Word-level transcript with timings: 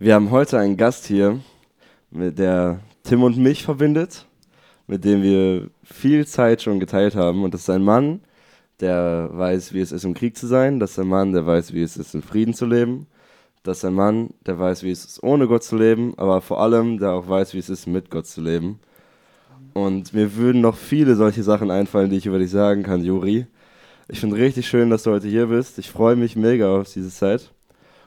Wir 0.00 0.16
haben 0.16 0.32
heute 0.32 0.58
einen 0.58 0.76
Gast 0.76 1.06
hier, 1.06 1.38
mit 2.10 2.40
der 2.40 2.80
Tim 3.04 3.22
und 3.22 3.38
mich 3.38 3.62
verbindet, 3.62 4.26
mit 4.88 5.04
dem 5.04 5.22
wir 5.22 5.70
viel 5.84 6.26
Zeit 6.26 6.62
schon 6.62 6.80
geteilt 6.80 7.14
haben. 7.14 7.44
Und 7.44 7.54
das 7.54 7.60
ist 7.62 7.70
ein 7.70 7.84
Mann, 7.84 8.20
der 8.80 9.28
weiß, 9.30 9.72
wie 9.72 9.80
es 9.80 9.92
ist, 9.92 10.04
im 10.04 10.14
Krieg 10.14 10.36
zu 10.36 10.48
sein. 10.48 10.80
Das 10.80 10.90
ist 10.90 10.98
ein 10.98 11.06
Mann, 11.06 11.32
der 11.32 11.46
weiß, 11.46 11.72
wie 11.74 11.82
es 11.82 11.96
ist, 11.96 12.12
in 12.12 12.22
Frieden 12.22 12.54
zu 12.54 12.66
leben. 12.66 13.06
Das 13.62 13.78
ist 13.78 13.84
ein 13.84 13.94
Mann, 13.94 14.30
der 14.44 14.58
weiß, 14.58 14.82
wie 14.82 14.90
es 14.90 15.04
ist, 15.04 15.22
ohne 15.22 15.46
Gott 15.46 15.62
zu 15.62 15.76
leben, 15.76 16.14
aber 16.16 16.40
vor 16.40 16.60
allem, 16.60 16.98
der 16.98 17.12
auch 17.12 17.28
weiß, 17.28 17.54
wie 17.54 17.58
es 17.58 17.70
ist, 17.70 17.86
mit 17.86 18.10
Gott 18.10 18.26
zu 18.26 18.40
leben. 18.40 18.80
Und 19.74 20.12
mir 20.12 20.34
würden 20.34 20.60
noch 20.60 20.76
viele 20.76 21.14
solche 21.14 21.44
Sachen 21.44 21.70
einfallen, 21.70 22.10
die 22.10 22.16
ich 22.16 22.26
über 22.26 22.40
dich 22.40 22.50
sagen 22.50 22.82
kann, 22.82 23.04
Juri. 23.04 23.46
Ich 24.08 24.18
finde 24.18 24.36
richtig 24.36 24.66
schön, 24.66 24.90
dass 24.90 25.04
du 25.04 25.12
heute 25.12 25.28
hier 25.28 25.46
bist. 25.46 25.78
Ich 25.78 25.88
freue 25.88 26.16
mich 26.16 26.34
mega 26.34 26.80
auf 26.80 26.92
diese 26.92 27.10
Zeit. 27.10 27.52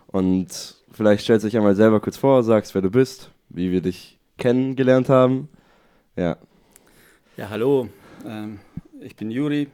Und 0.08 0.77
vielleicht 0.98 1.24
stellst 1.24 1.44
du 1.44 1.48
dich 1.48 1.58
einmal 1.58 1.76
selber 1.76 2.00
kurz 2.00 2.18
vor, 2.18 2.44
sagst, 2.44 2.74
wer 2.74 2.82
du 2.82 2.90
bist, 2.90 3.30
wie 3.50 3.72
wir 3.72 3.82
dich 3.82 4.18
kennengelernt 4.38 5.10
haben. 5.10 5.48
Ja. 6.16 6.38
Ja, 7.38 7.50
hallo. 7.50 7.88
Ähm, 8.26 8.60
ich 9.00 9.16
bin 9.16 9.30
Juri. 9.30 9.68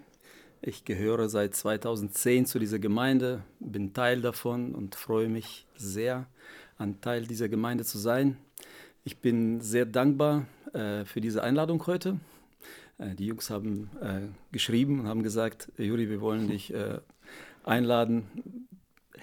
Ich 0.61 0.85
gehöre 0.85 1.29
seit 1.29 1.55
2010 1.55 2.45
zu 2.45 2.59
dieser 2.59 2.79
Gemeinde, 2.79 3.41
bin 3.59 3.93
Teil 3.93 4.21
davon 4.21 4.75
und 4.75 4.95
freue 4.95 5.27
mich 5.27 5.65
sehr, 5.75 6.25
ein 6.77 7.01
Teil 7.01 7.25
dieser 7.25 7.49
Gemeinde 7.49 7.83
zu 7.83 7.97
sein. 7.97 8.37
Ich 9.03 9.17
bin 9.17 9.59
sehr 9.61 9.85
dankbar 9.85 10.45
äh, 10.73 11.05
für 11.05 11.19
diese 11.19 11.43
Einladung 11.43 11.85
heute. 11.87 12.19
Äh, 12.97 13.15
die 13.15 13.27
Jungs 13.27 13.49
haben 13.49 13.89
äh, 14.01 14.21
geschrieben 14.51 14.99
und 15.01 15.07
haben 15.07 15.23
gesagt, 15.23 15.71
Juri, 15.77 16.09
wir 16.09 16.21
wollen 16.21 16.47
dich 16.49 16.73
äh, 16.73 16.99
einladen. 17.63 18.67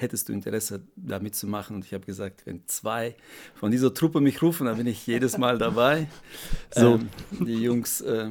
Hättest 0.00 0.30
du 0.30 0.32
Interesse, 0.32 0.80
da 0.96 1.18
mitzumachen? 1.18 1.76
Und 1.76 1.84
ich 1.84 1.92
habe 1.92 2.06
gesagt, 2.06 2.46
wenn 2.46 2.66
zwei 2.66 3.14
von 3.54 3.70
dieser 3.70 3.92
Truppe 3.92 4.22
mich 4.22 4.40
rufen, 4.40 4.64
dann 4.64 4.78
bin 4.78 4.86
ich 4.86 5.06
jedes 5.06 5.36
Mal 5.36 5.58
dabei. 5.58 6.08
So. 6.72 6.94
Ähm, 6.94 7.08
die 7.44 7.62
Jungs, 7.62 8.00
äh, 8.00 8.30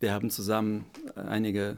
wir 0.00 0.12
haben 0.12 0.30
zusammen 0.30 0.86
einige 1.14 1.76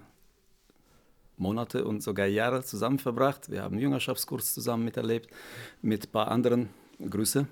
Monate 1.37 1.85
und 1.85 2.03
sogar 2.03 2.27
Jahre 2.27 2.63
zusammen 2.63 2.99
verbracht. 2.99 3.51
Wir 3.51 3.63
haben 3.63 3.79
Jüngerschaftskurs 3.79 4.55
zusammen 4.55 4.85
miterlebt 4.85 5.29
mit 5.83 6.07
ein 6.07 6.11
paar 6.11 6.29
anderen. 6.29 6.71
Grüße 6.99 7.47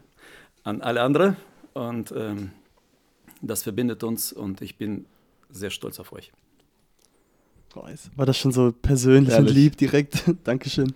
an 0.62 0.80
alle 0.80 1.02
anderen. 1.02 1.36
Und 1.74 2.14
ähm, 2.16 2.52
das 3.42 3.62
verbindet 3.62 4.02
uns 4.04 4.32
und 4.32 4.62
ich 4.62 4.78
bin 4.78 5.04
sehr 5.50 5.70
stolz 5.70 6.00
auf 6.00 6.12
euch. 6.12 6.32
War 8.16 8.24
das 8.24 8.38
schon 8.38 8.52
so 8.52 8.72
persönlich 8.72 9.34
Ehrlich. 9.34 9.50
und 9.50 9.54
lieb 9.54 9.76
direkt? 9.76 10.24
Dankeschön. 10.44 10.94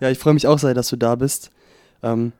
Ja, 0.00 0.10
ich 0.10 0.18
freue 0.18 0.34
mich 0.34 0.46
auch 0.46 0.58
sehr, 0.58 0.74
dass 0.74 0.88
du 0.88 0.96
da 0.96 1.16
bist. 1.16 1.50
Ähm, 2.02 2.32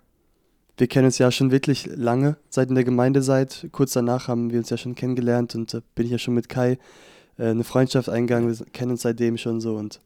wir 0.76 0.86
kennen 0.86 1.06
uns 1.06 1.18
ja 1.18 1.32
schon 1.32 1.50
wirklich 1.50 1.86
lange, 1.86 2.36
seit 2.50 2.68
in 2.68 2.76
der 2.76 2.84
Gemeinde 2.84 3.20
seid. 3.20 3.68
Kurz 3.72 3.92
danach 3.92 4.28
haben 4.28 4.52
wir 4.52 4.60
uns 4.60 4.70
ja 4.70 4.76
schon 4.76 4.94
kennengelernt 4.94 5.56
und 5.56 5.74
äh, 5.74 5.80
bin 5.96 6.06
ich 6.06 6.12
ja 6.12 6.18
schon 6.18 6.34
mit 6.34 6.48
Kai 6.48 6.78
äh, 7.36 7.48
eine 7.48 7.64
Freundschaft 7.64 8.08
eingegangen. 8.08 8.48
Wir 8.48 8.66
kennen 8.66 8.92
uns 8.92 9.02
seitdem 9.02 9.38
schon 9.38 9.60
so 9.60 9.74
und 9.74 10.00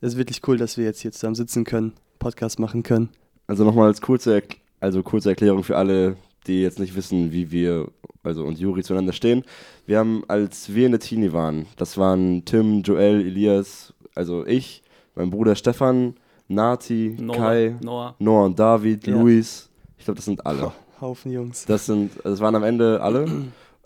es 0.00 0.14
ist 0.14 0.18
wirklich 0.18 0.40
cool, 0.48 0.56
dass 0.56 0.78
wir 0.78 0.84
jetzt 0.86 1.00
hier 1.00 1.12
zusammen 1.12 1.34
sitzen 1.34 1.64
können, 1.64 1.92
Podcast 2.18 2.58
machen 2.58 2.82
können. 2.82 3.10
Also 3.48 3.64
nochmal 3.64 3.88
als 3.88 4.00
kurze, 4.00 4.42
also 4.80 5.02
kurze 5.02 5.28
Erklärung 5.28 5.64
für 5.64 5.76
alle, 5.76 6.16
die 6.46 6.62
jetzt 6.62 6.78
nicht 6.78 6.96
wissen, 6.96 7.32
wie 7.32 7.50
wir 7.50 7.88
also 8.22 8.44
und 8.44 8.58
Juri 8.58 8.82
zueinander 8.82 9.12
stehen. 9.12 9.44
Wir 9.86 9.98
haben, 9.98 10.22
als 10.28 10.74
wir 10.74 10.86
in 10.86 10.92
der 10.92 11.00
Teenie 11.00 11.32
waren, 11.34 11.66
das 11.76 11.98
waren 11.98 12.46
Tim, 12.46 12.82
Joel, 12.82 13.20
Elias, 13.20 13.92
also 14.14 14.46
ich, 14.46 14.82
mein 15.14 15.30
Bruder 15.30 15.54
Stefan, 15.54 16.14
Nati, 16.48 17.16
Noah, 17.20 17.36
Kai, 17.36 17.76
Noah. 17.82 18.14
Noah 18.18 18.44
und 18.46 18.58
David, 18.58 19.06
ja. 19.06 19.14
Luis. 19.14 19.68
Ich 19.98 20.04
glaube, 20.04 20.16
das 20.16 20.24
sind 20.24 20.44
alle. 20.46 20.72
Haufen 21.00 21.30
Jungs. 21.30 21.66
Das 21.66 21.86
sind, 21.86 22.12
das 22.24 22.40
waren 22.40 22.54
am 22.54 22.64
Ende 22.64 23.00
alle. 23.02 23.26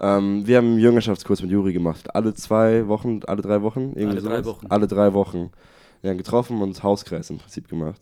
ähm, 0.00 0.46
wir 0.46 0.56
haben 0.56 0.68
einen 0.68 0.78
Jüngerschaftskurs 0.78 1.42
mit 1.42 1.50
Juri 1.50 1.72
gemacht. 1.72 2.14
Alle 2.14 2.32
zwei 2.34 2.86
Wochen, 2.88 3.20
alle 3.26 3.42
drei 3.42 3.62
Wochen? 3.62 3.92
Irgendwie 3.94 4.06
alle 4.06 4.20
sowas. 4.20 4.34
drei 4.36 4.44
Wochen. 4.44 4.66
Alle 4.68 4.86
drei 4.86 5.12
Wochen. 5.12 5.50
Wir 6.00 6.10
haben 6.10 6.18
getroffen 6.18 6.62
und 6.62 6.82
Hauskreis 6.82 7.30
im 7.30 7.38
Prinzip 7.38 7.68
gemacht. 7.68 8.00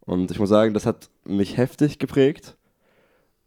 Und 0.00 0.30
ich 0.30 0.38
muss 0.38 0.48
sagen, 0.48 0.74
das 0.74 0.86
hat 0.86 1.08
mich 1.24 1.56
heftig 1.56 1.98
geprägt. 1.98 2.56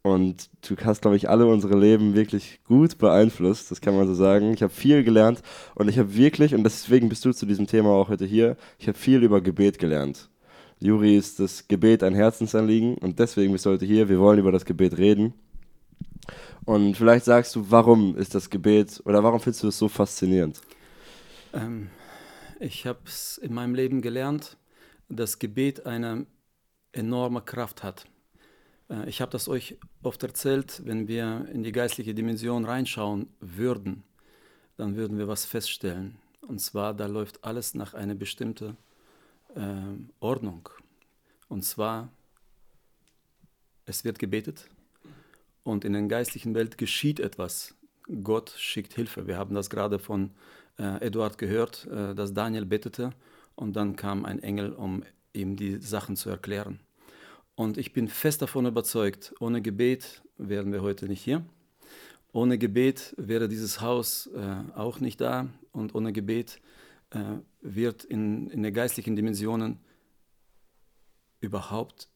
Und 0.01 0.49
du 0.67 0.75
hast, 0.83 1.01
glaube 1.01 1.15
ich, 1.15 1.29
alle 1.29 1.45
unsere 1.45 1.77
Leben 1.77 2.13
wirklich 2.13 2.59
gut 2.65 2.97
beeinflusst, 2.97 3.71
das 3.71 3.79
kann 3.79 3.95
man 3.95 4.05
so 4.05 4.13
sagen. 4.13 4.53
Ich 4.53 4.61
habe 4.61 4.73
viel 4.73 5.03
gelernt 5.05 5.41
und 5.75 5.87
ich 5.87 5.97
habe 5.97 6.13
wirklich, 6.15 6.53
und 6.53 6.65
deswegen 6.65 7.07
bist 7.07 7.23
du 7.23 7.31
zu 7.31 7.45
diesem 7.45 7.67
Thema 7.67 7.91
auch 7.91 8.09
heute 8.09 8.25
hier, 8.25 8.57
ich 8.79 8.87
habe 8.89 8.97
viel 8.97 9.23
über 9.23 9.39
Gebet 9.39 9.79
gelernt. 9.79 10.29
Juri 10.83 11.15
ist 11.15 11.39
das 11.39 11.65
Gebet 11.69 12.03
ein 12.03 12.13
Herzensanliegen 12.13 12.97
und 12.97 13.17
deswegen 13.17 13.53
bist 13.53 13.65
du 13.65 13.69
heute 13.69 13.85
hier. 13.85 14.09
Wir 14.09 14.19
wollen 14.19 14.37
über 14.37 14.51
das 14.51 14.65
Gebet 14.65 14.97
reden. 14.97 15.33
Und 16.65 16.97
vielleicht 16.97 17.23
sagst 17.23 17.55
du, 17.55 17.71
warum 17.71 18.17
ist 18.17 18.35
das 18.35 18.49
Gebet 18.49 19.01
oder 19.05 19.23
warum 19.23 19.39
findest 19.39 19.63
du 19.63 19.69
es 19.69 19.77
so 19.77 19.87
faszinierend? 19.87 20.59
Ähm, 21.53 21.89
ich 22.59 22.85
habe 22.85 22.99
es 23.05 23.37
in 23.37 23.53
meinem 23.53 23.75
Leben 23.75 24.01
gelernt, 24.01 24.57
dass 25.07 25.39
Gebet 25.39 25.85
eine 25.85 26.25
enorme 26.91 27.41
Kraft 27.41 27.81
hat. 27.81 28.03
Äh, 28.89 29.07
ich 29.07 29.21
habe 29.21 29.31
das 29.31 29.47
euch 29.47 29.77
oft 30.01 30.21
erzählt, 30.21 30.81
wenn 30.83 31.07
wir 31.07 31.47
in 31.53 31.63
die 31.63 31.71
geistliche 31.71 32.13
Dimension 32.13 32.65
reinschauen 32.65 33.29
würden, 33.39 34.03
dann 34.75 34.97
würden 34.97 35.17
wir 35.17 35.29
was 35.29 35.45
feststellen. 35.45 36.17
Und 36.41 36.59
zwar, 36.59 36.93
da 36.93 37.05
läuft 37.05 37.45
alles 37.45 37.73
nach 37.73 37.93
einer 37.93 38.15
bestimmten 38.15 38.75
äh, 39.55 39.61
Ordnung. 40.19 40.69
Und 41.47 41.63
zwar, 41.63 42.09
es 43.85 44.03
wird 44.03 44.19
gebetet 44.19 44.67
und 45.63 45.85
in 45.85 45.93
der 45.93 46.03
geistlichen 46.03 46.55
Welt 46.55 46.77
geschieht 46.77 47.19
etwas. 47.19 47.75
Gott 48.23 48.53
schickt 48.57 48.93
Hilfe. 48.93 49.27
Wir 49.27 49.37
haben 49.37 49.55
das 49.55 49.69
gerade 49.69 49.99
von 49.99 50.31
äh, 50.77 51.05
Eduard 51.05 51.37
gehört, 51.37 51.85
äh, 51.87 52.15
dass 52.15 52.33
Daniel 52.33 52.65
betete 52.65 53.11
und 53.55 53.75
dann 53.75 53.95
kam 53.95 54.25
ein 54.25 54.41
Engel, 54.41 54.73
um 54.73 55.03
ihm 55.33 55.55
die 55.55 55.79
Sachen 55.79 56.15
zu 56.15 56.29
erklären. 56.29 56.79
Und 57.55 57.77
ich 57.77 57.93
bin 57.93 58.07
fest 58.07 58.41
davon 58.41 58.65
überzeugt, 58.65 59.33
ohne 59.39 59.61
Gebet 59.61 60.23
wären 60.37 60.71
wir 60.71 60.81
heute 60.81 61.07
nicht 61.07 61.21
hier. 61.21 61.45
Ohne 62.31 62.57
Gebet 62.57 63.13
wäre 63.17 63.47
dieses 63.47 63.79
Haus 63.79 64.27
äh, 64.27 64.55
auch 64.75 64.99
nicht 64.99 65.21
da. 65.21 65.47
Und 65.71 65.93
ohne 65.93 66.13
Gebet 66.13 66.59
äh, 67.13 67.19
wird 67.61 68.03
in, 68.03 68.49
in 68.49 68.63
den 68.63 68.73
geistlichen 68.73 69.15
Dimensionen 69.15 69.79
überhaupt 71.39 72.09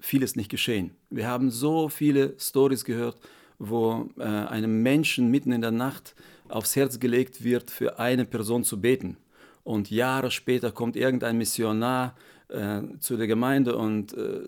vieles 0.00 0.36
nicht 0.36 0.50
geschehen. 0.50 0.96
Wir 1.10 1.28
haben 1.28 1.50
so 1.50 1.88
viele 1.88 2.34
Stories 2.38 2.84
gehört, 2.84 3.18
wo 3.58 4.10
äh, 4.18 4.22
einem 4.22 4.82
Menschen 4.82 5.30
mitten 5.30 5.52
in 5.52 5.60
der 5.60 5.70
Nacht 5.70 6.14
aufs 6.48 6.76
Herz 6.76 7.00
gelegt 7.00 7.44
wird, 7.44 7.70
für 7.70 7.98
eine 7.98 8.24
Person 8.24 8.64
zu 8.64 8.80
beten. 8.80 9.16
Und 9.62 9.90
Jahre 9.90 10.30
später 10.30 10.72
kommt 10.72 10.96
irgendein 10.96 11.38
Missionar 11.38 12.14
äh, 12.48 12.82
zu 13.00 13.16
der 13.16 13.26
Gemeinde 13.26 13.76
und 13.76 14.12
äh, 14.14 14.42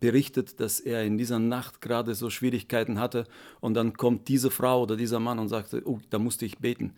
berichtet, 0.00 0.60
dass 0.60 0.80
er 0.80 1.04
in 1.04 1.18
dieser 1.18 1.38
Nacht 1.38 1.80
gerade 1.80 2.14
so 2.14 2.30
Schwierigkeiten 2.30 2.98
hatte. 2.98 3.26
Und 3.60 3.74
dann 3.74 3.94
kommt 3.94 4.28
diese 4.28 4.50
Frau 4.50 4.82
oder 4.82 4.96
dieser 4.96 5.20
Mann 5.20 5.38
und 5.38 5.48
sagte, 5.48 5.82
oh, 5.84 6.00
da 6.10 6.18
musste 6.18 6.46
ich 6.46 6.58
beten. 6.58 6.94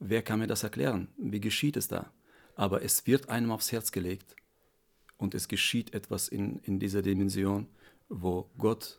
Wer 0.00 0.22
kann 0.22 0.40
mir 0.40 0.46
das 0.46 0.62
erklären? 0.62 1.08
Wie 1.18 1.40
geschieht 1.40 1.76
es 1.76 1.86
da? 1.86 2.10
Aber 2.56 2.82
es 2.82 3.06
wird 3.06 3.28
einem 3.28 3.52
aufs 3.52 3.70
Herz 3.70 3.92
gelegt 3.92 4.34
und 5.18 5.34
es 5.34 5.46
geschieht 5.46 5.94
etwas 5.94 6.28
in, 6.28 6.58
in 6.60 6.80
dieser 6.80 7.02
Dimension, 7.02 7.66
wo 8.08 8.50
Gott 8.58 8.98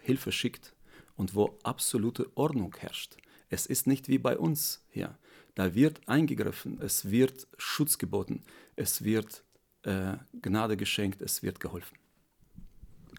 Hilfe 0.00 0.32
schickt 0.32 0.74
und 1.16 1.34
wo 1.34 1.58
absolute 1.62 2.30
Ordnung 2.34 2.74
herrscht. 2.76 3.16
Es 3.48 3.66
ist 3.66 3.86
nicht 3.86 4.08
wie 4.08 4.18
bei 4.18 4.36
uns 4.36 4.84
hier. 4.90 5.16
Da 5.54 5.74
wird 5.74 6.00
eingegriffen, 6.06 6.80
es 6.82 7.10
wird 7.10 7.46
Schutz 7.56 7.98
geboten, 7.98 8.42
es 8.74 9.04
wird 9.04 9.44
äh, 9.84 10.16
Gnade 10.42 10.76
geschenkt, 10.76 11.22
es 11.22 11.42
wird 11.42 11.60
geholfen. 11.60 11.96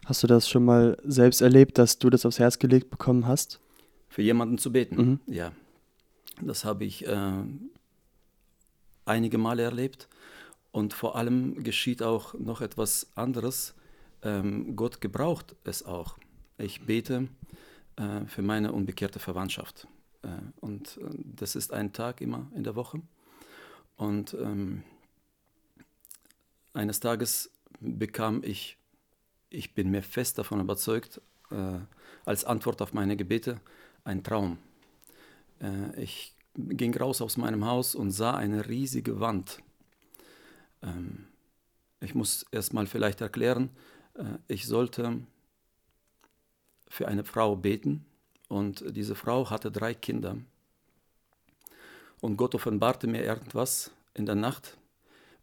Hast 0.06 0.24
du 0.24 0.28
das 0.28 0.48
schon 0.48 0.66
mal 0.66 0.98
selbst 1.04 1.42
erlebt, 1.42 1.78
dass 1.78 2.00
du 2.00 2.10
das 2.10 2.26
aufs 2.26 2.40
Herz 2.40 2.60
gelegt 2.60 2.90
bekommen 2.90 3.26
hast? 3.26 3.60
Für 4.10 4.22
jemanden 4.22 4.58
zu 4.58 4.72
beten, 4.72 4.96
mhm. 4.96 5.20
ja. 5.34 5.52
Das 6.42 6.66
habe 6.66 6.86
ich 6.86 7.06
äh, 7.08 7.44
einige 9.06 9.38
Male 9.38 9.64
erlebt. 9.64 10.08
Und 10.72 10.94
vor 10.94 11.16
allem 11.16 11.64
geschieht 11.64 12.04
auch 12.04 12.34
noch 12.36 12.62
etwas 12.62 13.08
anderes. 13.16 13.74
Ähm, 14.22 14.76
Gott 14.76 15.02
gebraucht 15.02 15.56
es 15.64 15.84
auch. 15.84 16.18
Ich 16.58 16.86
bete 16.86 17.28
äh, 17.96 18.26
für 18.28 18.42
meine 18.42 18.72
unbekehrte 18.72 19.20
Verwandtschaft. 19.20 19.88
Äh, 20.22 20.28
und 20.60 20.98
äh, 20.98 21.10
das 21.36 21.56
ist 21.56 21.74
ein 21.74 21.94
Tag 21.94 22.22
immer 22.22 22.52
in 22.54 22.64
der 22.64 22.76
Woche. 22.76 23.02
Und 23.96 24.36
ähm, 24.36 24.84
eines 26.74 27.00
Tages 27.00 27.52
bekam 27.80 28.44
ich, 28.44 28.78
ich 29.50 29.74
bin 29.74 29.90
mir 29.90 30.04
fest 30.04 30.38
davon 30.38 30.60
überzeugt, 30.60 31.22
äh, 31.50 31.80
als 32.26 32.46
Antwort 32.46 32.82
auf 32.82 32.94
meine 32.94 33.18
Gebete, 33.18 33.60
einen 34.04 34.24
Traum. 34.24 34.60
Äh, 35.62 36.02
ich 36.02 36.36
ging 36.56 36.96
raus 36.96 37.22
aus 37.22 37.38
meinem 37.38 37.66
Haus 37.66 37.96
und 37.96 38.12
sah 38.12 38.36
eine 38.36 38.68
riesige 38.68 39.20
Wand. 39.20 39.62
Ähm, 40.82 41.28
ich 42.00 42.16
muss 42.16 42.46
erst 42.52 42.74
mal 42.74 42.88
vielleicht 42.88 43.22
erklären, 43.22 43.70
Äh, 44.18 44.40
ich 44.48 44.66
sollte 44.66 45.22
für 46.88 47.08
eine 47.08 47.24
Frau 47.24 47.56
beten 47.56 48.06
und 48.48 48.84
diese 48.96 49.16
Frau 49.16 49.50
hatte 49.50 49.72
drei 49.72 49.94
Kinder. 49.94 50.38
Und 52.20 52.38
Gott 52.38 52.56
offenbarte 52.56 53.08
mir 53.08 53.24
irgendwas 53.24 53.92
in 54.14 54.26
der 54.26 54.36
Nacht, 54.36 54.78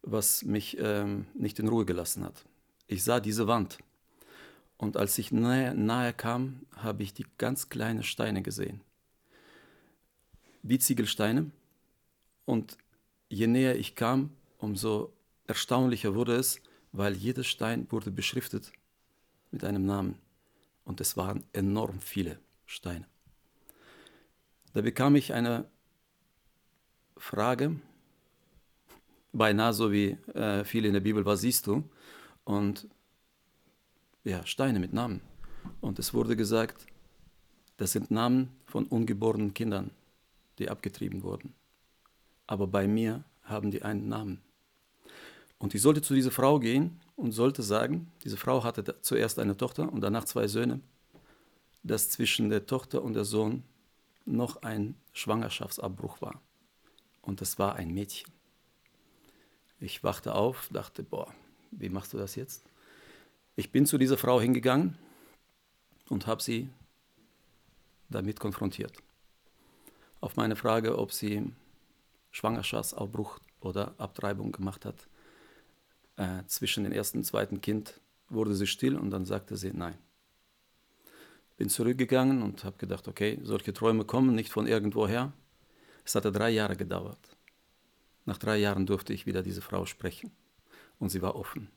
was 0.03 0.43
mich 0.43 0.77
ähm, 0.81 1.27
nicht 1.35 1.59
in 1.59 1.69
Ruhe 1.69 1.85
gelassen 1.85 2.25
hat. 2.25 2.45
Ich 2.89 3.05
sah 3.05 3.21
diese 3.21 3.47
Wand 3.47 3.79
und 4.77 4.97
als 4.97 5.19
ich 5.19 5.31
nahe, 5.33 5.75
nahe 5.75 6.13
kam, 6.13 6.67
habe 6.77 7.03
ich 7.03 7.15
die 7.15 7.27
ganz 7.39 7.69
kleinen 7.69 8.03
Steine 8.03 8.43
gesehen. 8.43 8.81
Wie 10.65 10.79
Ziegelsteine. 10.79 11.51
Und 12.47 12.79
je 13.29 13.47
näher 13.47 13.77
ich 13.77 13.95
kam, 13.95 14.31
umso 14.59 15.13
erstaunlicher 15.47 16.15
wurde 16.15 16.37
es, 16.37 16.61
weil 16.93 17.15
jeder 17.15 17.45
Stein 17.45 17.87
wurde 17.91 18.11
beschriftet 18.11 18.73
mit 19.51 19.63
einem 19.63 19.85
Namen. 19.85 20.19
Und 20.85 21.01
es 21.03 21.17
waren 21.19 21.45
enorm 21.53 22.01
viele 22.01 22.39
Steine. 22.65 23.07
Da 24.73 24.81
bekam 24.81 25.17
ich 25.17 25.35
eine 25.35 25.67
Frage, 27.19 27.79
beinahe 29.33 29.75
so 29.75 29.93
wie 29.93 30.17
äh, 30.33 30.65
viele 30.65 30.89
in 30.89 30.95
der 30.95 31.01
Bibel, 31.01 31.27
was 31.27 31.43
siehst 31.43 31.67
du? 31.67 31.85
Und 32.45 32.89
ja, 34.25 34.47
Steine 34.47 34.81
mit 34.81 34.95
Namen. 34.95 35.21
Und 35.83 35.99
es 35.99 36.15
wurde 36.15 36.37
gesagt, 36.37 36.87
das 37.77 37.93
sind 37.93 38.11
Namen 38.11 38.49
von 38.65 38.87
ungeborenen 38.87 39.53
Kindern, 39.53 39.91
die 40.59 40.69
abgetrieben 40.69 41.23
wurden. 41.23 41.55
Aber 42.47 42.67
bei 42.67 42.87
mir 42.87 43.25
haben 43.43 43.71
die 43.71 43.83
einen 43.83 44.09
Namen. 44.09 44.43
Und 45.59 45.75
ich 45.75 45.83
sollte 45.83 46.03
zu 46.03 46.15
dieser 46.15 46.31
Frau 46.31 46.59
gehen 46.59 47.01
und 47.17 47.33
sollte 47.33 47.63
sagen, 47.63 48.11
diese 48.23 48.37
Frau 48.37 48.65
hatte 48.65 49.01
zuerst 49.01 49.39
eine 49.39 49.57
Tochter 49.57 49.91
und 49.93 50.01
danach 50.01 50.25
zwei 50.25 50.47
Söhne, 50.47 50.81
dass 51.83 52.11
zwischen 52.11 52.51
der 52.51 52.67
Tochter 52.67 53.03
und 53.03 53.15
der 53.15 53.25
Sohn 53.25 53.63
noch 54.25 54.63
ein 54.63 54.97
Schwangerschaftsabbruch 55.13 56.21
war. 56.21 56.41
Und 57.23 57.41
das 57.41 57.59
war 57.59 57.77
ein 57.77 57.93
Mädchen. 57.93 58.33
Ich 59.81 60.03
wachte 60.03 60.35
auf, 60.35 60.69
dachte, 60.73 61.03
boah, 61.03 61.33
wie 61.71 61.89
machst 61.89 62.13
du 62.13 62.19
das 62.19 62.35
jetzt? 62.37 62.65
Ich 63.57 63.71
bin 63.71 63.87
zu 63.87 63.99
dieser 63.99 64.19
Frau 64.19 64.41
hingegangen 64.41 64.99
und 66.09 66.27
habe 66.27 66.43
sie 66.43 66.69
damit 68.09 68.41
konfrontiert. 68.41 68.93
Auf 70.25 70.37
meine 70.37 70.57
Frage, 70.57 70.97
ob 70.97 71.13
sie 71.13 71.53
Schwangerschaftsabbruch 72.31 73.41
oder 73.61 73.95
Abtreibung 73.99 74.53
gemacht 74.53 74.87
hat, 74.87 75.07
äh, 76.17 76.43
zwischen 76.47 76.85
dem 76.85 76.95
ersten 76.95 77.19
und 77.19 77.25
zweiten 77.25 77.61
Kind, 77.61 78.01
wurde 78.31 78.55
sie 78.55 78.67
still 78.67 78.97
und 78.97 79.11
dann 79.11 79.27
sagte 79.27 79.59
sie 79.59 79.73
nein. 79.75 79.99
Bin 81.59 81.69
zurückgegangen 81.69 82.41
und 82.41 82.65
habe 82.65 82.79
gedacht, 82.79 83.07
okay, 83.07 83.39
solche 83.43 83.75
Träume 83.75 84.07
kommen 84.07 84.35
nicht 84.35 84.51
von 84.51 84.67
irgendwoher. 84.67 85.35
Es 86.07 86.15
hatte 86.15 86.33
drei 86.33 86.49
Jahre 86.49 86.79
gedauert. 86.79 87.37
Nach 88.25 88.39
drei 88.39 88.57
Jahren 88.57 88.87
durfte 88.87 89.13
ich 89.13 89.27
wieder 89.27 89.43
diese 89.43 89.61
Frau 89.61 89.85
sprechen 89.85 90.31
und 90.99 91.11
sie 91.11 91.21
war 91.21 91.37
offen 91.37 91.69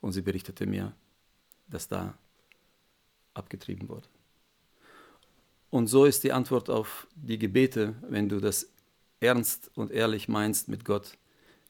und 0.00 0.10
sie 0.10 0.22
berichtete 0.22 0.66
mir, 0.66 0.92
dass 1.68 1.86
da 1.86 2.18
abgetrieben 3.32 3.88
wurde. 3.88 4.08
Und 5.76 5.88
so 5.88 6.06
ist 6.06 6.24
die 6.24 6.32
Antwort 6.32 6.70
auf 6.70 7.06
die 7.14 7.38
Gebete, 7.38 7.94
wenn 8.08 8.30
du 8.30 8.40
das 8.40 8.66
ernst 9.20 9.70
und 9.74 9.90
ehrlich 9.90 10.26
meinst 10.26 10.68
mit 10.68 10.86
Gott, 10.86 11.18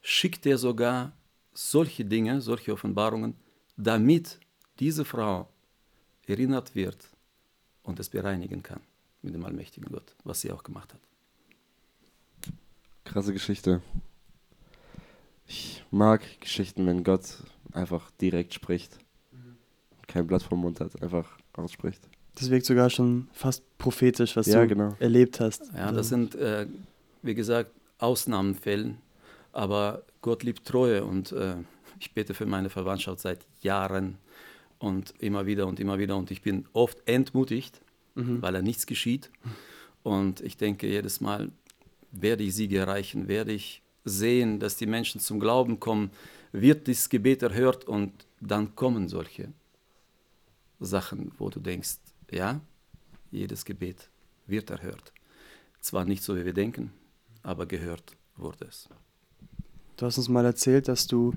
schickt 0.01 0.45
dir 0.45 0.57
sogar 0.57 1.11
solche 1.53 2.05
Dinge, 2.05 2.39
solche 2.39 2.71
Offenbarungen, 2.71 3.35
damit 3.75 4.39
diese 4.79 5.03
Frau 5.03 5.49
erinnert 6.25 6.73
wird 6.73 7.05
und 7.83 7.99
es 7.99 8.07
bereinigen 8.07 8.63
kann 8.63 8.79
mit 9.21 9.33
dem 9.33 9.43
allmächtigen 9.43 9.91
Gott, 9.91 10.15
was 10.23 10.39
sie 10.39 10.53
auch 10.53 10.63
gemacht 10.63 10.93
hat. 10.93 11.01
Krasse 13.03 13.33
Geschichte. 13.33 13.81
Ich 15.47 15.83
mag 15.91 16.21
Geschichten, 16.39 16.87
wenn 16.87 17.03
Gott 17.03 17.43
einfach 17.73 18.09
direkt 18.21 18.53
spricht. 18.53 18.99
Kein 20.07 20.27
Blatt 20.27 20.43
vom 20.43 20.61
Mund 20.61 20.79
hat, 20.79 21.01
einfach 21.03 21.37
ausspricht. 21.51 22.07
Das 22.39 22.51
wirkt 22.51 22.65
sogar 22.65 22.89
schon 22.89 23.27
fast 23.33 23.63
prophetisch, 23.77 24.35
was 24.35 24.47
ja, 24.47 24.61
du 24.61 24.67
genau. 24.67 24.95
erlebt 24.99 25.39
hast. 25.39 25.71
Ja, 25.75 25.91
das 25.91 26.09
sind, 26.09 26.35
äh, 26.35 26.67
wie 27.23 27.33
gesagt, 27.33 27.71
Ausnahmenfällen, 27.97 28.97
aber 29.53 30.03
Gott 30.21 30.43
liebt 30.43 30.65
Treue 30.65 31.03
und 31.03 31.31
äh, 31.31 31.55
ich 31.99 32.13
bete 32.13 32.33
für 32.33 32.45
meine 32.45 32.69
Verwandtschaft 32.69 33.21
seit 33.21 33.39
Jahren 33.61 34.17
und 34.77 35.15
immer 35.19 35.47
wieder 35.47 35.65
und 35.65 35.79
immer 35.79 35.97
wieder 35.97 36.15
und 36.15 36.29
ich 36.29 36.41
bin 36.43 36.65
oft 36.73 36.99
entmutigt, 37.07 37.81
mhm. 38.13 38.41
weil 38.41 38.53
da 38.53 38.61
nichts 38.61 38.85
geschieht. 38.85 39.31
Und 40.03 40.41
ich 40.41 40.57
denke 40.57 40.87
jedes 40.87 41.21
Mal, 41.21 41.49
werde 42.11 42.43
ich 42.43 42.55
Siege 42.55 42.77
erreichen, 42.77 43.27
werde 43.27 43.51
ich 43.51 43.81
sehen, 44.05 44.59
dass 44.59 44.77
die 44.77 44.85
Menschen 44.85 45.19
zum 45.19 45.39
Glauben 45.39 45.79
kommen, 45.79 46.11
wird 46.51 46.87
dieses 46.87 47.09
Gebet 47.09 47.41
erhört 47.41 47.85
und 47.85 48.11
dann 48.39 48.75
kommen 48.75 49.09
solche 49.09 49.51
Sachen, 50.79 51.31
wo 51.37 51.49
du 51.49 51.59
denkst, 51.59 51.97
ja, 52.31 52.61
jedes 53.31 53.65
Gebet 53.65 54.09
wird 54.45 54.69
erhört. 54.69 55.13
Zwar 55.79 56.05
nicht 56.05 56.23
so, 56.23 56.35
wie 56.35 56.45
wir 56.45 56.53
denken, 56.53 56.91
aber 57.43 57.65
gehört 57.65 58.15
wurde 58.35 58.65
es. 58.65 58.89
Du 59.97 60.05
hast 60.05 60.17
uns 60.17 60.29
mal 60.29 60.45
erzählt, 60.45 60.87
dass 60.87 61.07
du 61.07 61.33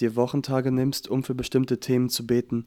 dir 0.00 0.16
Wochentage 0.16 0.72
nimmst, 0.72 1.08
um 1.08 1.22
für 1.22 1.34
bestimmte 1.34 1.78
Themen 1.78 2.08
zu 2.08 2.26
beten. 2.26 2.66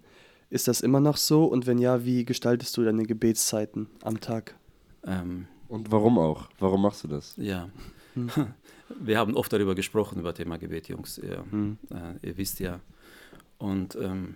Ist 0.50 0.68
das 0.68 0.82
immer 0.82 1.00
noch 1.00 1.18
so? 1.18 1.46
Und 1.46 1.66
wenn 1.68 1.80
ja, 1.80 2.06
wie 2.06 2.24
gestaltest 2.24 2.78
du 2.78 2.84
deine 2.84 3.04
Gebetszeiten 3.04 3.88
am 4.04 4.20
Tag? 4.20 4.56
Ähm, 5.04 5.48
und 5.68 5.92
warum 5.92 6.18
auch? 6.18 6.50
Warum 6.60 6.82
machst 6.82 7.04
du 7.04 7.08
das? 7.08 7.34
Ja, 7.38 7.70
hm. 8.14 8.30
wir 9.02 9.18
haben 9.18 9.36
oft 9.36 9.52
darüber 9.52 9.76
gesprochen, 9.76 10.20
über 10.20 10.34
Thema 10.34 10.58
Gebet, 10.58 10.88
Jungs. 10.88 11.18
Ihr, 11.18 11.44
hm. 11.50 11.78
äh, 11.90 12.28
ihr 12.28 12.38
wisst 12.38 12.60
ja. 12.60 12.80
Und 13.58 13.96
ähm, 13.96 14.36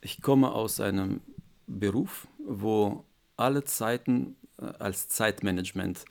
ich 0.00 0.20
komme 0.20 0.52
aus 0.52 0.80
einem 0.80 1.20
Beruf, 1.66 2.26
wo 2.38 3.04
alle 3.36 3.64
Zeiten 3.64 4.36
äh, 4.58 4.66
als 4.78 5.08
Zeitmanagement 5.08 6.04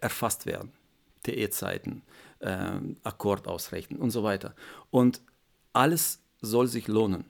erfasst 0.00 0.46
werden. 0.46 0.72
TE-Zeiten, 1.22 2.02
äh, 2.40 2.78
Akkord 3.02 3.46
ausrechnen 3.46 4.00
und 4.00 4.10
so 4.10 4.22
weiter. 4.22 4.54
Und 4.90 5.20
alles 5.72 6.20
soll 6.40 6.66
sich 6.66 6.88
lohnen. 6.88 7.24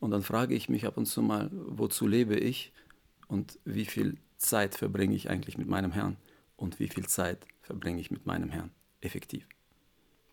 Und 0.00 0.10
dann 0.10 0.22
frage 0.22 0.54
ich 0.54 0.68
mich 0.68 0.86
ab 0.86 0.96
und 0.96 1.06
zu 1.06 1.22
mal, 1.22 1.48
wozu 1.52 2.08
lebe 2.08 2.34
ich 2.34 2.72
und 3.28 3.58
wie 3.64 3.84
viel 3.84 4.18
Zeit 4.36 4.74
verbringe 4.74 5.14
ich 5.14 5.30
eigentlich 5.30 5.56
mit 5.56 5.68
meinem 5.68 5.92
Herrn 5.92 6.16
und 6.56 6.80
wie 6.80 6.88
viel 6.88 7.06
Zeit 7.06 7.46
verbringe 7.60 8.00
ich 8.00 8.10
mit 8.10 8.26
meinem 8.26 8.50
Herrn 8.50 8.70
effektiv. 9.00 9.46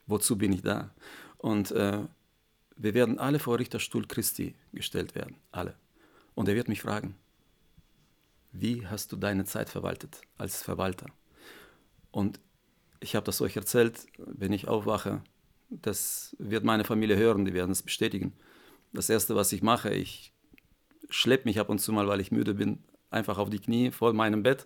Wozu 0.07 0.37
bin 0.37 0.53
ich 0.53 0.63
da? 0.63 0.89
Und 1.37 1.71
äh, 1.71 1.99
wir 2.75 2.93
werden 2.95 3.19
alle 3.19 3.37
vor 3.37 3.59
Richterstuhl 3.59 4.07
Christi 4.07 4.55
gestellt 4.73 5.13
werden, 5.13 5.35
alle. 5.51 5.75
Und 6.39 6.47
er 6.47 6.55
wird 6.55 6.69
mich 6.69 6.81
fragen, 6.81 7.15
wie 8.53 8.87
hast 8.87 9.11
du 9.11 9.17
deine 9.17 9.43
Zeit 9.43 9.69
verwaltet 9.69 10.21
als 10.37 10.63
Verwalter? 10.63 11.07
Und 12.11 12.39
ich 13.01 13.17
habe 13.17 13.25
das 13.25 13.41
euch 13.41 13.57
erzählt, 13.57 14.05
wenn 14.17 14.53
ich 14.53 14.69
aufwache, 14.69 15.21
das 15.69 16.37
wird 16.39 16.63
meine 16.63 16.85
Familie 16.85 17.17
hören, 17.17 17.43
die 17.43 17.53
werden 17.53 17.71
es 17.71 17.83
bestätigen. 17.83 18.31
Das 18.93 19.09
Erste, 19.09 19.35
was 19.35 19.51
ich 19.51 19.63
mache, 19.63 19.89
ich 19.89 20.31
schleppe 21.09 21.43
mich 21.43 21.59
ab 21.59 21.67
und 21.67 21.79
zu 21.79 21.91
mal, 21.91 22.07
weil 22.07 22.21
ich 22.21 22.31
müde 22.31 22.53
bin, 22.53 22.85
einfach 23.09 23.37
auf 23.37 23.49
die 23.49 23.59
Knie 23.59 23.91
vor 23.91 24.13
meinem 24.13 24.41
Bett. 24.41 24.65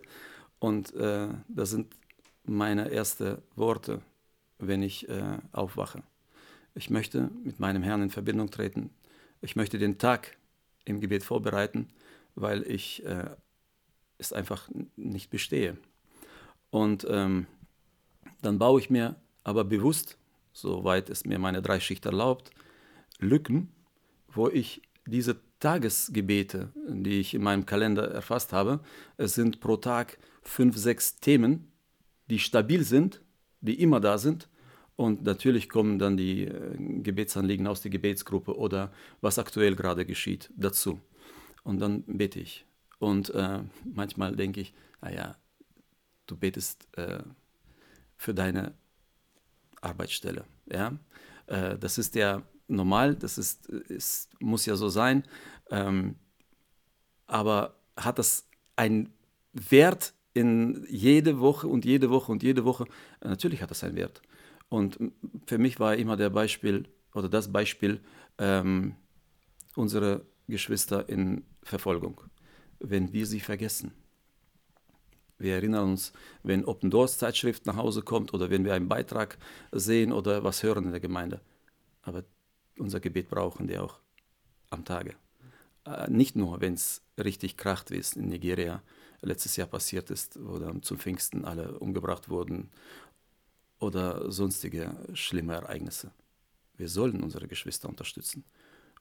Und 0.60 0.94
äh, 0.94 1.26
das 1.48 1.70
sind 1.70 1.96
meine 2.44 2.92
ersten 2.92 3.38
Worte, 3.56 4.00
wenn 4.60 4.84
ich 4.84 5.08
äh, 5.08 5.38
aufwache. 5.50 6.04
Ich 6.76 6.88
möchte 6.88 7.32
mit 7.42 7.58
meinem 7.58 7.82
Herrn 7.82 8.02
in 8.02 8.10
Verbindung 8.10 8.52
treten. 8.52 8.90
Ich 9.40 9.56
möchte 9.56 9.78
den 9.78 9.98
Tag 9.98 10.36
im 10.84 11.00
Gebet 11.00 11.24
vorbereiten, 11.24 11.88
weil 12.34 12.62
ich 12.62 13.04
äh, 13.04 13.30
es 14.18 14.32
einfach 14.32 14.68
nicht 14.96 15.30
bestehe. 15.30 15.76
Und 16.70 17.06
ähm, 17.08 17.46
dann 18.42 18.58
baue 18.58 18.80
ich 18.80 18.90
mir 18.90 19.16
aber 19.42 19.64
bewusst, 19.64 20.18
soweit 20.52 21.10
es 21.10 21.24
mir 21.24 21.38
meine 21.38 21.62
drei 21.62 21.80
Schicht 21.80 22.06
erlaubt, 22.06 22.50
Lücken, 23.18 23.72
wo 24.28 24.48
ich 24.48 24.82
diese 25.06 25.36
Tagesgebete, 25.60 26.72
die 26.88 27.20
ich 27.20 27.34
in 27.34 27.42
meinem 27.42 27.66
Kalender 27.66 28.10
erfasst 28.10 28.52
habe, 28.52 28.80
es 29.16 29.34
sind 29.34 29.60
pro 29.60 29.76
Tag 29.76 30.18
fünf, 30.42 30.76
sechs 30.76 31.16
Themen, 31.16 31.72
die 32.28 32.38
stabil 32.38 32.84
sind, 32.84 33.22
die 33.60 33.80
immer 33.80 34.00
da 34.00 34.18
sind 34.18 34.48
und 34.96 35.24
natürlich 35.24 35.68
kommen 35.68 35.98
dann 35.98 36.16
die 36.16 36.44
äh, 36.44 36.76
Gebetsanliegen 37.02 37.66
aus 37.66 37.80
der 37.82 37.90
Gebetsgruppe 37.90 38.56
oder 38.56 38.92
was 39.20 39.38
aktuell 39.38 39.74
gerade 39.74 40.06
geschieht 40.06 40.50
dazu. 40.56 41.00
Und 41.64 41.80
dann 41.80 42.04
bete 42.06 42.40
ich. 42.40 42.64
Und 42.98 43.30
äh, 43.30 43.60
manchmal 43.84 44.36
denke 44.36 44.60
ich, 44.60 44.74
naja, 45.00 45.36
du 46.26 46.36
betest 46.36 46.86
äh, 46.96 47.22
für 48.16 48.34
deine 48.34 48.74
Arbeitsstelle. 49.80 50.44
Ja? 50.66 50.96
Äh, 51.46 51.76
das 51.78 51.98
ist 51.98 52.14
ja 52.14 52.42
normal, 52.68 53.16
das 53.16 53.36
ist, 53.36 53.66
ist, 53.66 54.30
muss 54.40 54.64
ja 54.66 54.76
so 54.76 54.88
sein. 54.88 55.24
Ähm, 55.70 56.16
aber 57.26 57.74
hat 57.96 58.18
das 58.18 58.48
einen 58.76 59.12
Wert 59.52 60.14
in 60.34 60.86
jede 60.88 61.40
Woche 61.40 61.66
und 61.66 61.84
jede 61.84 62.10
Woche 62.10 62.30
und 62.30 62.42
jede 62.42 62.64
Woche? 62.64 62.84
Äh, 63.20 63.28
natürlich 63.28 63.60
hat 63.60 63.70
das 63.70 63.82
einen 63.82 63.96
Wert. 63.96 64.22
Und 64.74 64.98
für 65.46 65.58
mich 65.58 65.78
war 65.78 65.94
immer 65.94 66.16
der 66.16 66.30
Beispiel 66.30 66.88
oder 67.14 67.28
das 67.28 67.52
Beispiel 67.52 68.00
ähm, 68.38 68.96
unsere 69.76 70.26
Geschwister 70.48 71.08
in 71.08 71.44
Verfolgung, 71.62 72.20
wenn 72.80 73.12
wir 73.12 73.24
sie 73.24 73.38
vergessen. 73.38 73.92
Wir 75.38 75.54
erinnern 75.54 75.90
uns, 75.90 76.12
wenn 76.42 76.64
Open 76.64 76.90
Doors 76.90 77.18
Zeitschrift 77.18 77.66
nach 77.66 77.76
Hause 77.76 78.02
kommt 78.02 78.34
oder 78.34 78.50
wenn 78.50 78.64
wir 78.64 78.74
einen 78.74 78.88
Beitrag 78.88 79.38
sehen 79.70 80.10
oder 80.10 80.42
was 80.42 80.64
hören 80.64 80.86
in 80.86 80.90
der 80.90 80.98
Gemeinde. 80.98 81.40
Aber 82.02 82.24
unser 82.76 82.98
Gebet 82.98 83.28
brauchen 83.28 83.68
die 83.68 83.78
auch 83.78 84.00
am 84.70 84.84
Tage. 84.84 85.14
Äh, 85.86 86.10
nicht 86.10 86.34
nur, 86.34 86.60
wenn 86.60 86.74
es 86.74 87.00
richtig 87.16 87.56
kracht, 87.56 87.92
wie 87.92 87.98
es 87.98 88.14
in 88.14 88.28
Nigeria 88.28 88.82
letztes 89.22 89.54
Jahr 89.54 89.68
passiert 89.68 90.10
ist, 90.10 90.36
wo 90.44 90.58
dann 90.58 90.82
zum 90.82 90.98
Pfingsten 90.98 91.44
alle 91.44 91.78
umgebracht 91.78 92.28
wurden 92.28 92.70
oder 93.84 94.30
sonstige 94.32 94.96
schlimme 95.12 95.54
Ereignisse. 95.54 96.10
Wir 96.76 96.88
sollen 96.88 97.22
unsere 97.22 97.46
Geschwister 97.46 97.88
unterstützen. 97.88 98.44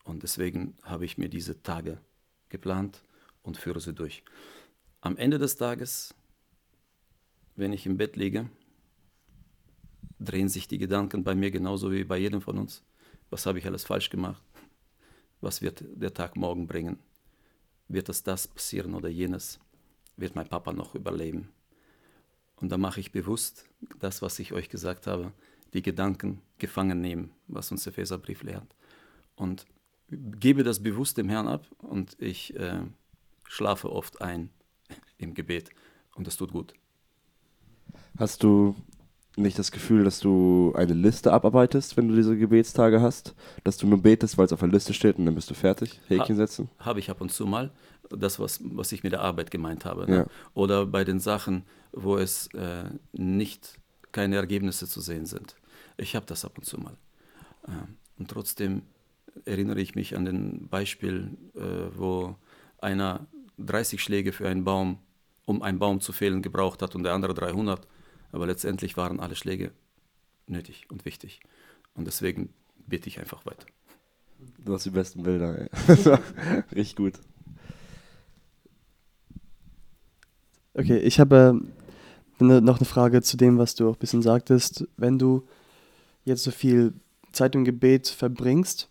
Und 0.03 0.23
deswegen 0.23 0.77
habe 0.83 1.05
ich 1.05 1.17
mir 1.17 1.29
diese 1.29 1.63
Tage 1.63 1.97
geplant 2.49 3.01
und 3.41 3.57
führe 3.57 3.79
sie 3.79 3.93
durch. 3.93 4.23
Am 5.01 5.17
Ende 5.17 5.39
des 5.39 5.55
Tages, 5.55 6.13
wenn 7.55 7.73
ich 7.73 7.85
im 7.85 7.97
Bett 7.97 8.15
liege, 8.15 8.49
drehen 10.19 10.49
sich 10.49 10.67
die 10.67 10.77
Gedanken 10.77 11.23
bei 11.23 11.35
mir 11.35 11.51
genauso 11.51 11.91
wie 11.91 12.03
bei 12.03 12.17
jedem 12.17 12.41
von 12.41 12.57
uns. 12.57 12.83
Was 13.29 13.45
habe 13.45 13.59
ich 13.59 13.65
alles 13.65 13.83
falsch 13.83 14.09
gemacht? 14.09 14.43
Was 15.41 15.61
wird 15.61 15.83
der 15.95 16.13
Tag 16.13 16.35
morgen 16.35 16.67
bringen? 16.67 16.99
Wird 17.87 18.09
es 18.09 18.23
das 18.23 18.47
passieren 18.47 18.93
oder 18.93 19.09
jenes? 19.09 19.59
Wird 20.15 20.35
mein 20.35 20.47
Papa 20.47 20.71
noch 20.71 20.95
überleben? 20.95 21.49
Und 22.63 22.69
da 22.69 22.77
mache 22.77 23.01
ich 23.01 23.11
bewusst 23.11 23.65
das, 23.99 24.21
was 24.21 24.39
ich 24.39 24.53
euch 24.53 24.69
gesagt 24.69 25.05
habe, 25.05 25.33
die 25.73 25.81
Gedanken 25.81 26.41
gefangen 26.59 27.01
nehmen, 27.01 27.31
was 27.49 27.69
uns 27.73 27.83
der 27.83 27.91
Epheserbrief 27.91 28.41
lehrt. 28.41 28.73
Und 29.35 29.65
gebe 30.09 30.63
das 30.63 30.81
bewusst 30.81 31.17
dem 31.17 31.27
Herrn 31.27 31.49
ab 31.49 31.67
und 31.79 32.15
ich 32.21 32.55
äh, 32.55 32.79
schlafe 33.49 33.91
oft 33.91 34.21
ein 34.21 34.49
im 35.17 35.33
Gebet 35.33 35.71
und 36.15 36.25
das 36.25 36.37
tut 36.37 36.53
gut. 36.53 36.73
Hast 38.17 38.43
du 38.43 38.77
nicht 39.35 39.57
das 39.57 39.71
Gefühl, 39.71 40.03
dass 40.03 40.19
du 40.19 40.73
eine 40.75 40.93
Liste 40.93 41.33
abarbeitest, 41.33 41.97
wenn 41.97 42.07
du 42.07 42.15
diese 42.15 42.37
Gebetstage 42.37 43.01
hast? 43.01 43.35
Dass 43.63 43.77
du 43.77 43.87
nur 43.87 44.01
betest, 44.01 44.37
weil 44.37 44.45
es 44.45 44.53
auf 44.53 44.59
der 44.59 44.69
Liste 44.69 44.93
steht 44.93 45.17
und 45.17 45.25
dann 45.25 45.35
bist 45.35 45.49
du 45.49 45.53
fertig? 45.53 45.99
Häkchen 46.07 46.35
setzen? 46.35 46.69
Ha, 46.79 46.85
habe 46.85 46.99
ich 46.99 47.09
ab 47.09 47.21
und 47.21 47.31
zu 47.31 47.45
mal. 47.45 47.71
Das, 48.09 48.39
was, 48.39 48.59
was 48.63 48.91
ich 48.91 49.03
mit 49.03 49.13
der 49.13 49.21
Arbeit 49.21 49.49
gemeint 49.49 49.85
habe. 49.85 50.05
Ne? 50.09 50.15
Ja. 50.15 50.25
Oder 50.53 50.85
bei 50.85 51.03
den 51.03 51.19
Sachen, 51.19 51.63
wo 51.91 52.17
es 52.17 52.47
äh, 52.53 52.83
nicht 53.11 53.79
keine 54.11 54.35
Ergebnisse 54.35 54.87
zu 54.87 55.01
sehen 55.01 55.25
sind. 55.25 55.55
Ich 55.97 56.15
habe 56.15 56.25
das 56.25 56.45
ab 56.45 56.57
und 56.57 56.65
zu 56.65 56.79
mal. 56.79 56.95
Äh, 57.67 57.71
und 58.19 58.29
trotzdem 58.29 58.83
erinnere 59.45 59.81
ich 59.81 59.95
mich 59.95 60.15
an 60.15 60.25
den 60.25 60.67
Beispiel, 60.67 61.31
äh, 61.55 61.97
wo 61.97 62.35
einer 62.79 63.25
30 63.57 64.01
Schläge 64.01 64.31
für 64.31 64.47
einen 64.47 64.63
Baum, 64.63 64.99
um 65.45 65.61
einen 65.61 65.79
Baum 65.79 66.01
zu 66.01 66.13
fällen, 66.13 66.41
gebraucht 66.41 66.81
hat 66.81 66.95
und 66.95 67.03
der 67.03 67.13
andere 67.13 67.33
300. 67.33 67.87
Aber 68.33 68.47
letztendlich 68.47 68.97
waren 68.97 69.19
alle 69.19 69.35
Schläge 69.35 69.71
nötig 70.47 70.87
und 70.89 71.05
wichtig. 71.05 71.39
Und 71.93 72.05
deswegen 72.05 72.49
bete 72.87 73.07
ich 73.07 73.19
einfach 73.19 73.45
weiter. 73.45 73.67
Du 74.65 74.73
hast 74.73 74.85
die 74.85 74.89
besten 74.89 75.23
Bilder, 75.23 75.57
ey. 75.57 75.69
Richtig 76.75 76.95
gut. 76.95 77.13
Okay, 80.73 80.97
ich 80.97 81.19
habe 81.19 81.61
äh, 82.39 82.43
noch 82.43 82.77
eine 82.77 82.85
Frage 82.85 83.21
zu 83.21 83.37
dem, 83.37 83.59
was 83.59 83.75
du 83.75 83.87
auch 83.87 83.95
ein 83.95 83.99
bisschen 83.99 84.23
sagtest. 84.23 84.87
Wenn 84.97 85.19
du 85.19 85.47
jetzt 86.25 86.43
so 86.43 86.49
viel 86.49 86.93
Zeit 87.31 87.53
im 87.53 87.63
Gebet 87.63 88.07
verbringst, 88.07 88.89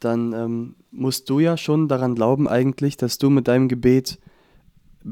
dann 0.00 0.32
ähm, 0.32 0.74
musst 0.90 1.28
du 1.28 1.38
ja 1.38 1.58
schon 1.58 1.86
daran 1.86 2.14
glauben 2.14 2.48
eigentlich, 2.48 2.96
dass 2.96 3.18
du 3.18 3.28
mit 3.28 3.46
deinem 3.46 3.68
Gebet 3.68 4.18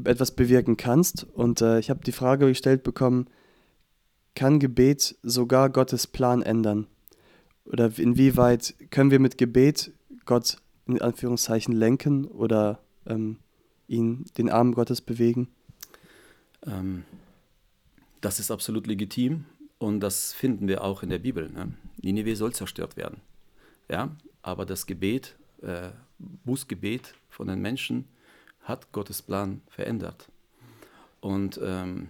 etwas 0.03 0.31
bewirken 0.31 0.77
kannst. 0.77 1.23
Und 1.23 1.61
äh, 1.61 1.79
ich 1.79 1.89
habe 1.89 2.01
die 2.03 2.11
Frage 2.11 2.47
gestellt 2.47 2.83
bekommen, 2.83 3.27
kann 4.35 4.59
Gebet 4.59 5.17
sogar 5.23 5.69
Gottes 5.69 6.07
Plan 6.07 6.41
ändern? 6.41 6.87
Oder 7.65 7.91
inwieweit 7.97 8.75
können 8.89 9.11
wir 9.11 9.19
mit 9.19 9.37
Gebet 9.37 9.91
Gott 10.25 10.57
in 10.87 11.01
Anführungszeichen 11.01 11.73
lenken 11.73 12.25
oder 12.25 12.79
ähm, 13.05 13.37
ihn 13.87 14.25
den 14.37 14.49
Arm 14.49 14.73
Gottes 14.73 15.01
bewegen? 15.01 15.49
Ähm, 16.65 17.03
das 18.21 18.39
ist 18.39 18.51
absolut 18.51 18.87
legitim 18.87 19.45
und 19.77 19.99
das 19.99 20.33
finden 20.33 20.67
wir 20.67 20.83
auch 20.83 21.03
in 21.03 21.09
der 21.09 21.19
Bibel. 21.19 21.49
Ne? 21.49 21.73
Ninive 22.01 22.35
soll 22.35 22.53
zerstört 22.53 22.97
werden. 22.97 23.21
Ja, 23.89 24.15
aber 24.41 24.65
das 24.65 24.85
Gebet, 24.85 25.35
äh, 25.61 25.89
Bußgebet 26.17 27.13
von 27.29 27.47
den 27.47 27.59
Menschen 27.59 28.05
hat 28.69 28.91
Gottes 28.91 29.21
Plan 29.21 29.61
verändert. 29.67 30.29
Und 31.19 31.59
ähm, 31.61 32.09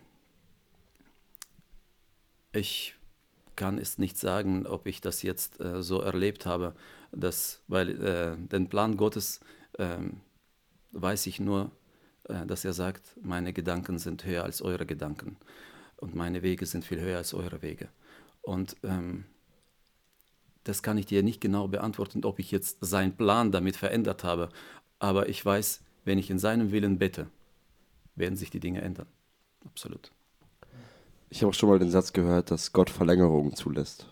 ich 2.51 2.95
kann 3.55 3.77
es 3.77 3.97
nicht 3.97 4.17
sagen, 4.17 4.65
ob 4.65 4.85
ich 4.85 5.01
das 5.01 5.21
jetzt 5.21 5.59
äh, 5.59 5.81
so 5.81 6.01
erlebt 6.01 6.45
habe, 6.45 6.75
dass, 7.11 7.61
weil 7.67 8.01
äh, 8.01 8.37
den 8.37 8.69
Plan 8.69 8.95
Gottes 8.95 9.39
ähm, 9.77 10.21
weiß 10.91 11.27
ich 11.27 11.39
nur, 11.39 11.71
äh, 12.25 12.45
dass 12.45 12.63
er 12.63 12.73
sagt, 12.73 13.17
meine 13.21 13.53
Gedanken 13.53 13.99
sind 13.99 14.23
höher 14.25 14.43
als 14.43 14.61
eure 14.61 14.85
Gedanken 14.85 15.37
und 15.97 16.15
meine 16.15 16.41
Wege 16.41 16.65
sind 16.65 16.85
viel 16.85 17.01
höher 17.01 17.17
als 17.17 17.33
eure 17.33 17.61
Wege. 17.61 17.89
Und 18.41 18.77
ähm, 18.83 19.25
das 20.63 20.83
kann 20.83 20.97
ich 20.97 21.05
dir 21.05 21.23
nicht 21.23 21.41
genau 21.41 21.67
beantworten, 21.67 22.23
ob 22.23 22.39
ich 22.39 22.51
jetzt 22.51 22.77
seinen 22.81 23.15
Plan 23.15 23.51
damit 23.51 23.75
verändert 23.75 24.23
habe. 24.23 24.49
Aber 24.99 25.29
ich 25.29 25.43
weiß, 25.43 25.81
wenn 26.05 26.17
ich 26.17 26.29
in 26.29 26.39
seinem 26.39 26.71
Willen 26.71 26.97
bete, 26.97 27.27
werden 28.15 28.35
sich 28.35 28.49
die 28.49 28.59
Dinge 28.59 28.81
ändern. 28.81 29.07
Absolut. 29.65 30.11
Ich 31.29 31.41
habe 31.41 31.49
auch 31.49 31.53
schon 31.53 31.69
mal 31.69 31.79
den 31.79 31.91
Satz 31.91 32.13
gehört, 32.13 32.51
dass 32.51 32.73
Gott 32.73 32.89
Verlängerungen 32.89 33.55
zulässt. 33.55 34.07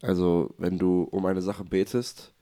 Also, 0.00 0.54
wenn 0.58 0.78
du 0.78 1.04
um 1.04 1.24
eine 1.26 1.42
Sache 1.42 1.64
betest, 1.64 2.32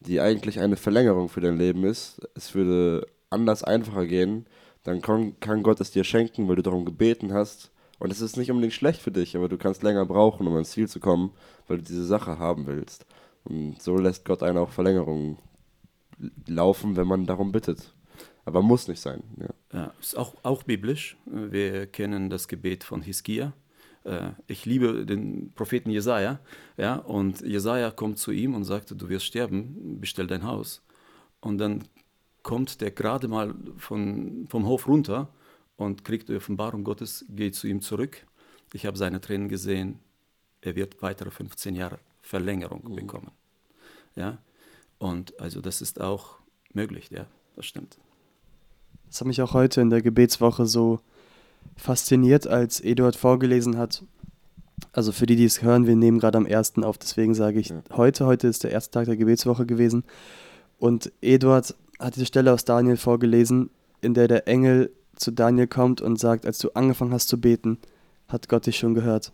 die 0.00 0.20
eigentlich 0.20 0.60
eine 0.60 0.76
Verlängerung 0.76 1.28
für 1.28 1.40
dein 1.40 1.58
Leben 1.58 1.84
ist, 1.84 2.20
es 2.34 2.54
würde 2.54 3.06
anders 3.28 3.64
einfacher 3.64 4.06
gehen, 4.06 4.46
dann 4.84 5.02
kann, 5.02 5.62
Gott 5.62 5.80
es 5.80 5.90
dir 5.90 6.04
schenken, 6.04 6.48
weil 6.48 6.56
du 6.56 6.62
darum 6.62 6.84
gebeten 6.84 7.32
hast 7.32 7.70
und 7.98 8.10
es 8.10 8.20
ist 8.20 8.36
nicht 8.36 8.50
unbedingt 8.50 8.72
schlecht 8.72 9.02
für 9.02 9.10
dich, 9.10 9.36
aber 9.36 9.48
du 9.48 9.58
kannst 9.58 9.82
länger 9.82 10.06
brauchen, 10.06 10.46
um 10.46 10.54
ans 10.54 10.70
Ziel 10.70 10.88
zu 10.88 11.00
kommen, 11.00 11.32
weil 11.68 11.78
du 11.78 11.84
diese 11.84 12.06
Sache 12.06 12.38
haben 12.38 12.66
willst. 12.66 13.04
Und 13.44 13.80
so 13.82 13.96
lässt 13.98 14.24
Gott 14.24 14.42
einen 14.42 14.58
auch 14.58 14.70
Verlängerungen 14.70 15.36
laufen, 16.46 16.96
wenn 16.96 17.06
man 17.06 17.26
darum 17.26 17.52
bittet. 17.52 17.92
Aber 18.50 18.62
muss 18.62 18.88
nicht 18.88 18.98
sein. 18.98 19.22
Ja, 19.36 19.78
ja 19.78 19.94
ist 20.00 20.18
auch, 20.18 20.34
auch 20.42 20.64
biblisch. 20.64 21.16
Wir 21.24 21.86
kennen 21.86 22.30
das 22.30 22.48
Gebet 22.48 22.82
von 22.82 23.00
Hiskia. 23.00 23.52
Äh, 24.02 24.30
ich 24.48 24.66
liebe 24.66 25.06
den 25.06 25.52
Propheten 25.52 25.90
Jesaja. 25.90 26.40
Ja, 26.76 26.96
und 26.96 27.42
Jesaja 27.42 27.92
kommt 27.92 28.18
zu 28.18 28.32
ihm 28.32 28.56
und 28.56 28.64
sagt: 28.64 28.90
Du 28.90 29.08
wirst 29.08 29.26
sterben, 29.26 30.00
bestell 30.00 30.26
dein 30.26 30.42
Haus. 30.42 30.82
Und 31.40 31.58
dann 31.58 31.84
kommt 32.42 32.80
der 32.80 32.90
gerade 32.90 33.28
mal 33.28 33.54
von, 33.76 34.46
vom 34.48 34.66
Hof 34.66 34.88
runter 34.88 35.32
und 35.76 36.04
kriegt 36.04 36.28
die 36.28 36.34
Offenbarung 36.34 36.82
Gottes, 36.82 37.24
geht 37.28 37.54
zu 37.54 37.68
ihm 37.68 37.82
zurück. 37.82 38.26
Ich 38.72 38.84
habe 38.84 38.98
seine 38.98 39.20
Tränen 39.20 39.48
gesehen. 39.48 40.00
Er 40.60 40.74
wird 40.74 41.02
weitere 41.02 41.30
15 41.30 41.76
Jahre 41.76 42.00
Verlängerung 42.20 42.82
mhm. 42.82 42.96
bekommen. 42.96 43.30
Ja, 44.16 44.38
und 44.98 45.38
also 45.38 45.60
das 45.60 45.80
ist 45.82 46.00
auch 46.00 46.40
möglich, 46.72 47.10
ja, 47.10 47.26
das 47.54 47.66
stimmt. 47.66 47.96
Das 49.10 49.20
hat 49.20 49.26
mich 49.26 49.42
auch 49.42 49.54
heute 49.54 49.80
in 49.80 49.90
der 49.90 50.02
Gebetswoche 50.02 50.66
so 50.66 51.00
fasziniert, 51.76 52.46
als 52.46 52.80
Eduard 52.80 53.16
vorgelesen 53.16 53.76
hat. 53.76 54.04
Also 54.92 55.12
für 55.12 55.26
die, 55.26 55.36
die 55.36 55.44
es 55.44 55.62
hören, 55.62 55.86
wir 55.86 55.96
nehmen 55.96 56.20
gerade 56.20 56.38
am 56.38 56.46
1. 56.46 56.78
auf, 56.78 56.96
deswegen 56.96 57.34
sage 57.34 57.58
ich 57.58 57.68
ja. 57.70 57.82
heute. 57.92 58.26
Heute 58.26 58.46
ist 58.46 58.64
der 58.64 58.70
erste 58.70 58.92
Tag 58.92 59.06
der 59.06 59.16
Gebetswoche 59.16 59.66
gewesen. 59.66 60.04
Und 60.78 61.12
Eduard 61.20 61.74
hat 61.98 62.14
diese 62.14 62.26
Stelle 62.26 62.52
aus 62.52 62.64
Daniel 62.64 62.96
vorgelesen, 62.96 63.70
in 64.00 64.14
der 64.14 64.28
der 64.28 64.48
Engel 64.48 64.90
zu 65.16 65.32
Daniel 65.32 65.66
kommt 65.66 66.00
und 66.00 66.18
sagt, 66.18 66.46
als 66.46 66.58
du 66.58 66.70
angefangen 66.70 67.12
hast 67.12 67.28
zu 67.28 67.40
beten, 67.40 67.78
hat 68.28 68.48
Gott 68.48 68.66
dich 68.66 68.78
schon 68.78 68.94
gehört. 68.94 69.32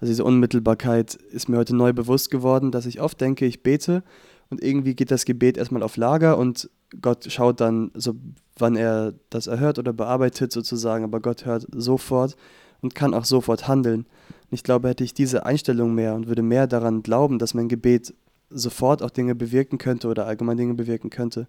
Also 0.00 0.10
diese 0.10 0.24
Unmittelbarkeit 0.24 1.14
ist 1.14 1.48
mir 1.48 1.58
heute 1.58 1.76
neu 1.76 1.92
bewusst 1.92 2.30
geworden, 2.30 2.72
dass 2.72 2.86
ich 2.86 3.00
oft 3.00 3.20
denke, 3.20 3.46
ich 3.46 3.62
bete 3.62 4.02
und 4.50 4.62
irgendwie 4.62 4.94
geht 4.94 5.10
das 5.12 5.24
Gebet 5.24 5.56
erstmal 5.56 5.82
auf 5.84 5.96
Lager 5.96 6.36
und 6.36 6.68
Gott 7.00 7.30
schaut 7.30 7.60
dann, 7.60 7.90
so, 7.94 8.14
wann 8.58 8.76
er 8.76 9.14
das 9.30 9.46
erhört 9.46 9.78
oder 9.78 9.92
bearbeitet 9.92 10.52
sozusagen, 10.52 11.04
aber 11.04 11.20
Gott 11.20 11.46
hört 11.46 11.66
sofort 11.72 12.36
und 12.80 12.94
kann 12.94 13.14
auch 13.14 13.24
sofort 13.24 13.68
handeln. 13.68 14.00
Und 14.00 14.52
ich 14.52 14.62
glaube, 14.62 14.88
hätte 14.88 15.04
ich 15.04 15.14
diese 15.14 15.46
Einstellung 15.46 15.94
mehr 15.94 16.14
und 16.14 16.26
würde 16.26 16.42
mehr 16.42 16.66
daran 16.66 17.02
glauben, 17.02 17.38
dass 17.38 17.54
mein 17.54 17.68
Gebet 17.68 18.14
sofort 18.50 19.02
auch 19.02 19.10
Dinge 19.10 19.34
bewirken 19.34 19.78
könnte 19.78 20.08
oder 20.08 20.26
allgemein 20.26 20.58
Dinge 20.58 20.74
bewirken 20.74 21.08
könnte, 21.08 21.48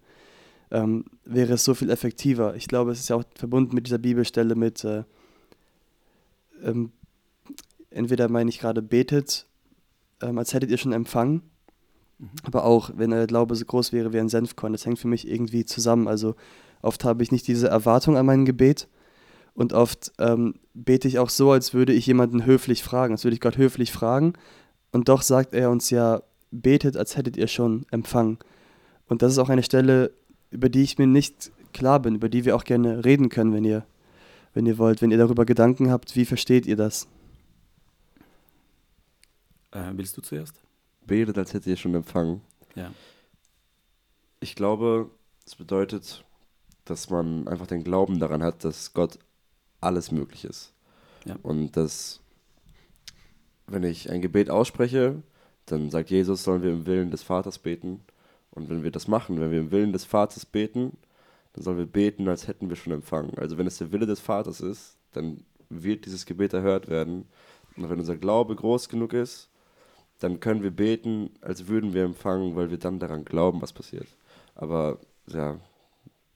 ähm, 0.70 1.04
wäre 1.24 1.54
es 1.54 1.64
so 1.64 1.74
viel 1.74 1.90
effektiver. 1.90 2.54
Ich 2.56 2.68
glaube, 2.68 2.92
es 2.92 3.00
ist 3.00 3.10
ja 3.10 3.16
auch 3.16 3.24
verbunden 3.34 3.74
mit 3.74 3.86
dieser 3.86 3.98
Bibelstelle 3.98 4.54
mit, 4.54 4.84
äh, 4.84 5.04
ähm, 6.62 6.92
entweder 7.90 8.28
meine 8.28 8.48
ich 8.48 8.58
gerade, 8.58 8.80
betet, 8.80 9.46
ähm, 10.22 10.38
als 10.38 10.54
hättet 10.54 10.70
ihr 10.70 10.78
schon 10.78 10.92
empfangen, 10.92 11.42
mhm. 12.18 12.30
aber 12.44 12.64
auch, 12.64 12.90
wenn 12.94 13.12
euer 13.12 13.26
Glaube 13.26 13.54
so 13.54 13.64
groß 13.64 13.92
wäre 13.92 14.12
wie 14.12 14.20
ein 14.20 14.28
Senfkorn. 14.28 14.72
Das 14.72 14.86
hängt 14.86 14.98
für 14.98 15.08
mich 15.08 15.28
irgendwie 15.28 15.64
zusammen. 15.64 16.08
Also 16.08 16.34
oft 16.82 17.04
habe 17.04 17.22
ich 17.22 17.32
nicht 17.32 17.46
diese 17.46 17.68
Erwartung 17.68 18.16
an 18.16 18.26
mein 18.26 18.44
Gebet 18.44 18.88
und 19.54 19.72
oft 19.72 20.12
ähm, 20.18 20.54
bete 20.74 21.08
ich 21.08 21.18
auch 21.18 21.30
so, 21.30 21.52
als 21.52 21.74
würde 21.74 21.92
ich 21.92 22.06
jemanden 22.06 22.44
höflich 22.44 22.82
fragen, 22.82 23.14
als 23.14 23.24
würde 23.24 23.34
ich 23.34 23.40
Gott 23.40 23.56
höflich 23.56 23.92
fragen. 23.92 24.34
Und 24.90 25.08
doch 25.08 25.22
sagt 25.22 25.54
er 25.54 25.70
uns 25.70 25.90
ja, 25.90 26.22
betet, 26.50 26.96
als 26.96 27.16
hättet 27.16 27.36
ihr 27.36 27.48
schon 27.48 27.86
empfangen. 27.90 28.38
Und 29.06 29.22
das 29.22 29.32
ist 29.32 29.38
auch 29.38 29.48
eine 29.48 29.62
Stelle, 29.62 30.12
über 30.50 30.68
die 30.68 30.82
ich 30.82 30.98
mir 30.98 31.06
nicht 31.06 31.52
klar 31.72 32.00
bin, 32.00 32.16
über 32.16 32.28
die 32.28 32.44
wir 32.44 32.56
auch 32.56 32.64
gerne 32.64 33.04
reden 33.04 33.28
können, 33.28 33.52
wenn 33.52 33.64
ihr, 33.64 33.84
wenn 34.54 34.66
ihr 34.66 34.78
wollt, 34.78 35.02
wenn 35.02 35.10
ihr 35.10 35.18
darüber 35.18 35.44
Gedanken 35.44 35.90
habt, 35.90 36.16
wie 36.16 36.24
versteht 36.24 36.66
ihr 36.66 36.76
das? 36.76 37.06
Äh, 39.72 39.90
willst 39.94 40.16
du 40.16 40.22
zuerst? 40.22 40.63
Betet, 41.06 41.38
als 41.38 41.52
hättet 41.52 41.68
ihr 41.68 41.76
schon 41.76 41.94
empfangen. 41.94 42.40
Ja. 42.74 42.92
Ich 44.40 44.54
glaube, 44.54 45.10
es 45.46 45.54
bedeutet, 45.54 46.24
dass 46.84 47.10
man 47.10 47.48
einfach 47.48 47.66
den 47.66 47.84
Glauben 47.84 48.18
daran 48.18 48.42
hat, 48.42 48.64
dass 48.64 48.92
Gott 48.92 49.18
alles 49.80 50.10
möglich 50.10 50.44
ist. 50.44 50.72
Ja. 51.24 51.36
Und 51.42 51.76
dass, 51.76 52.20
wenn 53.66 53.82
ich 53.82 54.10
ein 54.10 54.20
Gebet 54.20 54.50
ausspreche, 54.50 55.22
dann 55.66 55.90
sagt 55.90 56.10
Jesus, 56.10 56.44
sollen 56.44 56.62
wir 56.62 56.70
im 56.70 56.86
Willen 56.86 57.10
des 57.10 57.22
Vaters 57.22 57.58
beten. 57.58 58.04
Und 58.50 58.68
wenn 58.68 58.82
wir 58.82 58.90
das 58.90 59.08
machen, 59.08 59.40
wenn 59.40 59.50
wir 59.50 59.60
im 59.60 59.70
Willen 59.70 59.92
des 59.92 60.04
Vaters 60.04 60.44
beten, 60.44 60.96
dann 61.54 61.64
sollen 61.64 61.78
wir 61.78 61.86
beten, 61.86 62.28
als 62.28 62.48
hätten 62.48 62.68
wir 62.68 62.76
schon 62.76 62.92
empfangen. 62.92 63.38
Also 63.38 63.56
wenn 63.58 63.66
es 63.66 63.78
der 63.78 63.92
Wille 63.92 64.06
des 64.06 64.20
Vaters 64.20 64.60
ist, 64.60 64.96
dann 65.12 65.44
wird 65.70 66.04
dieses 66.04 66.26
Gebet 66.26 66.52
erhört 66.52 66.88
werden. 66.88 67.26
Und 67.76 67.88
wenn 67.88 67.98
unser 67.98 68.16
Glaube 68.16 68.54
groß 68.54 68.88
genug 68.88 69.12
ist, 69.12 69.48
dann 70.24 70.40
können 70.40 70.62
wir 70.62 70.70
beten, 70.70 71.30
als 71.42 71.68
würden 71.68 71.92
wir 71.92 72.02
empfangen, 72.02 72.56
weil 72.56 72.70
wir 72.70 72.78
dann 72.78 72.98
daran 72.98 73.26
glauben, 73.26 73.60
was 73.60 73.74
passiert. 73.74 74.08
Aber 74.54 74.98
ja, 75.26 75.60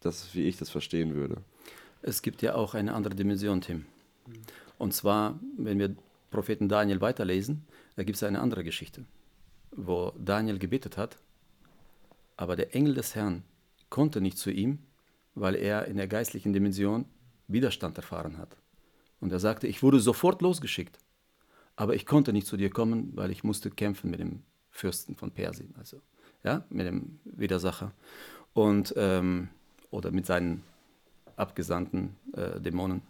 das 0.00 0.24
ist, 0.24 0.34
wie 0.34 0.42
ich 0.42 0.58
das 0.58 0.68
verstehen 0.68 1.14
würde. 1.14 1.38
Es 2.02 2.20
gibt 2.20 2.42
ja 2.42 2.54
auch 2.54 2.74
eine 2.74 2.92
andere 2.92 3.14
Dimension, 3.14 3.62
Tim. 3.62 3.86
Und 4.76 4.92
zwar, 4.92 5.40
wenn 5.56 5.78
wir 5.78 5.96
Propheten 6.30 6.68
Daniel 6.68 7.00
weiterlesen, 7.00 7.64
da 7.96 8.04
gibt 8.04 8.16
es 8.16 8.22
eine 8.22 8.40
andere 8.40 8.62
Geschichte, 8.62 9.06
wo 9.74 10.12
Daniel 10.18 10.58
gebetet 10.58 10.98
hat, 10.98 11.16
aber 12.36 12.56
der 12.56 12.74
Engel 12.74 12.92
des 12.92 13.14
Herrn 13.14 13.42
konnte 13.88 14.20
nicht 14.20 14.36
zu 14.36 14.50
ihm, 14.50 14.80
weil 15.34 15.54
er 15.54 15.86
in 15.86 15.96
der 15.96 16.08
geistlichen 16.08 16.52
Dimension 16.52 17.06
Widerstand 17.46 17.96
erfahren 17.96 18.36
hat. 18.36 18.54
Und 19.18 19.32
er 19.32 19.40
sagte, 19.40 19.66
ich 19.66 19.82
wurde 19.82 19.98
sofort 19.98 20.42
losgeschickt, 20.42 20.98
aber 21.78 21.94
ich 21.94 22.06
konnte 22.06 22.32
nicht 22.32 22.48
zu 22.48 22.56
dir 22.56 22.70
kommen, 22.70 23.12
weil 23.14 23.30
ich 23.30 23.44
musste 23.44 23.70
kämpfen 23.70 24.10
mit 24.10 24.18
dem 24.18 24.42
Fürsten 24.68 25.14
von 25.14 25.30
Persien, 25.30 25.72
also 25.78 26.00
ja, 26.42 26.64
mit 26.70 26.88
dem 26.88 27.20
Widersacher 27.24 27.92
und 28.52 28.92
ähm, 28.96 29.48
oder 29.92 30.10
mit 30.10 30.26
seinen 30.26 30.64
abgesandten 31.36 32.16
äh, 32.32 32.58
Dämonen. 32.60 33.02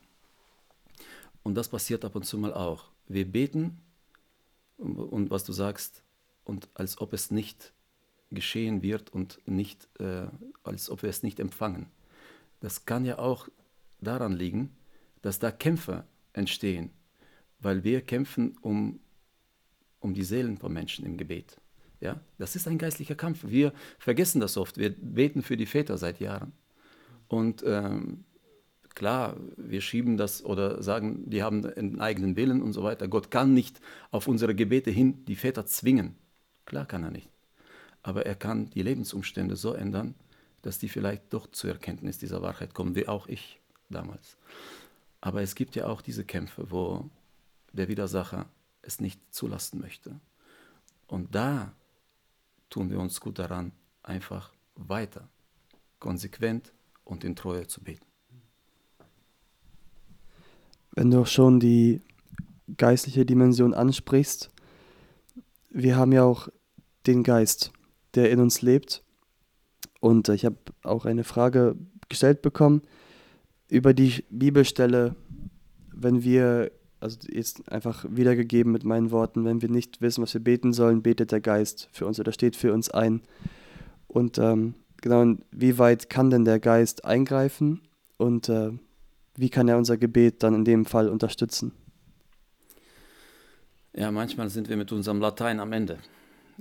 Und 1.42 1.54
das 1.54 1.68
passiert 1.68 2.04
ab 2.04 2.14
und 2.14 2.24
zu 2.24 2.36
mal 2.36 2.52
auch. 2.52 2.90
Wir 3.06 3.24
beten 3.24 3.80
und, 4.76 4.98
und 4.98 5.30
was 5.30 5.44
du 5.44 5.54
sagst, 5.54 6.02
und 6.44 6.68
als 6.74 7.00
ob 7.00 7.14
es 7.14 7.30
nicht 7.30 7.72
geschehen 8.30 8.82
wird 8.82 9.08
und 9.08 9.40
nicht, 9.46 9.88
äh, 9.98 10.26
als 10.62 10.90
ob 10.90 11.02
wir 11.02 11.08
es 11.08 11.22
nicht 11.22 11.40
empfangen. 11.40 11.86
Das 12.60 12.84
kann 12.84 13.06
ja 13.06 13.18
auch 13.18 13.48
daran 14.02 14.32
liegen, 14.32 14.76
dass 15.22 15.38
da 15.38 15.50
Kämpfe 15.50 16.04
entstehen, 16.34 16.90
weil 17.60 17.84
wir 17.84 18.00
kämpfen 18.00 18.56
um, 18.60 19.00
um 20.00 20.14
die 20.14 20.24
Seelen 20.24 20.58
von 20.58 20.72
Menschen 20.72 21.04
im 21.04 21.16
Gebet. 21.16 21.58
Ja, 22.00 22.20
das 22.38 22.54
ist 22.54 22.68
ein 22.68 22.78
geistlicher 22.78 23.16
Kampf. 23.16 23.40
Wir 23.44 23.72
vergessen 23.98 24.40
das 24.40 24.56
oft. 24.56 24.78
Wir 24.78 24.90
beten 24.90 25.42
für 25.42 25.56
die 25.56 25.66
Väter 25.66 25.98
seit 25.98 26.20
Jahren. 26.20 26.52
Und 27.26 27.64
ähm, 27.66 28.24
klar, 28.94 29.36
wir 29.56 29.80
schieben 29.80 30.16
das 30.16 30.44
oder 30.44 30.82
sagen, 30.82 31.28
die 31.28 31.42
haben 31.42 31.66
einen 31.66 32.00
eigenen 32.00 32.36
Willen 32.36 32.62
und 32.62 32.72
so 32.72 32.84
weiter. 32.84 33.08
Gott 33.08 33.30
kann 33.30 33.52
nicht 33.52 33.80
auf 34.10 34.28
unsere 34.28 34.54
Gebete 34.54 34.90
hin 34.90 35.24
die 35.26 35.36
Väter 35.36 35.66
zwingen. 35.66 36.14
Klar 36.66 36.86
kann 36.86 37.02
er 37.02 37.10
nicht. 37.10 37.30
Aber 38.02 38.26
er 38.26 38.36
kann 38.36 38.70
die 38.70 38.82
Lebensumstände 38.82 39.56
so 39.56 39.72
ändern, 39.72 40.14
dass 40.62 40.78
die 40.78 40.88
vielleicht 40.88 41.32
doch 41.32 41.50
zur 41.50 41.70
Erkenntnis 41.70 42.18
dieser 42.18 42.42
Wahrheit 42.42 42.74
kommen, 42.74 42.94
wie 42.94 43.08
auch 43.08 43.26
ich 43.26 43.60
damals. 43.90 44.36
Aber 45.20 45.42
es 45.42 45.54
gibt 45.54 45.74
ja 45.74 45.86
auch 45.86 46.00
diese 46.00 46.24
Kämpfe, 46.24 46.70
wo 46.70 47.10
der 47.72 47.88
Widersacher 47.88 48.46
es 48.82 49.00
nicht 49.00 49.20
zulassen 49.34 49.80
möchte. 49.80 50.18
Und 51.06 51.34
da 51.34 51.72
tun 52.70 52.90
wir 52.90 52.98
uns 52.98 53.20
gut 53.20 53.38
daran, 53.38 53.72
einfach 54.02 54.52
weiter, 54.74 55.28
konsequent 55.98 56.72
und 57.04 57.24
in 57.24 57.36
Treue 57.36 57.66
zu 57.66 57.82
beten. 57.82 58.06
Wenn 60.92 61.10
du 61.10 61.20
auch 61.20 61.26
schon 61.26 61.60
die 61.60 62.02
geistliche 62.76 63.24
Dimension 63.24 63.74
ansprichst, 63.74 64.50
wir 65.70 65.96
haben 65.96 66.12
ja 66.12 66.24
auch 66.24 66.48
den 67.06 67.22
Geist, 67.22 67.72
der 68.14 68.30
in 68.30 68.40
uns 68.40 68.62
lebt. 68.62 69.02
Und 70.00 70.28
ich 70.28 70.44
habe 70.44 70.56
auch 70.82 71.04
eine 71.04 71.24
Frage 71.24 71.76
gestellt 72.08 72.42
bekommen 72.42 72.82
über 73.68 73.94
die 73.94 74.24
Bibelstelle, 74.30 75.14
wenn 75.92 76.22
wir, 76.22 76.70
also 77.00 77.18
jetzt 77.28 77.70
einfach 77.70 78.04
wiedergegeben 78.08 78.72
mit 78.72 78.84
meinen 78.84 79.10
Worten, 79.10 79.44
wenn 79.44 79.62
wir 79.62 79.68
nicht 79.68 80.00
wissen, 80.00 80.22
was 80.22 80.34
wir 80.34 80.42
beten 80.42 80.72
sollen, 80.72 81.02
betet 81.02 81.32
der 81.32 81.40
Geist 81.40 81.88
für 81.92 82.06
uns 82.06 82.18
oder 82.18 82.32
steht 82.32 82.56
für 82.56 82.72
uns 82.72 82.90
ein. 82.90 83.22
Und 84.08 84.38
ähm, 84.38 84.74
genau, 85.00 85.36
wie 85.50 85.78
weit 85.78 86.10
kann 86.10 86.30
denn 86.30 86.44
der 86.44 86.60
Geist 86.60 87.04
eingreifen 87.04 87.82
und 88.16 88.48
äh, 88.48 88.72
wie 89.36 89.50
kann 89.50 89.68
er 89.68 89.78
unser 89.78 89.96
Gebet 89.96 90.42
dann 90.42 90.54
in 90.54 90.64
dem 90.64 90.84
Fall 90.84 91.08
unterstützen? 91.08 91.72
Ja, 93.94 94.10
manchmal 94.10 94.48
sind 94.48 94.68
wir 94.68 94.76
mit 94.76 94.90
unserem 94.92 95.20
Latein 95.20 95.60
am 95.60 95.72
Ende. 95.72 95.98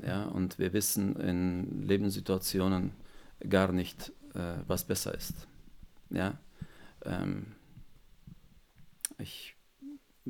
Ja, 0.06 0.26
und 0.26 0.60
wir 0.60 0.73
wissen 0.73 1.15
in 1.15 1.84
Lebenssituationen 1.84 2.91
gar 3.50 3.71
nicht, 3.71 4.12
äh, 4.36 4.58
was 4.67 4.84
besser 4.84 5.15
ist. 5.15 5.47
Ja, 6.12 6.38
ähm, 7.04 7.47
ich 9.17 9.57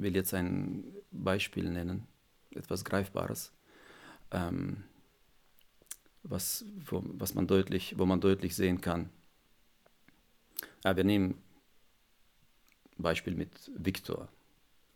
will 0.02 0.16
jetzt 0.16 0.34
ein 0.34 0.84
Beispiel 1.12 1.70
nennen, 1.70 2.08
etwas 2.52 2.86
Greifbares. 2.86 3.52
Ähm, 4.32 4.84
was, 6.24 6.66
wo, 6.86 7.04
was 7.06 7.34
man 7.34 7.48
deutlich, 7.48 7.98
wo 7.98 8.06
man 8.06 8.22
deutlich 8.22 8.56
sehen 8.56 8.82
kann. 8.82 9.10
Ja, 10.84 10.96
wir 10.96 11.04
nehmen 11.04 11.42
Beispiel 12.98 13.36
mit 13.36 13.72
Viktor 13.76 14.28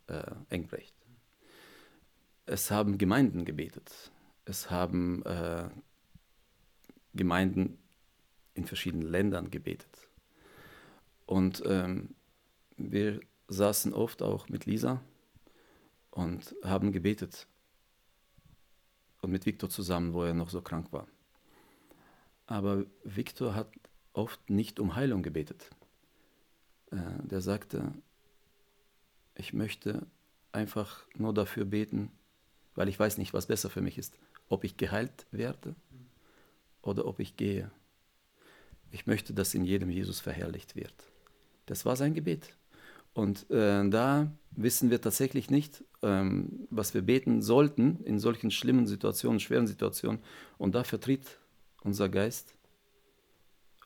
äh, 0.08 0.32
Engbrecht. 0.50 0.96
Es 2.46 2.72
haben 2.72 2.98
Gemeinden 2.98 3.46
gebetet. 3.46 4.12
Es 4.46 4.70
haben 4.70 5.24
äh, 5.24 5.70
Gemeinden 7.14 7.78
in 8.54 8.66
verschiedenen 8.66 9.08
Ländern 9.08 9.52
gebetet. 9.52 10.10
Und 11.26 11.64
ähm, 11.66 12.16
wir 12.78 13.22
saßen 13.52 13.94
oft 13.94 14.22
auch 14.22 14.50
mit 14.50 14.66
Lisa 14.66 15.02
und 16.10 16.56
haben 16.64 16.92
gebetet. 16.92 17.48
Und 19.22 19.32
mit 19.32 19.46
Viktor 19.46 19.70
zusammen, 19.70 20.14
wo 20.14 20.24
er 20.24 20.34
noch 20.34 20.50
so 20.50 20.62
krank 20.62 20.92
war. 20.92 21.08
Aber 22.48 22.86
Viktor 23.04 23.54
hat 23.54 23.72
oft 24.14 24.50
nicht 24.50 24.80
um 24.80 24.96
Heilung 24.96 25.22
gebetet. 25.22 25.70
Äh, 26.92 26.98
der 27.24 27.42
sagte, 27.42 27.94
ich 29.36 29.54
möchte 29.54 30.08
einfach 30.52 31.06
nur 31.16 31.34
dafür 31.34 31.66
beten, 31.66 32.12
weil 32.74 32.90
ich 32.90 33.00
weiß 33.00 33.18
nicht, 33.18 33.34
was 33.34 33.46
besser 33.46 33.70
für 33.70 33.82
mich 33.82 33.98
ist, 33.98 34.18
ob 34.50 34.64
ich 34.64 34.78
geheilt 34.78 35.28
werde 35.32 35.76
oder 36.82 37.06
ob 37.06 37.20
ich 37.20 37.38
gehe. 37.38 37.70
Ich 38.90 39.08
möchte, 39.08 39.34
dass 39.34 39.54
in 39.54 39.66
jedem 39.66 39.90
Jesus 39.90 40.20
verherrlicht 40.20 40.76
wird. 40.76 40.94
Das 41.68 41.86
war 41.86 41.96
sein 41.96 42.14
Gebet. 42.14 42.54
Und 43.14 43.50
äh, 43.50 43.88
da 43.90 44.32
wissen 44.52 44.90
wir 44.90 45.02
tatsächlich 45.02 45.50
nicht, 45.50 45.84
ähm, 46.02 46.68
was 46.70 46.94
wir 46.94 47.02
beten 47.02 47.42
sollten 47.42 48.00
in 48.04 48.20
solchen 48.20 48.52
schlimmen 48.52 48.88
Situationen, 48.88 49.40
schweren 49.40 49.68
Situationen. 49.68 50.20
Und 50.58 50.76
da 50.76 50.84
vertritt 50.84 51.40
unser 51.84 52.10
Geist 52.10 52.56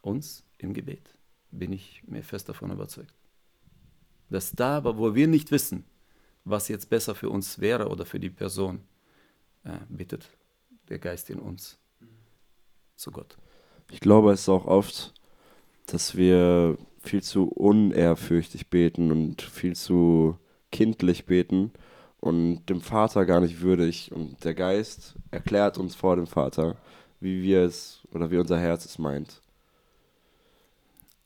uns 0.01 0.43
im 0.57 0.73
Gebet. 0.73 1.17
Bin 1.51 1.73
ich 1.73 2.03
mir 2.05 2.23
fest 2.23 2.49
davon 2.49 2.71
überzeugt. 2.71 3.13
Dass 4.29 4.51
da, 4.51 4.83
wo 4.83 5.15
wir 5.15 5.27
nicht 5.27 5.51
wissen, 5.51 5.85
was 6.43 6.67
jetzt 6.67 6.89
besser 6.89 7.15
für 7.15 7.29
uns 7.29 7.59
wäre 7.59 7.89
oder 7.89 8.05
für 8.05 8.19
die 8.19 8.29
Person, 8.29 8.81
äh, 9.63 9.77
bittet 9.89 10.29
der 10.89 10.99
Geist 10.99 11.29
in 11.29 11.39
uns 11.39 11.77
zu 12.95 13.11
Gott. 13.11 13.37
Ich 13.91 13.99
glaube, 13.99 14.31
es 14.31 14.41
ist 14.41 14.49
auch 14.49 14.65
oft, 14.65 15.13
dass 15.87 16.15
wir 16.15 16.77
viel 17.07 17.23
zu 17.23 17.47
unehrfürchtig 17.47 18.69
beten 18.69 19.11
und 19.11 19.41
viel 19.41 19.75
zu 19.75 20.37
kindlich 20.71 21.25
beten 21.25 21.71
und 22.19 22.65
dem 22.65 22.81
Vater 22.81 23.25
gar 23.25 23.39
nicht 23.39 23.61
würdig. 23.61 24.11
Und 24.11 24.43
der 24.43 24.53
Geist 24.53 25.15
erklärt 25.31 25.77
uns 25.77 25.95
vor 25.95 26.15
dem 26.15 26.27
Vater, 26.27 26.77
wie 27.19 27.41
wir 27.43 27.61
es 27.61 28.01
oder 28.11 28.31
wie 28.31 28.37
unser 28.37 28.59
Herz 28.59 28.85
es 28.85 28.97
meint. 28.97 29.41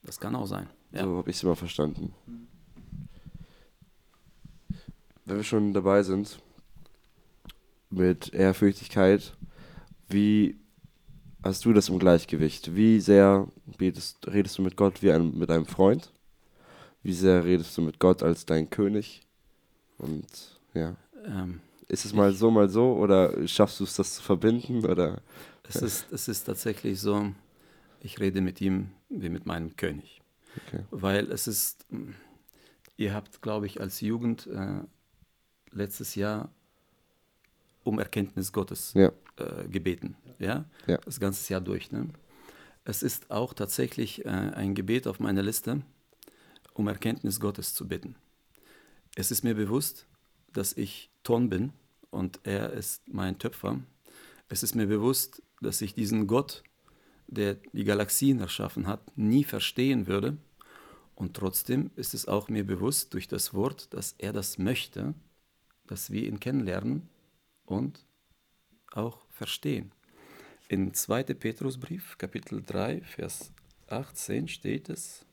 Das 0.04 0.20
kann 0.20 0.36
auch 0.36 0.48
sein. 0.48 0.68
Ja. 0.92 1.04
So 1.04 1.18
habe 1.18 1.30
ich 1.30 1.38
es 1.38 1.44
immer 1.44 1.56
verstanden. 1.56 2.14
Wenn 5.26 5.38
wir 5.38 5.44
schon 5.44 5.74
dabei 5.74 6.04
sind 6.04 6.40
mit 7.90 8.34
Ehrfürchtigkeit, 8.34 9.36
wie 10.10 10.59
hast 11.44 11.66
du 11.66 11.74
das 11.74 11.90
im 11.90 12.00
Gleichgewicht? 12.00 12.76
Wie 12.76 13.00
sehr 13.00 13.48
betest, 13.78 14.28
redest 14.28 14.58
du 14.58 14.62
mit 14.62 14.76
Gott 14.76 15.02
wie 15.02 15.12
ein, 15.12 15.38
mit 15.38 15.50
einem 15.50 15.66
Freund? 15.66 16.12
Wie 17.04 17.14
sehr 17.14 17.44
redest 17.44 17.78
du 17.78 17.82
mit 17.82 18.00
Gott 18.00 18.24
als 18.24 18.46
dein 18.46 18.70
König? 18.70 19.22
Und 19.98 20.28
ja. 20.74 20.96
Ähm, 21.26 21.62
ist 21.88 22.06
es 22.06 22.14
mal 22.14 22.34
so, 22.34 22.52
mal 22.52 22.70
so 22.70 22.94
oder 22.94 23.48
schaffst 23.48 23.80
du 23.80 23.84
es, 23.84 23.96
das 23.96 24.16
zu 24.16 24.24
verbinden? 24.24 24.86
Oder? 24.86 25.22
Es, 25.68 25.78
ist, 25.78 26.12
es 26.12 26.28
ist 26.28 26.44
tatsächlich 26.44 27.00
so, 27.00 27.34
ich 28.02 28.20
rede 28.20 28.42
mit 28.42 28.62
ihm 28.62 28.90
wie 29.10 29.30
mit 29.30 29.46
meinem 29.46 29.76
König. 29.76 30.22
Okay. 30.68 30.84
Weil 30.92 31.32
es 31.32 31.48
ist, 31.48 31.86
ihr 32.98 33.14
habt, 33.14 33.42
glaube 33.42 33.66
ich, 33.66 33.80
als 33.80 34.02
Jugend 34.02 34.48
äh, 34.48 34.82
letztes 35.72 36.16
Jahr 36.16 36.52
um 37.90 38.00
Erkenntnis 38.00 38.54
Gottes 38.54 38.94
ja. 38.94 39.12
äh, 39.38 39.68
gebeten. 39.68 40.16
Ja? 40.38 40.66
ja? 40.88 40.98
Das 41.00 41.20
ganze 41.20 41.52
Jahr 41.52 41.62
durch. 41.62 41.92
Ne? 41.92 42.08
Es 42.86 43.04
ist 43.04 43.32
auch 43.32 43.54
tatsächlich 43.54 44.26
äh, 44.26 44.30
ein 44.30 44.76
Gebet 44.76 45.08
auf 45.08 45.20
meiner 45.20 45.42
Liste, 45.42 45.82
um 46.74 46.88
Erkenntnis 46.88 47.40
Gottes 47.40 47.74
zu 47.74 47.88
bitten. 47.88 48.16
Es 49.16 49.32
ist 49.32 49.44
mir 49.44 49.56
bewusst, 49.56 50.06
dass 50.54 50.74
ich 50.74 51.10
Ton 51.24 51.50
bin 51.50 51.74
und 52.12 52.40
er 52.44 52.72
ist 52.72 53.02
mein 53.08 53.38
Töpfer. 53.40 53.80
Es 54.48 54.64
ist 54.64 54.76
mir 54.76 54.88
bewusst, 54.88 55.42
dass 55.62 55.82
ich 55.82 55.94
diesen 55.94 56.28
Gott, 56.28 56.64
der 57.28 57.56
die 57.74 57.84
Galaxien 57.84 58.40
erschaffen 58.40 58.88
hat, 58.88 59.18
nie 59.18 59.44
verstehen 59.44 60.08
würde. 60.08 60.38
Und 61.16 61.36
trotzdem 61.36 61.92
ist 61.96 62.14
es 62.14 62.28
auch 62.28 62.50
mir 62.50 62.66
bewusst 62.66 63.14
durch 63.14 63.28
das 63.28 63.54
Wort, 63.54 63.94
dass 63.94 64.16
er 64.20 64.32
das 64.32 64.58
möchte, 64.58 65.14
dass 65.86 66.12
wir 66.12 66.24
ihn 66.24 66.40
kennenlernen 66.40 67.10
und 67.70 68.06
auch 68.92 69.26
verstehen. 69.30 69.92
In 70.68 70.94
2. 70.94 71.24
Petrusbrief, 71.24 72.18
Kapitel 72.18 72.64
3, 72.64 73.02
Vers 73.02 73.52
18 73.88 74.48
steht 74.48 74.90
es, 74.90 75.26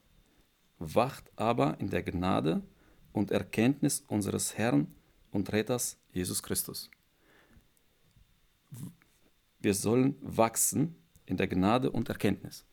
Wacht 0.79 1.31
aber 1.37 1.81
in 1.81 1.89
der 1.89 2.03
Gnade 2.03 2.63
und 3.13 3.31
Erkenntnis 3.31 4.05
unseres 4.09 4.59
Herrn 4.59 4.95
und 5.31 5.51
Retters 5.53 5.99
Jesus 6.13 6.43
Christus. 6.43 6.91
Wir 9.59 9.73
sollen 9.73 10.17
wachsen 10.21 10.97
in 11.25 11.39
der 11.39 11.49
Gnade 11.49 11.91
und 11.91 12.11
Erkenntnis. 12.11 12.67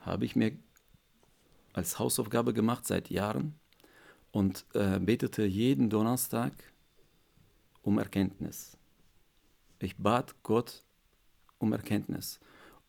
Habe 0.00 0.26
ich 0.26 0.36
mir 0.36 0.52
als 1.72 1.98
Hausaufgabe 1.98 2.52
gemacht 2.52 2.86
seit 2.86 3.08
Jahren 3.08 3.58
und 4.32 4.66
äh, 4.74 4.98
betete 4.98 5.44
jeden 5.44 5.88
Donnerstag 5.88 6.52
um 7.80 7.98
Erkenntnis. 7.98 8.76
Ich 9.78 9.96
bat 9.96 10.34
Gott 10.42 10.84
um 11.58 11.72
Erkenntnis. 11.72 12.40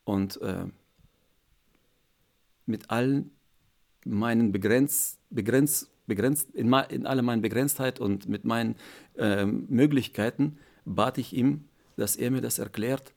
Und 0.04 0.42
äh, 0.42 0.66
mit 2.66 2.90
allen 2.90 3.32
meinen 4.06 4.52
begrenzt, 4.52 5.20
begrenzt, 5.30 5.90
begrenzt 6.06 6.50
in, 6.52 6.74
in 6.90 7.06
aller 7.06 7.22
meinen 7.22 7.42
Begrenztheit 7.42 8.00
und 8.00 8.28
mit 8.30 8.46
meinen 8.46 8.76
äh, 9.18 9.46
Möglichkeiten 9.46 10.58
bat 10.86 11.18
ich 11.18 11.34
ihm, 11.34 11.66
dass 11.98 12.16
er 12.16 12.32
mir 12.32 12.42
das 12.42 12.60
erklärt, 12.60 13.14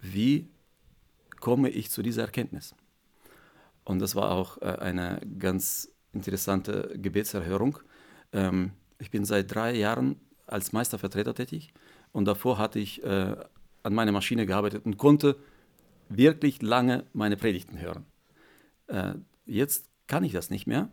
wie 0.00 0.48
komme 1.40 1.68
ich 1.68 1.90
zu 1.90 2.02
dieser 2.02 2.22
Erkenntnis. 2.22 2.74
Und 3.84 3.98
das 3.98 4.14
war 4.14 4.30
auch 4.30 4.60
äh, 4.62 4.76
eine 4.78 5.20
ganz 5.38 5.92
interessante 6.12 6.94
Gebetserhörung. 6.96 7.78
Ähm, 8.32 8.72
ich 8.98 9.10
bin 9.10 9.24
seit 9.24 9.52
drei 9.54 9.74
Jahren 9.74 10.16
als 10.46 10.72
Meistervertreter 10.72 11.34
tätig 11.34 11.72
und 12.12 12.26
davor 12.26 12.58
hatte 12.58 12.78
ich 12.78 13.02
äh, 13.02 13.36
an 13.82 13.94
meiner 13.94 14.12
Maschine 14.12 14.46
gearbeitet 14.46 14.84
und 14.84 14.96
konnte 14.96 15.36
wirklich 16.08 16.62
lange 16.62 17.04
meine 17.12 17.36
Predigten 17.36 17.80
hören. 17.80 18.06
Äh, 18.86 19.14
jetzt 19.46 19.88
kann 20.06 20.24
ich 20.24 20.32
das 20.32 20.50
nicht 20.50 20.66
mehr 20.66 20.90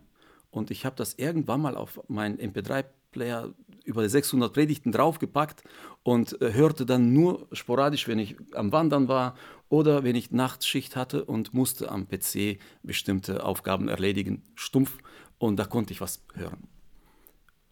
und 0.50 0.70
ich 0.70 0.84
habe 0.84 0.96
das 0.96 1.14
irgendwann 1.14 1.60
mal 1.60 1.76
auf 1.76 2.00
meinen 2.08 2.38
MP3-Player 2.38 3.52
über 3.84 4.08
600 4.08 4.52
Predigten 4.52 4.92
draufgepackt 4.92 5.62
und 6.02 6.40
äh, 6.40 6.52
hörte 6.52 6.86
dann 6.86 7.12
nur 7.12 7.48
sporadisch, 7.52 8.08
wenn 8.08 8.18
ich 8.18 8.36
am 8.54 8.72
Wandern 8.72 9.08
war 9.08 9.36
oder 9.68 10.04
wenn 10.04 10.16
ich 10.16 10.30
Nachtschicht 10.30 10.96
hatte 10.96 11.24
und 11.24 11.54
musste 11.54 11.90
am 11.90 12.08
PC 12.08 12.58
bestimmte 12.82 13.44
Aufgaben 13.44 13.88
erledigen, 13.88 14.42
stumpf 14.54 14.98
und 15.38 15.56
da 15.56 15.64
konnte 15.64 15.92
ich 15.92 16.00
was 16.00 16.22
hören. 16.34 16.68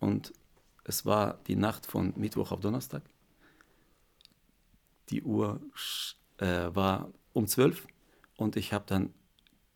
Und 0.00 0.32
es 0.84 1.04
war 1.04 1.38
die 1.46 1.56
Nacht 1.56 1.86
von 1.86 2.14
Mittwoch 2.16 2.52
auf 2.52 2.60
Donnerstag. 2.60 3.02
Die 5.10 5.22
Uhr 5.22 5.60
äh, 6.38 6.68
war 6.74 7.10
um 7.32 7.46
zwölf 7.46 7.86
und 8.36 8.56
ich 8.56 8.72
habe 8.72 8.84
dann 8.86 9.14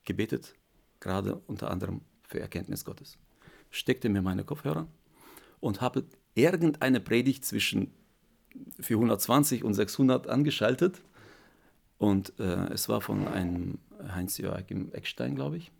gebetet, 0.04 0.54
gerade 1.00 1.36
unter 1.46 1.70
anderem 1.70 2.02
für 2.22 2.40
Erkenntnis 2.40 2.84
Gottes. 2.84 3.18
Steckte 3.70 4.08
mir 4.08 4.22
meine 4.22 4.44
Kopfhörer 4.44 4.86
und 5.60 5.80
habe 5.80 6.04
irgendeine 6.34 7.00
Predigt 7.00 7.44
zwischen 7.44 7.92
420 8.80 9.64
und 9.64 9.74
600 9.74 10.26
angeschaltet. 10.28 11.02
Und 11.98 12.38
äh, 12.38 12.66
es 12.72 12.88
war 12.88 13.00
von 13.00 13.28
einem 13.28 13.78
Heinz-Joachim 14.08 14.90
Eckstein, 14.92 15.34
glaube 15.34 15.58
ich. 15.58 15.70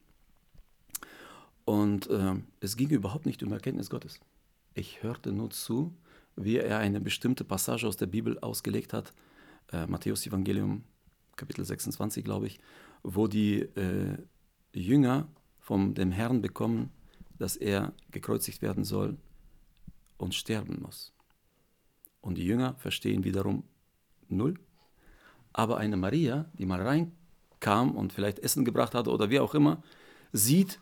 Und 1.65 2.09
äh, 2.11 2.35
es 2.61 2.77
ging 2.77 2.91
überhaupt 2.91 3.27
nicht 3.27 3.43
um 3.43 3.53
Erkenntnis 3.53 3.91
Gottes. 3.91 4.21
Ich 4.75 5.03
hörte 5.03 5.33
nur 5.33 5.51
zu, 5.51 5.93
wie 6.37 6.59
er 6.59 6.79
eine 6.79 7.01
bestimmte 7.01 7.45
Passage 7.45 7.87
aus 7.87 7.97
der 7.97 8.07
Bibel 8.07 8.39
ausgelegt 8.39 8.93
hat, 8.93 9.13
äh, 9.71 9.87
Matthäus 9.87 10.27
Evangelium, 10.27 10.85
Kapitel 11.37 11.65
26, 11.65 12.25
glaube 12.25 12.47
ich, 12.47 12.59
wo 13.03 13.27
die 13.27 13.61
äh, 13.61 14.19
Jünger 14.73 15.29
von 15.61 15.95
dem 15.95 16.13
Herrn 16.13 16.43
bekommen, 16.43 16.91
dass 17.39 17.57
er 17.57 17.93
gekreuzigt 18.11 18.63
werden 18.63 18.85
soll 18.85 19.17
und 20.19 20.35
sterben 20.35 20.81
muss. 20.81 21.13
Und 22.21 22.37
die 22.39 22.45
Jünger 22.45 22.75
verstehen 22.75 23.25
wiederum 23.25 23.65
null. 24.29 24.55
Aber 25.53 25.79
eine 25.79 25.97
Maria, 25.97 26.47
die 26.55 26.67
mal 26.67 26.81
reinkam 26.81 27.97
und 27.97 28.13
vielleicht 28.13 28.39
Essen 28.39 28.65
gebracht 28.65 28.95
hatte 28.95 29.11
oder 29.11 29.29
wie 29.31 29.41
auch 29.41 29.55
immer, 29.55 29.83
sieht 30.33 30.81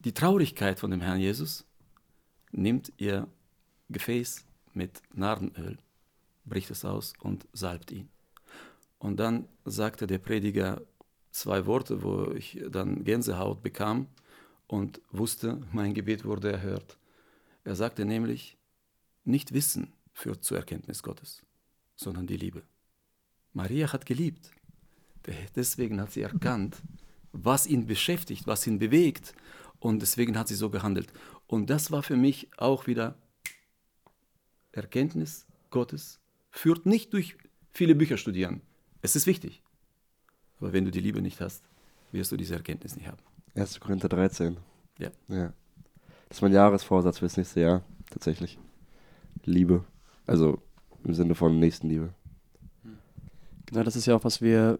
die 0.00 0.12
Traurigkeit 0.12 0.80
von 0.80 0.90
dem 0.90 1.00
Herrn 1.00 1.20
Jesus 1.20 1.64
nimmt 2.50 2.92
ihr 2.96 3.28
Gefäß 3.88 4.44
mit 4.72 5.02
Narrenöl, 5.14 5.78
bricht 6.44 6.70
es 6.70 6.84
aus 6.84 7.14
und 7.20 7.46
salbt 7.52 7.90
ihn. 7.92 8.08
Und 8.98 9.18
dann 9.18 9.48
sagte 9.64 10.06
der 10.06 10.18
Prediger 10.18 10.82
zwei 11.30 11.66
Worte, 11.66 12.02
wo 12.02 12.30
ich 12.32 12.62
dann 12.70 13.04
Gänsehaut 13.04 13.62
bekam 13.62 14.06
und 14.66 15.00
wusste, 15.10 15.60
mein 15.72 15.94
Gebet 15.94 16.24
wurde 16.24 16.52
erhört. 16.52 16.98
Er 17.64 17.76
sagte 17.76 18.04
nämlich, 18.04 18.56
nicht 19.24 19.52
Wissen 19.52 19.92
führt 20.12 20.44
zur 20.44 20.58
Erkenntnis 20.58 21.02
Gottes, 21.02 21.42
sondern 21.96 22.26
die 22.26 22.36
Liebe. 22.36 22.62
Maria 23.52 23.92
hat 23.92 24.06
geliebt. 24.06 24.50
Deswegen 25.54 26.00
hat 26.00 26.12
sie 26.12 26.22
erkannt, 26.22 26.76
was 27.32 27.66
ihn 27.66 27.86
beschäftigt, 27.86 28.46
was 28.46 28.66
ihn 28.66 28.78
bewegt. 28.78 29.34
Und 29.78 30.00
deswegen 30.00 30.38
hat 30.38 30.48
sie 30.48 30.54
so 30.54 30.70
gehandelt. 30.70 31.12
Und 31.46 31.70
das 31.70 31.90
war 31.90 32.02
für 32.02 32.16
mich 32.16 32.48
auch 32.56 32.86
wieder 32.86 33.16
Erkenntnis 34.72 35.46
Gottes. 35.70 36.21
Führt 36.52 36.86
nicht 36.86 37.12
durch 37.12 37.36
viele 37.72 37.94
Bücher 37.94 38.16
studieren. 38.16 38.60
Es 39.00 39.16
ist 39.16 39.26
wichtig. 39.26 39.62
Aber 40.60 40.72
wenn 40.72 40.84
du 40.84 40.90
die 40.90 41.00
Liebe 41.00 41.20
nicht 41.20 41.40
hast, 41.40 41.64
wirst 42.12 42.30
du 42.30 42.36
diese 42.36 42.54
Erkenntnis 42.54 42.94
nicht 42.94 43.08
haben. 43.08 43.18
1. 43.56 43.80
Korinther 43.80 44.08
13. 44.08 44.56
Ja. 44.98 45.10
ja. 45.28 45.52
Das 46.28 46.38
ist 46.38 46.42
mein 46.42 46.52
Jahresvorsatz 46.52 47.18
fürs 47.18 47.36
nächste 47.36 47.60
Jahr, 47.60 47.82
tatsächlich. 48.10 48.58
Liebe. 49.44 49.84
Also 50.26 50.62
im 51.04 51.14
Sinne 51.14 51.34
von 51.34 51.58
Nächstenliebe. 51.58 52.14
Genau, 53.66 53.82
das 53.82 53.96
ist 53.96 54.06
ja 54.06 54.14
auch, 54.14 54.24
was 54.24 54.40
wir 54.40 54.78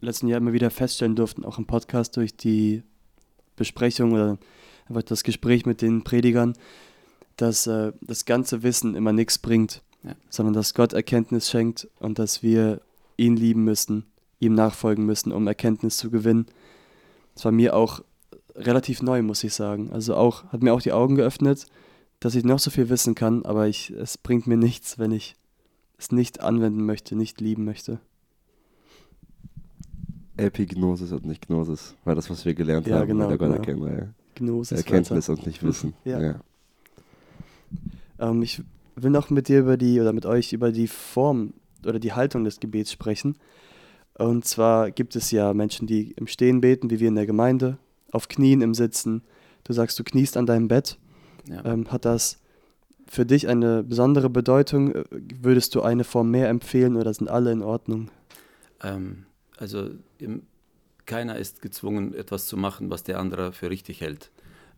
letzten 0.00 0.28
Jahr 0.28 0.38
immer 0.38 0.52
wieder 0.52 0.70
feststellen 0.70 1.16
durften, 1.16 1.44
auch 1.44 1.58
im 1.58 1.66
Podcast 1.66 2.16
durch 2.16 2.36
die 2.36 2.82
Besprechung 3.56 4.12
oder 4.12 4.38
einfach 4.88 5.02
das 5.02 5.24
Gespräch 5.24 5.66
mit 5.66 5.82
den 5.82 6.04
Predigern, 6.04 6.54
dass 7.36 7.66
äh, 7.66 7.92
das 8.02 8.24
ganze 8.24 8.62
Wissen 8.62 8.94
immer 8.94 9.12
nichts 9.12 9.38
bringt, 9.38 9.82
ja. 10.04 10.14
sondern 10.30 10.54
dass 10.54 10.74
Gott 10.74 10.92
Erkenntnis 10.92 11.50
schenkt 11.50 11.88
und 11.98 12.18
dass 12.18 12.42
wir 12.42 12.80
ihn 13.16 13.36
lieben 13.36 13.64
müssen, 13.64 14.04
ihm 14.40 14.54
nachfolgen 14.54 15.06
müssen, 15.06 15.32
um 15.32 15.46
Erkenntnis 15.46 15.96
zu 15.96 16.10
gewinnen. 16.10 16.46
Das 17.34 17.44
war 17.44 17.52
mir 17.52 17.74
auch 17.74 18.02
relativ 18.54 19.02
neu, 19.02 19.22
muss 19.22 19.44
ich 19.44 19.54
sagen. 19.54 19.90
Also 19.92 20.14
auch, 20.14 20.44
hat 20.52 20.62
mir 20.62 20.72
auch 20.74 20.82
die 20.82 20.92
Augen 20.92 21.16
geöffnet, 21.16 21.66
dass 22.20 22.34
ich 22.34 22.44
noch 22.44 22.58
so 22.58 22.70
viel 22.70 22.88
wissen 22.88 23.14
kann, 23.14 23.44
aber 23.44 23.66
ich, 23.66 23.90
es 23.90 24.18
bringt 24.18 24.46
mir 24.46 24.56
nichts, 24.56 24.98
wenn 24.98 25.12
ich 25.12 25.36
es 25.98 26.12
nicht 26.12 26.40
anwenden 26.40 26.84
möchte, 26.84 27.16
nicht 27.16 27.40
lieben 27.40 27.64
möchte. 27.64 27.98
Epignosis 30.36 31.12
und 31.12 31.26
nicht 31.26 31.46
Gnosis, 31.46 31.94
war 32.04 32.14
das, 32.14 32.28
was 32.28 32.44
wir 32.44 32.54
gelernt 32.54 32.86
ja, 32.86 32.98
haben 32.98 33.08
genau, 33.08 33.24
in 33.24 33.28
der 33.30 33.38
genau. 33.38 33.50
Gotterkennreihe. 33.52 34.14
Gnosis. 34.34 34.78
Erkenntnis 34.78 35.28
und 35.28 35.46
nicht 35.46 35.62
Wissen. 35.62 35.94
ja. 36.04 36.20
ja. 36.20 36.40
Ähm, 38.18 38.42
ich 38.42 38.62
will 38.96 39.10
noch 39.10 39.30
mit 39.30 39.48
dir 39.48 39.60
über 39.60 39.76
die, 39.76 40.00
oder 40.00 40.12
mit 40.12 40.26
euch 40.26 40.52
über 40.52 40.72
die 40.72 40.88
Form 40.88 41.54
oder 41.86 41.98
die 41.98 42.12
Haltung 42.12 42.44
des 42.44 42.60
Gebets 42.60 42.92
sprechen. 42.92 43.36
Und 44.14 44.44
zwar 44.44 44.90
gibt 44.90 45.16
es 45.16 45.30
ja 45.30 45.52
Menschen, 45.54 45.86
die 45.86 46.12
im 46.12 46.26
Stehen 46.26 46.60
beten, 46.60 46.90
wie 46.90 47.00
wir 47.00 47.08
in 47.08 47.16
der 47.16 47.26
Gemeinde, 47.26 47.78
auf 48.12 48.28
Knien 48.28 48.60
im 48.60 48.74
Sitzen. 48.74 49.22
Du 49.64 49.72
sagst, 49.72 49.98
du 49.98 50.04
kniest 50.04 50.36
an 50.36 50.46
deinem 50.46 50.68
Bett. 50.68 50.98
Ja. 51.48 51.64
Ähm, 51.64 51.90
hat 51.90 52.04
das 52.04 52.38
für 53.06 53.26
dich 53.26 53.48
eine 53.48 53.82
besondere 53.82 54.30
Bedeutung? 54.30 54.94
Würdest 55.10 55.74
du 55.74 55.82
eine 55.82 56.04
Form 56.04 56.30
mehr 56.30 56.48
empfehlen 56.48 56.96
oder 56.96 57.12
sind 57.12 57.28
alle 57.28 57.52
in 57.52 57.62
Ordnung? 57.62 58.10
Ähm, 58.82 59.24
also 59.56 59.90
im, 60.18 60.42
keiner 61.06 61.36
ist 61.36 61.60
gezwungen, 61.60 62.14
etwas 62.14 62.46
zu 62.46 62.56
machen, 62.56 62.90
was 62.90 63.02
der 63.02 63.18
andere 63.18 63.52
für 63.52 63.68
richtig 63.68 64.00
hält. 64.00 64.30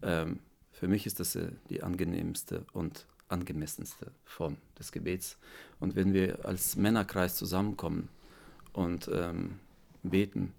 Ähm, 0.03 0.41
für 0.73 0.89
mich 0.89 1.07
ist 1.07 1.21
das 1.21 1.37
äh, 1.37 1.49
die 1.71 1.83
angenehmste 1.83 2.65
und 2.73 3.07
angemessenste 3.29 4.13
Form 4.25 4.57
des 4.79 4.93
Gebets. 4.93 5.39
Und 5.81 5.97
wenn 5.97 6.13
wir 6.13 6.45
als 6.45 6.77
Männerkreis 6.77 7.37
zusammenkommen 7.37 8.09
und 8.73 9.11
ähm, 9.13 9.59
beten, 10.03 10.53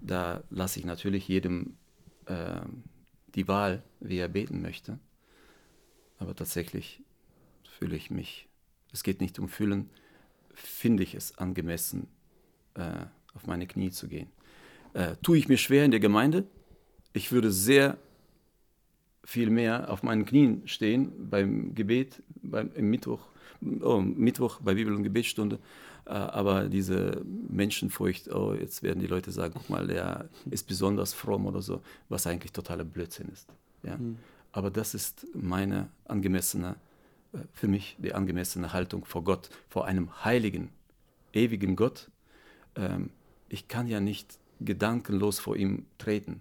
da 0.00 0.42
lasse 0.50 0.78
ich 0.78 0.84
natürlich 0.84 1.28
jedem 1.28 1.76
äh, 2.26 2.60
die 3.34 3.48
Wahl, 3.48 3.82
wie 4.00 4.18
er 4.18 4.28
beten 4.28 4.62
möchte. 4.62 4.98
Aber 6.18 6.34
tatsächlich 6.34 7.02
fühle 7.78 7.96
ich 7.96 8.10
mich, 8.10 8.48
es 8.92 9.02
geht 9.02 9.20
nicht 9.20 9.38
um 9.38 9.48
Fühlen, 9.48 9.90
finde 10.54 11.02
ich 11.02 11.14
es 11.14 11.38
angemessen, 11.38 12.08
äh, 12.74 13.06
auf 13.34 13.46
meine 13.46 13.66
Knie 13.66 13.90
zu 13.90 14.08
gehen. 14.08 14.28
Äh, 14.94 15.16
tue 15.22 15.38
ich 15.38 15.48
mir 15.48 15.58
schwer 15.58 15.84
in 15.84 15.90
der 15.90 16.00
Gemeinde? 16.00 16.46
Ich 17.12 17.30
würde 17.30 17.52
sehr 17.52 17.98
viel 19.28 19.50
mehr 19.50 19.90
auf 19.90 20.02
meinen 20.02 20.24
Knien 20.24 20.62
stehen 20.66 21.28
beim 21.28 21.74
Gebet, 21.74 22.22
beim, 22.40 22.70
im 22.72 22.88
Mittwoch, 22.88 23.20
oh, 23.82 24.00
Mittwoch 24.00 24.58
bei 24.62 24.72
Bibel- 24.72 24.94
und 24.94 25.02
Gebetsstunde. 25.02 25.58
Äh, 26.06 26.12
aber 26.12 26.70
diese 26.70 27.22
Menschenfurcht, 27.50 28.32
oh, 28.34 28.54
jetzt 28.54 28.82
werden 28.82 29.00
die 29.00 29.06
Leute 29.06 29.30
sagen, 29.30 29.52
guck 29.54 29.68
mal, 29.68 29.86
der 29.86 30.30
ist 30.50 30.66
besonders 30.66 31.12
fromm 31.12 31.44
oder 31.44 31.60
so, 31.60 31.82
was 32.08 32.26
eigentlich 32.26 32.52
totaler 32.52 32.84
Blödsinn 32.84 33.28
ist. 33.28 33.52
Ja? 33.82 33.98
Mhm. 33.98 34.16
Aber 34.52 34.70
das 34.70 34.94
ist 34.94 35.26
meine 35.34 35.90
angemessene, 36.06 36.76
äh, 37.34 37.40
für 37.52 37.68
mich 37.68 37.98
die 37.98 38.14
angemessene 38.14 38.72
Haltung 38.72 39.04
vor 39.04 39.24
Gott, 39.24 39.50
vor 39.68 39.84
einem 39.84 40.24
heiligen, 40.24 40.70
ewigen 41.34 41.76
Gott. 41.76 42.10
Ähm, 42.76 43.10
ich 43.50 43.68
kann 43.68 43.88
ja 43.88 44.00
nicht 44.00 44.38
gedankenlos 44.58 45.38
vor 45.38 45.54
ihm 45.54 45.84
treten. 45.98 46.40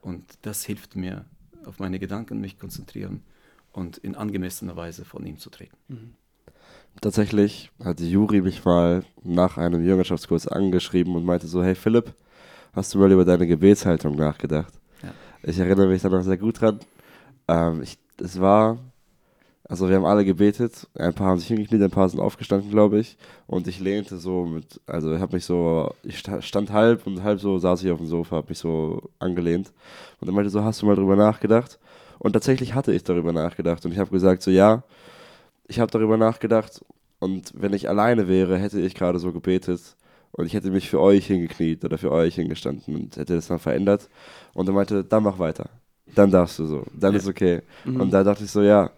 Und 0.00 0.22
das 0.42 0.64
hilft 0.64 0.94
mir, 0.94 1.24
auf 1.66 1.78
meine 1.78 1.98
Gedanken 1.98 2.40
mich 2.40 2.58
konzentrieren 2.58 3.22
und 3.72 3.98
in 3.98 4.14
angemessener 4.14 4.76
Weise 4.76 5.04
von 5.04 5.26
ihm 5.26 5.38
zu 5.38 5.50
treten. 5.50 5.76
Mhm. 5.88 6.14
Tatsächlich 7.00 7.70
hat 7.82 8.00
Juri 8.00 8.40
mich 8.40 8.64
mal 8.64 9.04
nach 9.22 9.58
einem 9.58 9.84
Jüngerschaftskurs 9.84 10.46
angeschrieben 10.46 11.16
und 11.16 11.24
meinte 11.24 11.46
so, 11.48 11.62
hey 11.62 11.74
Philipp, 11.74 12.14
hast 12.72 12.94
du 12.94 12.98
mal 12.98 13.10
über 13.10 13.24
deine 13.24 13.46
Gebetshaltung 13.46 14.14
nachgedacht? 14.14 14.72
Ja. 15.02 15.12
Ich 15.42 15.58
erinnere 15.58 15.88
mich 15.88 16.02
da 16.02 16.08
noch 16.08 16.22
sehr 16.22 16.38
gut 16.38 16.60
dran. 16.60 16.78
Ähm, 17.48 17.82
ich, 17.82 17.98
es 18.20 18.40
war, 18.40 18.78
also 19.66 19.88
wir 19.88 19.96
haben 19.96 20.04
alle 20.04 20.24
gebetet, 20.24 20.86
ein 20.94 21.14
paar 21.14 21.28
haben 21.28 21.38
sich 21.38 21.48
hingekniet, 21.48 21.82
ein 21.82 21.90
paar 21.90 22.08
sind 22.08 22.20
aufgestanden, 22.20 22.70
glaube 22.70 22.98
ich. 22.98 23.16
Und 23.46 23.66
ich 23.66 23.80
lehnte 23.80 24.18
so 24.18 24.44
mit, 24.44 24.80
also 24.86 25.14
ich 25.14 25.20
habe 25.20 25.36
mich 25.36 25.46
so, 25.46 25.90
ich 26.02 26.18
stand 26.18 26.70
halb 26.70 27.06
und 27.06 27.22
halb 27.22 27.40
so 27.40 27.58
saß 27.58 27.82
ich 27.82 27.90
auf 27.90 27.98
dem 27.98 28.06
Sofa, 28.06 28.36
habe 28.36 28.48
mich 28.50 28.58
so 28.58 29.10
angelehnt. 29.18 29.72
Und 30.20 30.28
er 30.28 30.34
meinte 30.34 30.50
so, 30.50 30.62
hast 30.62 30.82
du 30.82 30.86
mal 30.86 30.96
drüber 30.96 31.16
nachgedacht? 31.16 31.78
Und 32.18 32.34
tatsächlich 32.34 32.74
hatte 32.74 32.92
ich 32.92 33.04
darüber 33.04 33.32
nachgedacht 33.32 33.84
und 33.86 33.92
ich 33.92 33.98
habe 33.98 34.10
gesagt 34.10 34.42
so, 34.42 34.50
ja, 34.50 34.82
ich 35.66 35.80
habe 35.80 35.90
darüber 35.90 36.18
nachgedacht 36.18 36.84
und 37.18 37.52
wenn 37.54 37.72
ich 37.72 37.88
alleine 37.88 38.28
wäre, 38.28 38.58
hätte 38.58 38.80
ich 38.80 38.94
gerade 38.94 39.18
so 39.18 39.32
gebetet 39.32 39.80
und 40.32 40.44
ich 40.44 40.52
hätte 40.52 40.70
mich 40.70 40.90
für 40.90 41.00
euch 41.00 41.26
hingekniet 41.26 41.84
oder 41.84 41.96
für 41.96 42.12
euch 42.12 42.34
hingestanden 42.34 42.96
und 42.96 43.16
hätte 43.16 43.34
das 43.34 43.46
dann 43.46 43.58
verändert. 43.58 44.08
Und 44.52 44.68
er 44.68 44.74
meinte, 44.74 45.04
dann 45.04 45.22
mach 45.22 45.38
weiter. 45.38 45.70
Dann 46.14 46.30
darfst 46.30 46.58
du 46.58 46.66
so. 46.66 46.84
Dann 46.92 47.12
ja. 47.12 47.18
ist 47.18 47.28
okay. 47.28 47.62
Mhm. 47.84 48.00
Und 48.00 48.10
da 48.10 48.22
dachte 48.22 48.44
ich 48.44 48.50
so, 48.50 48.60
ja, 48.60 48.90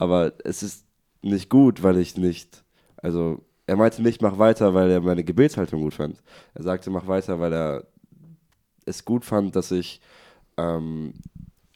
aber 0.00 0.32
es 0.44 0.62
ist 0.62 0.86
nicht 1.20 1.50
gut, 1.50 1.82
weil 1.82 1.98
ich 1.98 2.16
nicht, 2.16 2.64
also 2.96 3.44
er 3.66 3.76
meinte 3.76 4.00
nicht, 4.00 4.22
mach 4.22 4.38
weiter, 4.38 4.72
weil 4.72 4.90
er 4.90 5.02
meine 5.02 5.22
Gebetshaltung 5.22 5.82
gut 5.82 5.92
fand. 5.92 6.22
Er 6.54 6.62
sagte, 6.62 6.88
mach 6.88 7.06
weiter, 7.06 7.38
weil 7.38 7.52
er 7.52 7.86
es 8.86 9.04
gut 9.04 9.26
fand, 9.26 9.54
dass 9.54 9.70
ich 9.70 10.00
ähm, 10.56 11.12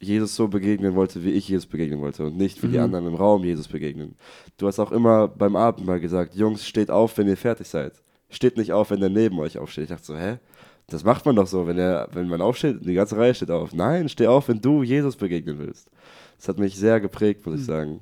Jesus 0.00 0.34
so 0.34 0.48
begegnen 0.48 0.94
wollte, 0.94 1.22
wie 1.22 1.32
ich 1.32 1.50
Jesus 1.50 1.66
begegnen 1.66 2.00
wollte 2.00 2.24
und 2.24 2.38
nicht 2.38 2.62
wie 2.62 2.68
mhm. 2.68 2.72
die 2.72 2.78
anderen 2.78 3.06
im 3.06 3.14
Raum 3.14 3.44
Jesus 3.44 3.68
begegnen. 3.68 4.16
Du 4.56 4.68
hast 4.68 4.78
auch 4.78 4.90
immer 4.90 5.28
beim 5.28 5.54
Abendmahl 5.54 6.00
gesagt, 6.00 6.34
Jungs, 6.34 6.66
steht 6.66 6.90
auf, 6.90 7.18
wenn 7.18 7.28
ihr 7.28 7.36
fertig 7.36 7.68
seid. 7.68 7.92
Steht 8.30 8.56
nicht 8.56 8.72
auf, 8.72 8.90
wenn 8.90 9.00
der 9.00 9.10
neben 9.10 9.38
euch 9.38 9.58
aufsteht. 9.58 9.84
Ich 9.84 9.90
dachte 9.90 10.06
so, 10.06 10.16
hä? 10.16 10.38
Das 10.86 11.04
macht 11.04 11.26
man 11.26 11.36
doch 11.36 11.46
so, 11.46 11.66
wenn, 11.66 11.78
er, 11.78 12.08
wenn 12.12 12.28
man 12.28 12.40
aufsteht, 12.40 12.86
die 12.86 12.94
ganze 12.94 13.18
Reihe 13.18 13.34
steht 13.34 13.50
auf. 13.50 13.74
Nein, 13.74 14.08
steh 14.08 14.26
auf, 14.26 14.48
wenn 14.48 14.62
du 14.62 14.82
Jesus 14.82 15.14
begegnen 15.14 15.58
willst. 15.58 15.90
Das 16.38 16.48
hat 16.48 16.58
mich 16.58 16.76
sehr 16.76 17.00
geprägt, 17.00 17.44
muss 17.46 17.54
mhm. 17.54 17.60
ich 17.60 17.66
sagen. 17.66 18.00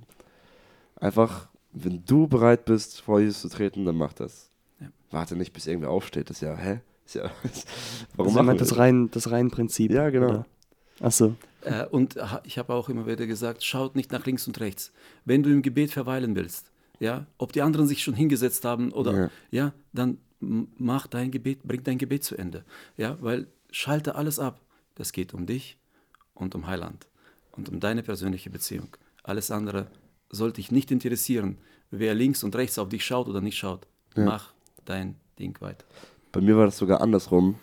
Einfach, 1.02 1.48
wenn 1.72 2.04
du 2.06 2.28
bereit 2.28 2.64
bist, 2.64 3.00
vor 3.00 3.18
Jesus 3.18 3.40
zu 3.40 3.48
treten, 3.48 3.84
dann 3.84 3.96
mach 3.96 4.12
das. 4.12 4.50
Ja. 4.80 4.86
Warte 5.10 5.34
nicht, 5.34 5.52
bis 5.52 5.66
irgendwer 5.66 5.90
aufsteht. 5.90 6.30
Das 6.30 6.36
ist 6.36 6.42
ja, 6.42 6.56
hä? 6.56 6.80
Ist 7.04 7.16
ja, 7.16 7.28
warum 8.16 8.36
das 8.36 8.54
ist 8.54 8.70
das 8.70 8.78
rein, 8.78 9.10
das 9.10 9.30
rein 9.32 9.50
Prinzip. 9.50 9.90
Ja, 9.90 10.10
genau. 10.10 10.44
Achso. 11.00 11.34
Äh, 11.62 11.86
und 11.86 12.16
ich 12.44 12.56
habe 12.56 12.72
auch 12.72 12.88
immer 12.88 13.04
wieder 13.04 13.26
gesagt, 13.26 13.64
schaut 13.64 13.96
nicht 13.96 14.12
nach 14.12 14.24
links 14.26 14.46
und 14.46 14.60
rechts. 14.60 14.92
Wenn 15.24 15.42
du 15.42 15.50
im 15.50 15.62
Gebet 15.62 15.90
verweilen 15.90 16.36
willst, 16.36 16.70
ja, 17.00 17.26
ob 17.36 17.52
die 17.52 17.62
anderen 17.62 17.88
sich 17.88 18.04
schon 18.04 18.14
hingesetzt 18.14 18.64
haben 18.64 18.92
oder, 18.92 19.12
ja, 19.12 19.30
ja 19.50 19.72
dann 19.92 20.18
mach 20.38 21.08
dein 21.08 21.32
Gebet, 21.32 21.64
bring 21.64 21.82
dein 21.82 21.98
Gebet 21.98 22.22
zu 22.22 22.36
Ende. 22.36 22.64
Ja, 22.96 23.18
weil 23.20 23.48
schalte 23.72 24.14
alles 24.14 24.38
ab. 24.38 24.60
Das 24.94 25.10
geht 25.10 25.34
um 25.34 25.46
dich 25.46 25.78
und 26.34 26.54
um 26.54 26.68
Heiland 26.68 27.08
und 27.50 27.68
um 27.68 27.80
deine 27.80 28.04
persönliche 28.04 28.50
Beziehung. 28.50 28.96
Alles 29.24 29.50
andere 29.50 29.88
sollte 30.32 30.56
dich 30.56 30.72
nicht 30.72 30.90
interessieren, 30.90 31.58
wer 31.90 32.14
links 32.14 32.42
und 32.42 32.56
rechts 32.56 32.78
auf 32.78 32.88
dich 32.88 33.04
schaut 33.04 33.28
oder 33.28 33.40
nicht 33.40 33.56
schaut. 33.56 33.86
Ja. 34.16 34.24
Mach 34.24 34.52
dein 34.84 35.14
Ding 35.38 35.60
weiter. 35.60 35.84
Bei 36.32 36.40
mir 36.40 36.56
war 36.56 36.64
das 36.64 36.78
sogar 36.78 37.00
andersrum. 37.00 37.56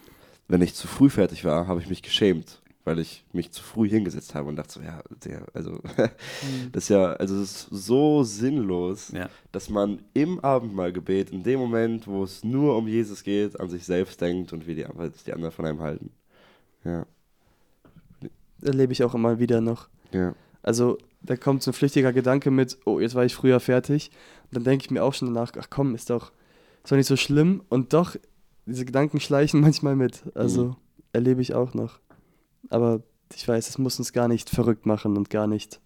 Wenn 0.47 0.62
ich 0.62 0.73
zu 0.73 0.88
früh 0.88 1.10
fertig 1.10 1.43
war, 1.43 1.67
habe 1.67 1.82
ich 1.82 1.89
mich 1.89 2.01
geschämt 2.01 2.62
weil 2.89 2.97
ich 2.97 3.23
mich 3.34 3.51
zu 3.51 3.62
früh 3.62 3.88
hingesetzt 3.88 4.34
habe 4.34 4.49
und 4.49 4.55
dachte 4.55 4.73
so, 4.73 4.82
ja, 4.82 5.03
der, 5.23 5.45
also 5.53 5.71
mhm. 5.97 6.71
das 6.71 6.86
ist 6.86 6.89
ja, 6.89 7.13
also 7.13 7.36
es 7.36 7.51
ist 7.51 7.67
so 7.69 8.23
sinnlos, 8.23 9.12
ja. 9.12 9.29
dass 9.51 9.69
man 9.69 10.01
im 10.15 10.39
Abendmahlgebet, 10.39 11.29
in 11.29 11.43
dem 11.43 11.60
Moment, 11.60 12.08
wo 12.08 12.23
es 12.23 12.43
nur 12.43 12.75
um 12.75 12.88
Jesus 12.88 13.23
geht, 13.23 13.60
an 13.60 13.69
sich 13.69 13.86
selbst 13.86 14.19
denkt 14.21 14.53
und 14.53 14.65
wie 14.65 14.73
die, 14.73 14.86
die 15.25 15.34
anderen 15.34 15.51
von 15.51 15.65
einem 15.67 15.82
halten. 15.82 16.12
Ja. 16.84 17.05
Erlebe 18.62 18.91
ich 18.91 19.03
auch 19.03 19.13
immer 19.13 19.38
wieder 19.38 19.62
noch. 19.62 19.88
Ja. 20.12 20.34
Also 20.62 20.98
da 21.22 21.36
kommt 21.36 21.63
so 21.63 21.72
ein 21.72 21.74
flüchtiger 21.74 22.13
Gedanke 22.13 22.52
mit, 22.52 22.78
oh, 22.86 23.00
jetzt 23.00 23.15
war 23.15 23.26
ich 23.26 23.36
früher 23.36 23.60
fertig. 23.60 24.12
Und 24.45 24.58
dann 24.58 24.63
denke 24.63 24.86
ich 24.86 24.91
mir 24.91 25.04
auch 25.04 25.13
schon 25.13 25.34
danach, 25.34 25.52
ach 25.60 25.67
komm, 25.69 25.95
ist 25.95 26.10
doch, 26.10 26.32
ist 26.84 26.91
doch 26.91 26.98
nicht 26.98 27.08
so 27.08 27.15
schlimm. 27.15 27.63
Und 27.69 27.93
doch, 27.93 28.15
diese 28.65 28.86
Gedanken 28.86 29.19
schleichen 29.19 29.62
manchmal 29.62 29.95
mit. 29.95 30.24
Also 30.36 30.65
mhm. 30.65 30.76
erlebe 31.13 31.41
ich 31.41 31.54
auch 31.54 31.74
noch. 31.74 32.00
Aber 32.69 33.02
ich 33.36 33.48
weiß, 33.48 33.69
es 33.69 33.78
muss 33.78 34.00
uns 34.00 34.13
gar 34.13 34.28
nicht 34.28 34.50
verrückt 34.50 34.86
machen 34.86 35.17
und 35.17 35.30
gar 35.30 35.48
nicht. 35.48 35.80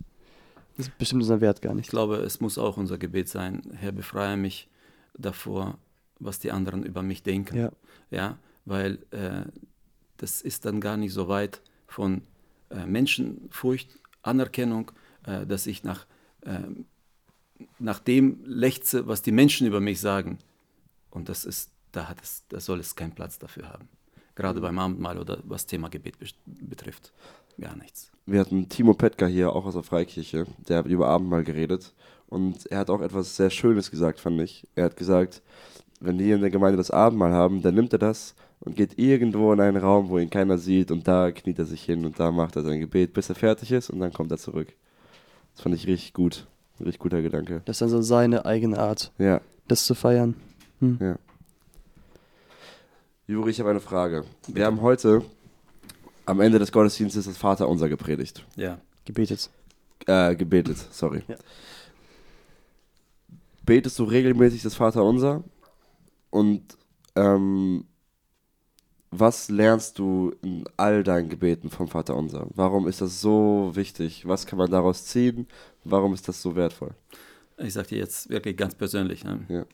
Das 0.78 0.88
ist 0.88 0.98
bestimmt 0.98 1.22
unser 1.22 1.42
Wert 1.42 1.62
gar 1.62 1.74
nicht. 1.74 1.86
Ich 1.86 1.92
glaube, 1.92 2.18
es 2.18 2.40
muss 2.40 2.58
auch 2.58 2.78
unser 2.78 2.98
Gebet 2.98 3.30
sein. 3.30 3.62
Herr, 3.76 3.92
befreie 3.92 4.38
mich 4.38 4.70
davor, 5.16 5.78
was 6.20 6.40
die 6.40 6.52
anderen 6.52 6.84
über 6.84 7.04
mich 7.04 7.22
denken. 7.22 7.56
Ja. 7.56 7.72
ja 8.10 8.38
weil 8.66 9.00
äh, 9.12 9.44
das 10.18 10.42
ist 10.42 10.66
dann 10.66 10.82
gar 10.82 10.98
nicht 10.98 11.14
so 11.14 11.28
weit 11.28 11.62
von 11.86 12.22
äh, 12.70 12.86
Menschenfurcht, 12.86 14.00
Anerkennung, 14.24 14.92
äh, 15.26 15.46
dass 15.46 15.68
ich 15.68 15.84
nach, 15.84 16.06
äh, 16.42 16.60
nach 17.80 18.00
dem 18.00 18.44
lechze, 18.46 19.08
was 19.08 19.22
die 19.22 19.32
Menschen 19.32 19.68
über 19.68 19.80
mich 19.80 20.00
sagen. 20.02 20.40
Und 21.12 21.30
das 21.30 21.46
ist, 21.46 21.72
da, 21.92 22.10
hat 22.10 22.22
es, 22.22 22.44
da 22.50 22.60
soll 22.60 22.80
es 22.80 22.96
keinen 22.96 23.14
Platz 23.14 23.38
dafür 23.38 23.70
haben 23.70 23.88
gerade 24.36 24.62
beim 24.62 24.80
Abendmahl 24.80 25.18
oder 25.18 25.40
was 25.44 25.66
Thema 25.66 25.90
Gebet 25.90 26.16
betrifft. 26.46 27.14
Gar 27.60 27.76
nichts. 27.78 28.12
Wir 28.26 28.40
hatten 28.40 28.70
Timo 28.70 28.94
Petka 28.94 29.28
hier, 29.28 29.52
auch 29.54 29.66
aus 29.66 29.76
der 29.76 29.84
Freikirche, 29.84 30.46
der 30.68 30.78
hat 30.78 30.86
über 30.88 31.08
Abendmahl 31.08 31.44
geredet 31.44 31.94
und 32.28 32.66
er 32.68 32.80
hat 32.80 32.90
auch 32.90 33.02
etwas 33.02 33.36
sehr 33.36 33.50
Schönes 33.50 33.92
gesagt, 33.92 34.20
fand 34.20 34.42
ich. 34.42 34.68
Er 34.76 34.86
hat 34.86 34.98
gesagt, 34.98 35.42
wenn 36.00 36.18
die 36.18 36.32
in 36.32 36.42
der 36.42 36.50
Gemeinde 36.50 36.78
das 36.78 36.90
Abendmahl 36.90 37.34
haben, 37.34 37.62
dann 37.62 37.76
nimmt 37.76 37.94
er 37.94 38.00
das 38.00 38.34
und 38.66 38.76
geht 38.76 38.98
irgendwo 38.98 39.52
in 39.54 39.60
einen 39.60 39.78
Raum, 39.78 40.10
wo 40.10 40.18
ihn 40.18 40.30
keiner 40.30 40.58
sieht 40.58 40.92
und 40.92 41.08
da 41.08 41.32
kniet 41.32 41.60
er 41.60 41.66
sich 41.66 41.84
hin 41.84 42.06
und 42.06 42.20
da 42.20 42.32
macht 42.32 42.56
er 42.56 42.64
sein 42.64 42.80
Gebet, 42.80 43.14
bis 43.14 43.30
er 43.30 43.36
fertig 43.36 43.72
ist 43.72 43.90
und 43.90 44.00
dann 44.00 44.14
kommt 44.14 44.32
er 44.32 44.38
zurück. 44.38 44.74
Das 45.54 45.62
fand 45.62 45.76
ich 45.76 45.86
richtig 45.86 46.14
gut. 46.14 46.48
Ein 46.80 46.86
richtig 46.86 47.00
guter 47.00 47.22
Gedanke. 47.22 47.62
Das 47.66 47.76
ist 47.76 47.82
dann 47.82 47.90
so 47.90 48.02
seine 48.02 48.46
eigene 48.46 48.80
Art, 48.80 49.12
Ja, 49.18 49.42
das 49.68 49.86
zu 49.86 49.96
feiern. 49.96 50.36
Hm. 50.80 50.98
ja. 51.00 51.16
Juri, 53.28 53.52
ich 53.52 53.60
habe 53.60 53.70
eine 53.70 53.80
Frage. 53.80 54.26
Wir 54.48 54.66
haben 54.66 54.82
heute 54.82 55.24
am 56.26 56.40
Ende 56.40 56.60
des 56.60 56.72
Gottesdienstes 56.72 57.26
das 57.26 57.38
Vaterunser 57.38 57.90
gepredigt. 57.90 58.46
Ja. 58.56 58.80
Gebetet. 59.06 59.50
Äh, 60.08 60.36
gebetet, 60.36 60.78
sorry. 60.92 61.22
Ja. 61.28 61.36
Betest 63.66 63.98
du 64.00 64.04
regelmäßig 64.04 64.62
das 64.64 64.76
Vaterunser? 64.76 65.44
Und 66.30 66.78
ähm, 67.16 67.86
was 69.20 69.50
lernst 69.50 70.00
du 70.00 70.36
in 70.42 70.66
all 70.78 71.04
deinen 71.04 71.30
Gebeten 71.30 71.70
vom 71.70 71.88
Vaterunser? 71.88 72.48
Warum 72.56 72.88
ist 72.88 73.02
das 73.02 73.22
so 73.22 73.72
wichtig? 73.74 74.28
Was 74.28 74.46
kann 74.46 74.58
man 74.58 74.72
daraus 74.72 75.06
ziehen? 75.06 75.48
Warum 75.84 76.14
ist 76.14 76.28
das 76.28 76.42
so 76.42 76.56
wertvoll? 76.56 76.96
Ich 77.58 77.74
sage 77.74 77.90
dir 77.90 77.98
jetzt 78.00 78.30
wirklich 78.30 78.58
ganz 78.58 78.76
persönlich. 78.76 79.24
Ne? 79.24 79.46
Ja. 79.48 79.66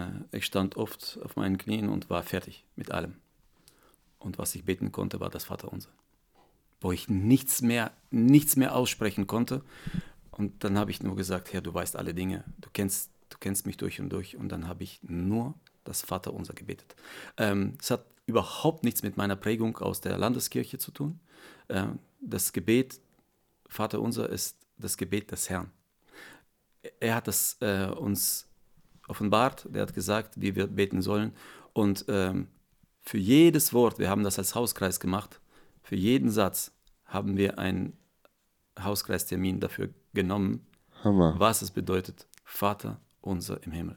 Äh, 0.00 0.36
ich 0.36 0.46
stand 0.46 0.76
oft 0.76 1.18
auf 1.22 1.36
meinen 1.36 1.58
Knien 1.58 1.88
und 1.88 2.08
war 2.08 2.22
fertig 2.22 2.64
mit 2.76 2.90
allem. 2.90 3.14
Und 4.18 4.38
was 4.38 4.54
ich 4.54 4.64
beten 4.64 4.92
konnte, 4.92 5.20
war 5.20 5.30
das 5.30 5.44
Vaterunser. 5.44 5.90
Wo 6.80 6.92
ich 6.92 7.08
nichts 7.08 7.62
mehr, 7.62 7.92
nichts 8.10 8.56
mehr 8.56 8.74
aussprechen 8.74 9.26
konnte. 9.26 9.62
Und 10.30 10.62
dann 10.64 10.78
habe 10.78 10.90
ich 10.90 11.02
nur 11.02 11.16
gesagt, 11.16 11.52
Herr, 11.52 11.62
du 11.62 11.74
weißt 11.74 11.96
alle 11.96 12.14
Dinge. 12.14 12.44
Du 12.58 12.68
kennst, 12.72 13.10
du 13.30 13.38
kennst 13.38 13.66
mich 13.66 13.76
durch 13.76 14.00
und 14.00 14.10
durch. 14.10 14.36
Und 14.36 14.50
dann 14.50 14.68
habe 14.68 14.84
ich 14.84 15.00
nur 15.02 15.54
das 15.84 16.02
Vaterunser 16.02 16.54
gebetet. 16.54 16.94
Ähm, 17.38 17.78
es 17.80 17.90
hat 17.90 18.04
überhaupt 18.26 18.84
nichts 18.84 19.02
mit 19.02 19.16
meiner 19.16 19.36
Prägung 19.36 19.78
aus 19.78 20.00
der 20.00 20.18
Landeskirche 20.18 20.78
zu 20.78 20.90
tun. 20.90 21.20
Ähm, 21.68 21.98
das 22.20 22.52
Gebet 22.52 23.00
Vaterunser 23.68 24.28
ist 24.28 24.56
das 24.78 24.96
Gebet 24.96 25.30
des 25.30 25.50
Herrn. 25.50 25.70
Er 27.00 27.16
hat 27.16 27.28
es 27.28 27.56
äh, 27.60 27.86
uns 27.86 28.48
offenbart, 29.08 29.66
der 29.70 29.82
hat 29.82 29.94
gesagt, 29.94 30.40
wie 30.40 30.54
wir 30.54 30.66
beten 30.66 31.02
sollen. 31.02 31.32
Und 31.72 32.04
ähm, 32.08 32.48
für 33.02 33.18
jedes 33.18 33.72
Wort, 33.72 33.98
wir 33.98 34.08
haben 34.08 34.24
das 34.24 34.38
als 34.38 34.54
Hauskreis 34.54 35.00
gemacht, 35.00 35.40
für 35.82 35.96
jeden 35.96 36.30
Satz 36.30 36.72
haben 37.04 37.36
wir 37.36 37.58
einen 37.58 37.96
Hauskreistermin 38.78 39.60
dafür 39.60 39.90
genommen, 40.12 40.66
Hammer. 41.04 41.34
was 41.38 41.62
es 41.62 41.70
bedeutet, 41.70 42.26
Vater 42.44 43.00
unser 43.20 43.62
im 43.64 43.72
Himmel. 43.72 43.96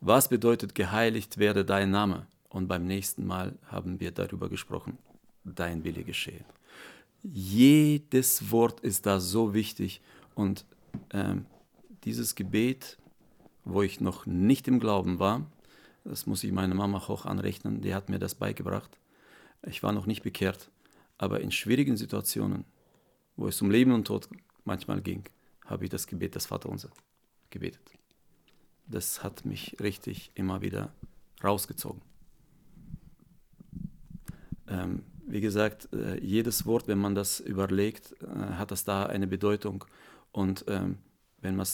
Was 0.00 0.28
bedeutet, 0.28 0.74
geheiligt 0.74 1.38
werde 1.38 1.64
dein 1.64 1.90
Name? 1.90 2.26
Und 2.54 2.68
beim 2.68 2.86
nächsten 2.86 3.26
Mal 3.26 3.58
haben 3.66 3.98
wir 3.98 4.12
darüber 4.12 4.48
gesprochen, 4.48 4.96
dein 5.42 5.82
Wille 5.82 6.04
geschehe. 6.04 6.44
Jedes 7.24 8.52
Wort 8.52 8.78
ist 8.78 9.06
da 9.06 9.18
so 9.18 9.54
wichtig 9.54 10.00
und 10.36 10.64
ähm, 11.10 11.46
dieses 12.04 12.36
Gebet, 12.36 12.96
wo 13.64 13.82
ich 13.82 14.00
noch 14.00 14.24
nicht 14.24 14.68
im 14.68 14.78
Glauben 14.78 15.18
war, 15.18 15.44
das 16.04 16.26
muss 16.26 16.44
ich 16.44 16.52
meiner 16.52 16.76
Mama 16.76 17.08
hoch 17.08 17.24
anrechnen, 17.24 17.80
die 17.80 17.92
hat 17.92 18.08
mir 18.08 18.20
das 18.20 18.36
beigebracht. 18.36 19.00
Ich 19.66 19.82
war 19.82 19.90
noch 19.90 20.06
nicht 20.06 20.22
bekehrt, 20.22 20.70
aber 21.18 21.40
in 21.40 21.50
schwierigen 21.50 21.96
Situationen, 21.96 22.64
wo 23.34 23.48
es 23.48 23.60
um 23.62 23.70
Leben 23.72 23.90
und 23.90 24.06
Tod 24.06 24.28
manchmal 24.64 25.00
ging, 25.00 25.24
habe 25.64 25.82
ich 25.82 25.90
das 25.90 26.06
Gebet 26.06 26.36
des 26.36 26.46
Vaterunser 26.46 26.90
gebetet. 27.50 27.82
Das 28.86 29.24
hat 29.24 29.44
mich 29.44 29.76
richtig 29.80 30.30
immer 30.36 30.62
wieder 30.62 30.92
rausgezogen. 31.42 32.13
Ähm, 34.68 35.02
wie 35.26 35.40
gesagt, 35.40 35.88
äh, 35.92 36.18
jedes 36.20 36.66
Wort, 36.66 36.88
wenn 36.88 36.98
man 36.98 37.14
das 37.14 37.40
überlegt, 37.40 38.14
äh, 38.22 38.54
hat 38.54 38.70
das 38.70 38.84
da 38.84 39.06
eine 39.06 39.26
Bedeutung. 39.26 39.84
Und 40.32 40.64
ähm, 40.68 40.98
wenn 41.40 41.56
man 41.56 41.66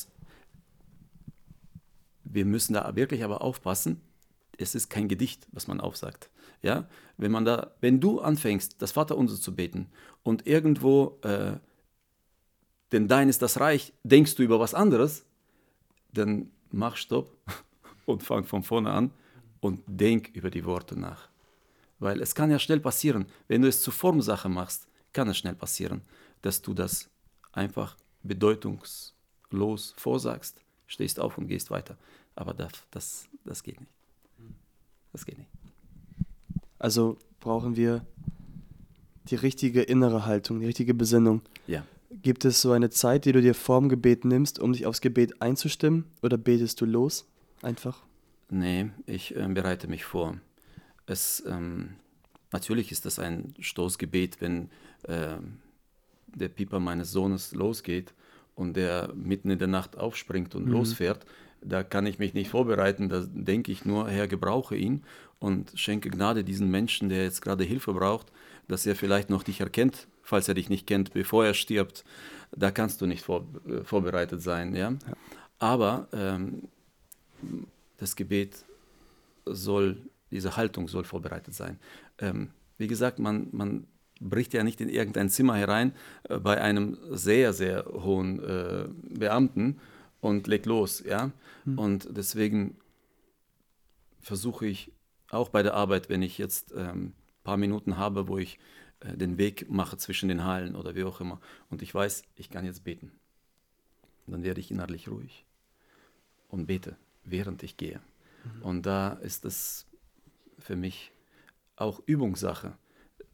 wir 2.32 2.44
müssen 2.44 2.74
da 2.74 2.94
wirklich 2.96 3.24
aber 3.24 3.42
aufpassen, 3.42 4.00
es 4.56 4.74
ist 4.74 4.90
kein 4.90 5.08
Gedicht, 5.08 5.46
was 5.52 5.66
man 5.66 5.80
aufsagt. 5.80 6.30
Ja, 6.62 6.88
wenn 7.16 7.32
man 7.32 7.44
da, 7.44 7.72
wenn 7.80 8.00
du 8.00 8.20
anfängst, 8.20 8.82
das 8.82 8.92
Vaterunser 8.92 9.36
zu 9.36 9.54
beten 9.54 9.88
und 10.22 10.46
irgendwo, 10.46 11.18
äh, 11.22 11.54
denn 12.92 13.08
dein 13.08 13.28
ist 13.28 13.40
das 13.40 13.60
Reich, 13.60 13.94
denkst 14.02 14.34
du 14.34 14.42
über 14.42 14.60
was 14.60 14.74
anderes, 14.74 15.24
dann 16.12 16.50
mach 16.70 16.96
Stopp 16.96 17.34
und 18.04 18.22
fang 18.22 18.44
von 18.44 18.62
vorne 18.62 18.90
an 18.90 19.10
und 19.60 19.80
denk 19.86 20.28
über 20.34 20.50
die 20.50 20.64
Worte 20.66 20.98
nach. 20.98 21.29
Weil 22.00 22.20
es 22.20 22.34
kann 22.34 22.50
ja 22.50 22.58
schnell 22.58 22.80
passieren, 22.80 23.26
wenn 23.46 23.62
du 23.62 23.68
es 23.68 23.82
zur 23.82 23.92
Formsache 23.92 24.48
machst, 24.48 24.88
kann 25.12 25.28
es 25.28 25.38
schnell 25.38 25.54
passieren, 25.54 26.02
dass 26.42 26.62
du 26.62 26.74
das 26.74 27.10
einfach 27.52 27.96
bedeutungslos 28.22 29.94
vorsagst, 29.96 30.64
stehst 30.86 31.20
auf 31.20 31.38
und 31.38 31.46
gehst 31.46 31.70
weiter. 31.70 31.96
Aber 32.34 32.54
das, 32.54 32.72
das, 32.90 33.28
das 33.44 33.62
geht 33.62 33.80
nicht. 33.80 33.92
Das 35.12 35.26
geht 35.26 35.38
nicht. 35.38 35.50
Also 36.78 37.18
brauchen 37.40 37.76
wir 37.76 38.06
die 39.24 39.34
richtige 39.34 39.82
innere 39.82 40.24
Haltung, 40.24 40.60
die 40.60 40.66
richtige 40.66 40.94
Besinnung. 40.94 41.42
Ja. 41.66 41.84
Gibt 42.10 42.44
es 42.44 42.62
so 42.62 42.72
eine 42.72 42.90
Zeit, 42.90 43.24
die 43.26 43.32
du 43.32 43.42
dir 43.42 43.54
vorm 43.54 43.88
Gebet 43.88 44.24
nimmst, 44.24 44.58
um 44.58 44.72
dich 44.72 44.86
aufs 44.86 45.00
Gebet 45.00 45.42
einzustimmen? 45.42 46.06
Oder 46.22 46.38
betest 46.38 46.80
du 46.80 46.86
los? 46.86 47.28
Einfach? 47.62 48.02
Nee, 48.48 48.90
ich 49.06 49.36
äh, 49.36 49.46
bereite 49.48 49.86
mich 49.86 50.04
vor. 50.04 50.38
Es, 51.10 51.42
ähm, 51.46 51.94
natürlich 52.52 52.92
ist 52.92 53.04
das 53.04 53.18
ein 53.18 53.54
Stoßgebet, 53.58 54.40
wenn 54.40 54.70
äh, 55.08 55.36
der 56.26 56.48
Pieper 56.48 56.78
meines 56.78 57.10
Sohnes 57.10 57.52
losgeht 57.52 58.14
und 58.54 58.74
der 58.76 59.12
mitten 59.14 59.50
in 59.50 59.58
der 59.58 59.68
Nacht 59.68 59.98
aufspringt 59.98 60.54
und 60.54 60.66
Mhm. 60.66 60.72
losfährt. 60.72 61.26
Da 61.62 61.82
kann 61.82 62.06
ich 62.06 62.18
mich 62.18 62.32
nicht 62.32 62.48
vorbereiten, 62.50 63.08
da 63.08 63.24
denke 63.26 63.72
ich 63.72 63.84
nur, 63.84 64.08
Herr, 64.08 64.28
gebrauche 64.28 64.76
ihn 64.76 65.02
und 65.40 65.72
schenke 65.74 66.10
Gnade 66.10 66.44
diesen 66.44 66.70
Menschen, 66.70 67.08
der 67.08 67.24
jetzt 67.24 67.42
gerade 67.42 67.64
Hilfe 67.64 67.92
braucht, 67.92 68.28
dass 68.68 68.86
er 68.86 68.94
vielleicht 68.94 69.30
noch 69.30 69.42
dich 69.42 69.60
erkennt, 69.60 70.06
falls 70.22 70.46
er 70.48 70.54
dich 70.54 70.68
nicht 70.70 70.86
kennt, 70.86 71.12
bevor 71.12 71.44
er 71.44 71.54
stirbt. 71.54 72.04
Da 72.52 72.70
kannst 72.70 73.00
du 73.00 73.06
nicht 73.06 73.24
vor, 73.24 73.46
äh, 73.68 73.82
vorbereitet 73.84 74.42
sein. 74.42 74.74
Ja? 74.76 74.94
Aber 75.58 76.06
ähm, 76.12 76.68
das 77.98 78.14
Gebet 78.16 78.64
soll, 79.44 79.98
diese 80.30 80.56
Haltung 80.56 80.88
soll 80.88 81.04
vorbereitet 81.04 81.54
sein. 81.54 81.78
Ähm, 82.18 82.50
wie 82.78 82.86
gesagt, 82.86 83.18
man, 83.18 83.48
man 83.52 83.86
bricht 84.20 84.54
ja 84.54 84.62
nicht 84.62 84.80
in 84.80 84.88
irgendein 84.88 85.30
Zimmer 85.30 85.56
herein 85.56 85.92
äh, 86.24 86.38
bei 86.38 86.60
einem 86.60 86.98
sehr, 87.10 87.52
sehr 87.52 87.84
hohen 87.86 88.42
äh, 88.42 88.88
Beamten 89.18 89.80
und 90.20 90.46
legt 90.46 90.66
los. 90.66 91.02
Ja? 91.04 91.32
Und 91.64 92.08
deswegen 92.10 92.76
versuche 94.20 94.66
ich 94.66 94.92
auch 95.30 95.48
bei 95.48 95.62
der 95.62 95.74
Arbeit, 95.74 96.08
wenn 96.08 96.22
ich 96.22 96.38
jetzt 96.38 96.74
ein 96.74 96.88
ähm, 96.88 97.12
paar 97.44 97.56
Minuten 97.56 97.96
habe, 97.96 98.28
wo 98.28 98.38
ich 98.38 98.58
äh, 99.00 99.16
den 99.16 99.38
Weg 99.38 99.70
mache 99.70 99.96
zwischen 99.96 100.28
den 100.28 100.44
Hallen 100.44 100.76
oder 100.76 100.94
wie 100.94 101.04
auch 101.04 101.20
immer, 101.20 101.40
und 101.70 101.82
ich 101.82 101.94
weiß, 101.94 102.22
ich 102.36 102.50
kann 102.50 102.64
jetzt 102.64 102.84
beten, 102.84 103.12
dann 104.26 104.42
werde 104.42 104.60
ich 104.60 104.70
innerlich 104.70 105.08
ruhig 105.08 105.44
und 106.48 106.66
bete, 106.66 106.96
während 107.24 107.62
ich 107.62 107.76
gehe. 107.76 108.00
Und 108.62 108.86
da 108.86 109.12
ist 109.14 109.44
es 109.44 109.86
für 110.60 110.76
mich 110.76 111.12
auch 111.76 112.00
Übungssache. 112.06 112.74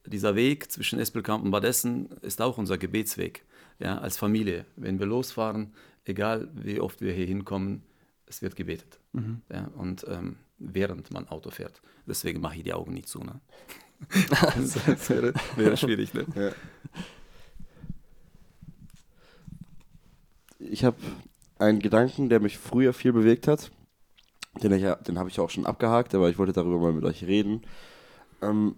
Dieser 0.06 0.36
Weg 0.36 0.70
zwischen 0.70 0.98
Espelkamp 1.00 1.44
und 1.44 1.50
Badessen 1.50 2.10
ist 2.22 2.40
auch 2.40 2.58
unser 2.58 2.78
Gebetsweg, 2.78 3.44
ja, 3.78 3.98
als 3.98 4.16
Familie. 4.16 4.64
Wenn 4.76 4.98
wir 4.98 5.06
losfahren, 5.06 5.74
egal 6.04 6.48
wie 6.54 6.80
oft 6.80 7.00
wir 7.00 7.12
hier 7.12 7.26
hinkommen, 7.26 7.82
es 8.26 8.42
wird 8.42 8.57
gebetet. 8.57 9.01
Ja, 9.51 9.70
und 9.76 10.05
ähm, 10.09 10.36
während 10.59 11.11
man 11.11 11.28
Auto 11.28 11.51
fährt. 11.51 11.80
Deswegen 12.07 12.40
mache 12.40 12.57
ich 12.57 12.64
die 12.64 12.72
Augen 12.72 12.92
nicht 12.92 13.09
zu. 13.09 13.20
Ne? 13.20 13.40
das 14.28 15.09
wäre, 15.09 15.32
wäre 15.57 15.76
schwierig. 15.76 16.12
Ne? 16.14 16.26
Ja. 16.34 16.51
Ich 20.59 20.84
habe 20.84 20.96
einen 21.59 21.80
Gedanken, 21.80 22.28
der 22.28 22.40
mich 22.40 22.59
früher 22.59 22.92
viel 22.92 23.12
bewegt 23.12 23.48
hat. 23.48 23.70
Den, 24.62 24.70
den 24.70 25.18
habe 25.18 25.28
ich 25.28 25.38
auch 25.40 25.50
schon 25.50 25.66
abgehakt, 25.66 26.14
aber 26.14 26.30
ich 26.30 26.38
wollte 26.38 26.52
darüber 26.52 26.78
mal 26.78 26.92
mit 26.92 27.04
euch 27.04 27.24
reden. 27.24 27.62
Ähm, 28.42 28.76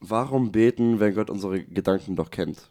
warum 0.00 0.52
beten, 0.52 1.00
wenn 1.00 1.14
Gott 1.14 1.30
unsere 1.30 1.62
Gedanken 1.64 2.16
doch 2.16 2.30
kennt? 2.30 2.70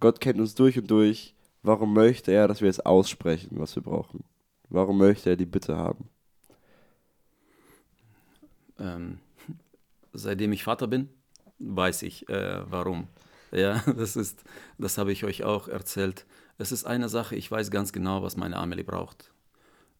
Gott 0.00 0.20
kennt 0.20 0.40
uns 0.40 0.54
durch 0.54 0.78
und 0.78 0.90
durch. 0.90 1.34
Warum 1.62 1.92
möchte 1.92 2.32
er, 2.32 2.48
dass 2.48 2.62
wir 2.62 2.70
es 2.70 2.80
aussprechen, 2.80 3.58
was 3.58 3.76
wir 3.76 3.82
brauchen? 3.82 4.24
Warum 4.68 4.98
möchte 4.98 5.30
er 5.30 5.36
die 5.36 5.46
Bitte 5.46 5.76
haben? 5.76 6.08
ähm, 8.80 9.18
seitdem 10.12 10.52
ich 10.52 10.64
Vater 10.64 10.88
bin, 10.88 11.08
weiß 11.58 12.02
ich 12.02 12.28
äh, 12.28 12.62
warum. 12.68 13.06
Ja, 13.52 13.82
das 13.96 14.16
ist, 14.16 14.42
das 14.78 14.98
habe 14.98 15.12
ich 15.12 15.24
euch 15.24 15.44
auch 15.44 15.68
erzählt. 15.68 16.26
Es 16.58 16.72
ist 16.72 16.84
eine 16.84 17.08
Sache, 17.08 17.36
ich 17.36 17.50
weiß 17.50 17.70
ganz 17.70 17.92
genau, 17.92 18.22
was 18.22 18.36
meine 18.36 18.56
Amelie 18.56 18.84
braucht 18.84 19.32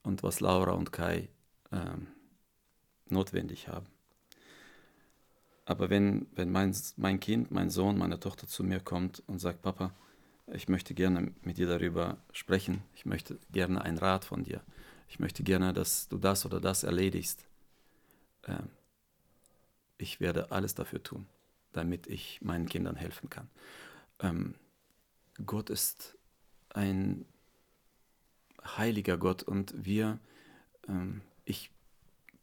und 0.03 0.23
was 0.23 0.41
Laura 0.41 0.73
und 0.73 0.93
Kai 0.93 1.29
ähm, 1.73 2.07
notwendig 3.09 3.69
haben. 3.69 3.87
Aber 5.65 5.91
wenn, 5.91 6.27
wenn 6.35 6.51
mein, 6.51 6.75
mein 6.97 7.21
Kind, 7.21 7.51
mein 7.51 7.71
Sohn, 7.71 7.97
meine 7.97 8.19
Tochter 8.19 8.49
zu 8.49 8.65
mir 8.65 8.81
kommt 8.81 9.23
und 9.27 9.39
sagt, 9.39 9.63
Papa, 9.63 9.93
ich 10.53 10.69
möchte 10.69 10.95
gerne 10.95 11.33
mit 11.43 11.59
dir 11.59 11.69
darüber 11.69 12.19
sprechen, 12.33 12.83
ich 12.95 13.07
möchte 13.07 13.39
gerne 13.53 13.83
einen 13.83 13.99
Rat 13.99 14.25
von 14.25 14.43
dir, 14.43 14.63
ich 15.09 15.21
möchte 15.21 15.43
gerne, 15.43 15.73
dass 15.73 16.09
du 16.09 16.19
das 16.19 16.45
oder 16.45 16.61
das 16.61 16.83
erledigst, 16.83 17.45
äh, 18.43 18.63
ich 19.99 20.19
werde 20.21 20.51
alles 20.51 20.75
dafür 20.75 21.03
tun, 21.03 21.27
damit 21.73 22.07
ich 22.07 22.41
meinen 22.43 22.69
Kindern 22.69 22.97
helfen 22.97 23.31
kann. 23.31 23.49
Ähm, 24.19 24.55
Gott 25.47 25.71
ist 25.71 26.17
ein 26.71 27.25
heiliger 28.77 29.19
Gott 29.19 29.43
und 29.43 29.75
wir, 29.85 30.19
ähm, 30.89 31.23
ich 31.51 31.71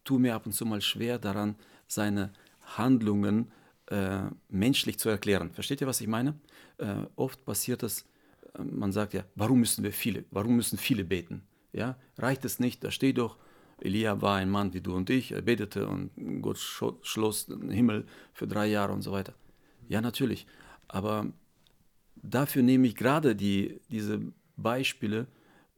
tue 0.04 0.20
mir 0.20 0.36
ab 0.36 0.46
und 0.46 0.54
zu 0.54 0.66
mal 0.66 0.82
schwer 0.82 1.18
daran, 1.18 1.56
seine 1.88 2.32
Handlungen 2.62 3.52
äh, 3.88 4.24
menschlich 4.50 5.00
zu 5.00 5.10
erklären. 5.10 5.52
Versteht 5.52 5.82
ihr, 5.82 5.88
was 5.88 6.02
ich 6.02 6.08
meine? 6.08 6.36
Äh, 6.78 7.06
oft 7.16 7.44
passiert 7.46 7.84
es, 7.84 8.06
äh, 8.54 8.64
man 8.64 8.92
sagt 8.92 9.14
ja, 9.14 9.24
warum 9.36 9.60
müssen 9.60 9.84
wir 9.84 9.94
viele, 9.94 10.26
warum 10.32 10.56
müssen 10.56 10.78
viele 10.78 11.04
beten? 11.04 11.42
Ja, 11.74 11.98
reicht 12.18 12.46
es 12.46 12.60
nicht? 12.60 12.84
Da 12.84 12.92
steht 12.92 13.18
doch, 13.18 13.38
Elia 13.80 14.22
war 14.22 14.38
ein 14.38 14.50
Mann 14.50 14.74
wie 14.74 14.82
du 14.82 14.96
und 14.96 15.10
ich, 15.10 15.32
er 15.32 15.42
betete 15.42 15.88
und 15.88 16.12
Gott 16.42 16.58
schloss 16.58 17.46
den 17.46 17.70
Himmel 17.70 18.06
für 18.34 18.48
drei 18.48 18.68
Jahre 18.68 18.94
und 18.94 19.02
so 19.02 19.12
weiter. 19.12 19.34
Ja, 19.88 20.02
natürlich. 20.02 20.48
Aber 20.88 21.28
dafür 22.16 22.64
nehme 22.64 22.88
ich 22.88 22.96
gerade 22.96 23.36
die, 23.36 23.80
diese 23.90 24.20
Beispiele, 24.56 25.28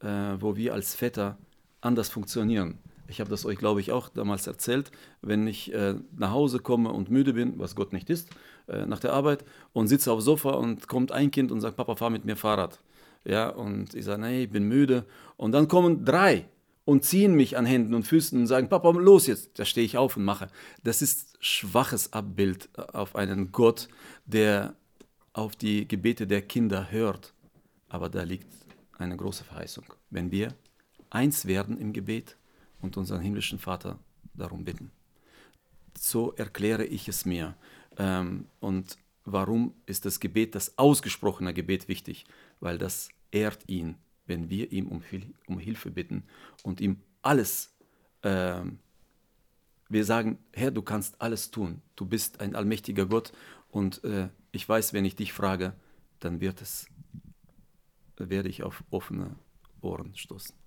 äh, 0.02 0.08
wo 0.40 0.56
wir 0.56 0.74
als 0.74 0.96
Väter 0.96 1.38
anders 1.82 2.10
funktionieren. 2.10 2.80
Ich 3.10 3.20
habe 3.20 3.30
das 3.30 3.46
euch, 3.46 3.58
glaube 3.58 3.82
ich, 3.82 3.92
auch 3.92 4.10
damals 4.10 4.48
erzählt. 4.48 4.92
Wenn 5.22 5.48
ich 5.48 5.74
äh, 5.74 5.96
nach 6.16 6.32
Hause 6.32 6.60
komme 6.60 6.92
und 6.92 7.10
müde 7.10 7.34
bin, 7.34 7.58
was 7.58 7.76
Gott 7.76 7.92
nicht 7.92 8.10
ist, 8.10 8.30
äh, 8.68 8.86
nach 8.86 9.00
der 9.00 9.14
Arbeit 9.14 9.44
und 9.74 9.88
sitze 9.88 10.12
aufs 10.12 10.26
Sofa 10.26 10.52
und 10.52 10.88
kommt 10.88 11.12
ein 11.12 11.32
Kind 11.32 11.52
und 11.52 11.62
sagt, 11.62 11.76
Papa, 11.76 11.96
fahr 11.96 12.10
mit 12.10 12.26
mir 12.26 12.36
Fahrrad. 12.36 12.80
Ja, 13.26 13.50
und 13.50 13.96
ich 13.96 14.06
sage, 14.06 14.22
nee, 14.22 14.44
ich 14.44 14.50
bin 14.50 14.64
müde. 14.64 15.06
Und 15.38 15.52
dann 15.52 15.68
kommen 15.68 16.06
drei 16.06 16.46
und 16.86 17.04
ziehen 17.04 17.36
mich 17.36 17.58
an 17.58 17.66
Händen 17.66 17.94
und 17.94 18.04
Füßen 18.04 18.40
und 18.40 18.48
sagen, 18.48 18.70
Papa, 18.70 18.92
los 18.92 19.28
jetzt. 19.28 19.60
Da 19.60 19.66
stehe 19.66 19.86
ich 19.86 19.98
auf 19.98 20.18
und 20.18 20.24
mache. 20.24 20.48
Das 20.84 21.02
ist 21.02 21.38
schwaches 21.40 22.14
Abbild 22.14 22.70
auf 22.94 23.16
einen 23.16 23.52
Gott, 23.52 23.90
der 24.26 24.76
auf 25.34 25.56
die 25.56 25.88
Gebete 25.88 26.28
der 26.28 26.42
Kinder 26.42 26.92
hört. 26.92 27.34
Aber 27.90 28.10
da 28.10 28.24
liegt 28.24 28.48
eine 28.98 29.18
große 29.18 29.44
Verheißung. 29.44 29.86
Wenn 30.10 30.32
wir 30.32 30.54
eins 31.10 31.46
werden 31.46 31.78
im 31.78 31.94
Gebet, 31.94 32.38
und 32.82 32.98
unseren 32.98 33.22
himmlischen 33.22 33.60
Vater 33.60 34.00
darum 34.34 34.64
bitten. 34.64 34.92
So 35.98 36.34
erkläre 36.34 36.86
ich 36.86 37.08
es 37.08 37.26
mir. 37.26 37.56
Ähm, 37.98 38.46
und 38.60 38.98
warum 39.26 39.74
ist 39.86 40.06
das 40.06 40.20
Gebet, 40.20 40.56
das 40.56 40.78
ausgesprochene 40.78 41.54
Gebet 41.54 41.88
wichtig? 41.88 42.26
Weil 42.60 42.78
das 42.78 43.10
ehrt 43.32 43.68
ihn, 43.68 43.96
wenn 44.26 44.50
wir 44.50 44.72
ihm 44.72 44.88
um, 44.88 45.60
Hilfe 45.60 45.92
bitten 45.92 46.24
und 46.64 46.82
ihm 46.82 46.98
alles, 47.22 47.74
äh, 48.22 48.62
wir 49.90 50.06
sagen, 50.06 50.38
Herr, 50.54 50.72
du 50.72 50.82
kannst 50.82 51.20
alles 51.20 51.52
tun. 51.52 51.82
Du 51.96 52.06
bist 52.06 52.40
ein 52.40 52.56
allmächtiger 52.56 53.08
Gott 53.08 53.34
und 53.72 54.04
äh, 54.04 54.30
ich 54.52 54.68
weiß, 54.68 54.94
wenn 54.94 55.06
ich 55.06 55.16
dich 55.16 55.34
frage, 55.34 55.74
dann 56.20 56.42
wird 56.42 56.62
es, 56.62 56.88
werde 58.18 58.50
ich 58.50 58.64
auf 58.64 58.84
offene 58.92 59.36
Ohren 59.82 60.16
stoßen. 60.16 60.59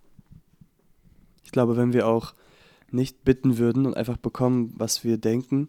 Ich 1.42 1.52
glaube, 1.52 1.76
wenn 1.76 1.92
wir 1.92 2.06
auch 2.06 2.34
nicht 2.90 3.24
bitten 3.24 3.58
würden 3.58 3.86
und 3.86 3.96
einfach 3.96 4.16
bekommen, 4.16 4.72
was 4.76 5.04
wir 5.04 5.16
denken, 5.16 5.68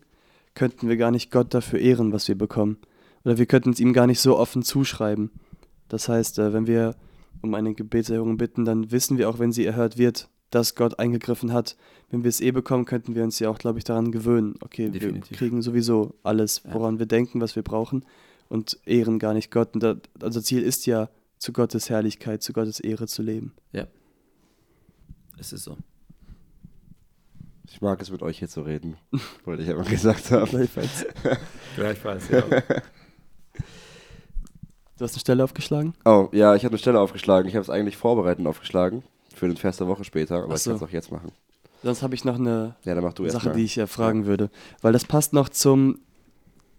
könnten 0.56 0.90
wir 0.90 0.98
gar 0.98 1.12
nicht 1.12 1.32
Gott 1.32 1.54
dafür 1.54 1.80
ehren, 1.80 2.12
was 2.12 2.28
wir 2.28 2.38
bekommen. 2.38 2.78
Oder 3.26 3.38
wir 3.38 3.46
könnten 3.46 3.72
es 3.72 3.80
ihm 3.80 3.94
gar 3.94 4.08
nicht 4.08 4.20
so 4.20 4.38
offen 4.38 4.64
zuschreiben. 4.64 5.32
Das 5.88 6.10
heißt, 6.10 6.40
äh, 6.40 6.54
wenn 6.54 6.68
wir 6.68 6.96
um 7.42 7.54
eine 7.54 7.74
Gebetserhörung 7.74 8.38
bitten, 8.38 8.66
dann 8.66 8.92
wissen 8.92 9.18
wir 9.18 9.30
auch, 9.30 9.40
wenn 9.40 9.52
sie 9.52 9.66
erhört 9.66 9.98
wird, 9.98 10.30
dass 10.50 10.76
Gott 10.76 11.00
eingegriffen 11.00 11.52
hat. 11.52 11.76
Wenn 12.10 12.24
wir 12.24 12.30
es 12.30 12.42
eh 12.42 12.52
bekommen, 12.52 12.86
könnten 12.86 13.16
wir 13.16 13.24
uns 13.24 13.40
ja 13.40 13.50
auch, 13.50 13.58
glaube 13.58 13.80
ich, 13.80 13.86
daran 13.86 14.12
gewöhnen. 14.12 14.56
Okay, 14.62 14.90
Definitiv. 14.90 15.32
wir 15.32 15.38
kriegen 15.38 15.62
sowieso 15.62 16.16
alles, 16.24 16.62
woran 16.72 16.96
ja. 16.96 17.00
wir 17.00 17.06
denken, 17.06 17.42
was 17.42 17.56
wir 17.56 17.64
brauchen 17.64 18.06
und 18.50 18.80
ehren 18.86 19.20
gar 19.20 19.34
nicht 19.34 19.52
Gott. 19.52 19.74
Und 19.74 19.84
da, 19.84 19.96
unser 20.22 20.44
Ziel 20.44 20.62
ist 20.62 20.86
ja, 20.86 21.10
zu 21.40 21.52
Gottes 21.52 21.90
Herrlichkeit, 21.90 22.42
zu 22.42 22.54
Gottes 22.54 22.80
Ehre 22.80 23.08
zu 23.08 23.22
leben. 23.22 23.54
Ja. 23.72 23.88
Es 25.38 25.54
ist 25.54 25.64
so. 25.64 25.78
Ich 27.68 27.82
mag 27.82 28.02
es 28.02 28.12
mit 28.12 28.22
euch 28.22 28.40
hier 28.40 28.50
zu 28.50 28.62
reden, 28.62 28.98
wollte 29.46 29.64
ich 29.64 29.70
aber 29.70 29.84
gesagt 29.84 30.32
haben. 30.32 30.50
Gleichfalls. 30.50 31.06
Gleichfalls, 31.76 32.30
ja. 32.30 32.42
Du 32.42 32.62
hast 35.06 35.14
eine 35.14 35.20
Stelle 35.20 35.44
aufgeschlagen? 35.44 35.94
Oh, 36.06 36.30
ja, 36.32 36.56
ich 36.56 36.66
habe 36.66 36.74
eine 36.74 36.80
Stelle 36.80 37.00
aufgeschlagen. 37.00 37.50
Ich 37.50 37.56
habe 37.56 37.64
es 37.64 37.70
eigentlich 37.70 37.98
vorbereitend 37.98 38.48
aufgeschlagen 38.48 39.04
für 39.34 39.48
den 39.48 39.58
Vers 39.58 39.78
der 39.78 39.88
Woche 39.88 40.04
später, 40.04 40.44
aber 40.44 40.56
so. 40.56 40.72
ich 40.72 40.78
kann 40.78 40.84
es 40.84 40.90
auch 40.90 40.94
jetzt 40.94 41.12
machen. 41.12 41.32
Sonst 41.82 42.04
habe 42.04 42.14
ich 42.16 42.24
noch 42.24 42.36
eine 42.36 42.76
ja, 42.86 43.30
Sache, 43.30 43.52
die 43.52 43.64
ich 43.64 43.76
ja 43.76 43.88
fragen 43.88 44.22
ja. 44.22 44.28
würde. 44.28 44.50
Weil 44.82 44.94
das 44.94 45.04
passt 45.04 45.34
noch 45.34 45.50
zum 45.50 46.00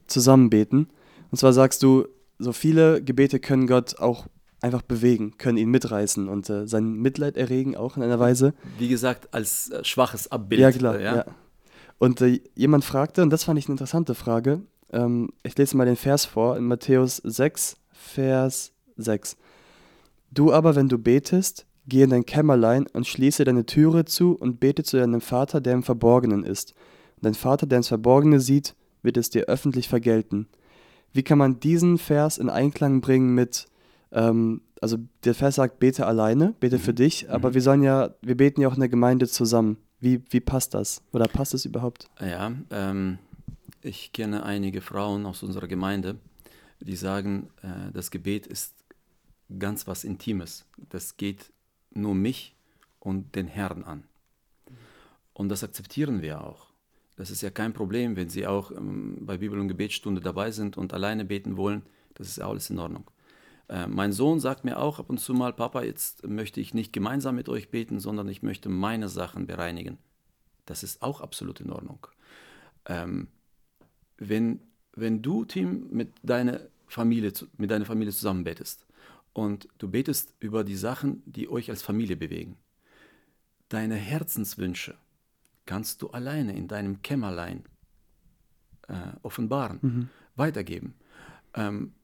Zusammenbeten. 0.07 0.89
Und 1.31 1.39
zwar 1.39 1.53
sagst 1.53 1.83
du, 1.83 2.07
so 2.39 2.53
viele 2.53 3.03
Gebete 3.03 3.41
können 3.41 3.67
Gott 3.67 3.99
auch 3.99 4.27
einfach 4.65 4.83
bewegen, 4.83 5.37
können 5.37 5.59
ihn 5.59 5.71
mitreißen 5.71 6.27
und 6.27 6.49
äh, 6.49 6.67
sein 6.67 6.95
Mitleid 6.95 7.37
erregen, 7.37 7.77
auch 7.77 7.99
in 7.99 8.03
einer 8.03 8.19
Weise. 8.19 8.55
Wie 8.79 8.89
gesagt, 8.89 9.33
als 9.35 9.71
äh, 9.71 9.85
schwaches 9.85 10.33
Abbild. 10.33 10.61
Ja, 10.61 10.73
klar. 10.73 10.99
Ja? 10.99 11.17
ja. 11.17 11.25
Und 11.99 12.23
äh, 12.23 12.41
jemand 12.55 12.85
fragte, 12.85 13.23
und 13.23 13.31
das 13.31 13.45
fand 13.45 13.59
ich 13.59 13.67
eine 13.67 13.75
interessante 13.75 14.15
Frage, 14.15 14.63
ähm, 14.91 15.31
ich 15.43 15.57
lese 15.59 15.77
mal 15.77 15.85
den 15.85 15.97
Vers 15.97 16.25
vor, 16.25 16.57
in 16.57 16.65
Matthäus 16.65 17.19
6, 17.19 17.77
Vers 17.93 18.73
6. 18.97 19.37
Du 20.31 20.51
aber, 20.51 20.75
wenn 20.77 20.89
du 20.89 20.97
betest, 20.97 21.67
geh 21.87 22.03
in 22.03 22.11
dein 22.11 22.25
Kämmerlein 22.25 22.87
und 22.95 23.07
schließe 23.07 23.45
deine 23.45 23.67
Türe 23.67 24.07
zu 24.07 24.33
und 24.33 24.61
bete 24.61 24.83
zu 24.83 24.97
deinem 24.97 25.21
Vater, 25.21 25.61
der 25.61 25.75
im 25.75 25.83
Verborgenen 25.83 26.43
ist. 26.43 26.73
Und 27.17 27.27
dein 27.27 27.35
Vater, 27.35 27.67
der 27.67 27.79
ins 27.79 27.89
Verborgene 27.89 28.41
sieht, 28.41 28.75
wird 29.03 29.19
es 29.19 29.29
dir 29.29 29.45
öffentlich 29.45 29.91
vergelten. 29.91 30.49
Wie 31.13 31.23
kann 31.23 31.37
man 31.37 31.61
diesen 31.61 31.99
Vers 31.99 32.39
in 32.39 32.49
Einklang 32.49 33.03
bringen 33.03 33.35
mit 33.35 33.67
ähm, 34.15 34.63
also 34.81 34.99
der 35.25 35.35
Vers 35.35 35.57
sagt, 35.57 35.79
bete 35.79 36.07
alleine, 36.07 36.55
bete 36.61 36.79
für 36.79 36.93
mhm. 36.93 36.97
dich, 36.97 37.31
aber 37.31 37.51
mhm. 37.51 37.55
wir 37.55 37.63
sollen 37.63 37.83
ja, 37.83 38.15
wir 38.23 38.37
beten 38.37 38.61
ja 38.61 38.69
auch 38.69 38.75
in 38.75 38.81
der 38.81 38.89
Gemeinde 38.89 39.29
zusammen. 39.29 39.77
Wie, 40.01 40.23
wie 40.31 40.41
passt 40.41 40.75
das? 40.75 41.03
Oder 41.13 41.27
passt 41.27 41.55
es 41.55 41.65
überhaupt? 41.65 42.09
Ja, 42.21 42.53
ähm, 42.71 43.19
ich 43.83 44.13
kenne 44.13 44.45
einige 44.45 44.81
Frauen 44.81 45.27
aus 45.27 45.43
unserer 45.43 45.67
Gemeinde, 45.67 46.17
die 46.81 46.97
sagen, 46.97 47.49
äh, 47.63 47.93
das 47.93 48.11
Gebet 48.11 48.47
ist 48.47 48.75
ganz 49.59 49.87
was 49.87 50.05
Intimes. 50.05 50.67
Das 50.91 51.17
geht 51.17 51.53
nur 51.93 52.15
mich 52.15 52.55
und 53.01 53.35
den 53.35 53.47
Herrn 53.47 53.83
an. 53.85 54.05
Und 55.33 55.49
das 55.49 55.65
akzeptieren 55.65 56.23
wir 56.23 56.45
auch. 56.45 56.69
Das 57.17 57.31
ist 57.31 57.43
ja 57.43 57.51
kein 57.51 57.73
Problem, 57.73 58.17
wenn 58.17 58.29
Sie 58.29 58.47
auch 58.47 58.71
ähm, 58.71 59.19
bei 59.21 59.39
Bibel- 59.39 59.61
und 59.61 59.69
Gebetsstunde 59.69 60.21
dabei 60.21 60.51
sind 60.51 60.77
und 60.77 60.93
alleine 60.93 61.25
beten 61.25 61.57
wollen. 61.57 61.83
Das 62.15 62.29
ist 62.29 62.41
alles 62.41 62.71
in 62.71 62.79
Ordnung. 62.79 63.05
Äh, 63.69 63.87
mein 63.87 64.13
Sohn 64.13 64.41
sagt 64.41 64.65
mir 64.65 64.79
auch 64.79 64.99
ab 64.99 65.11
und 65.11 65.19
zu 65.19 65.35
mal, 65.35 65.53
Papa, 65.53 65.83
jetzt 65.83 66.27
möchte 66.27 66.61
ich 66.61 66.75
nicht 66.75 66.93
gemeinsam 66.93 67.35
mit 67.35 67.49
euch 67.49 67.71
beten, 67.71 67.99
sondern 67.99 68.29
ich 68.29 68.43
möchte 68.43 68.69
meine 68.69 69.09
Sachen 69.09 69.47
bereinigen. 69.47 69.99
Das 70.67 70.83
ist 70.83 71.03
auch 71.03 71.21
absolut 71.21 71.61
in 71.61 71.71
Ordnung. 71.71 72.07
Ähm, 72.87 73.29
wenn, 74.19 74.61
wenn 74.95 75.23
du, 75.23 75.45
Tim, 75.45 75.89
mit 75.91 76.13
deiner 76.23 76.61
Familie, 76.87 77.33
mit 77.57 77.71
deiner 77.71 77.87
Familie 77.87 78.13
zusammen 78.13 78.45
betest 78.45 78.87
und 79.33 79.69
du 79.79 79.89
betest 79.89 80.35
über 80.41 80.65
die 80.65 80.77
Sachen, 80.77 81.23
die 81.27 81.49
euch 81.49 81.71
als 81.71 81.83
Familie 81.83 82.17
bewegen, 82.17 82.57
deine 83.69 83.97
Herzenswünsche 83.97 84.97
kannst 85.67 86.03
du 86.03 86.11
alleine 86.11 86.55
in 86.55 86.69
deinem 86.69 87.03
Kämmerlein 87.03 87.65
äh, 88.89 88.95
offenbaren, 89.23 89.79
mhm. 89.81 90.09
weitergeben. 90.37 90.95
Ähm, 91.55 91.95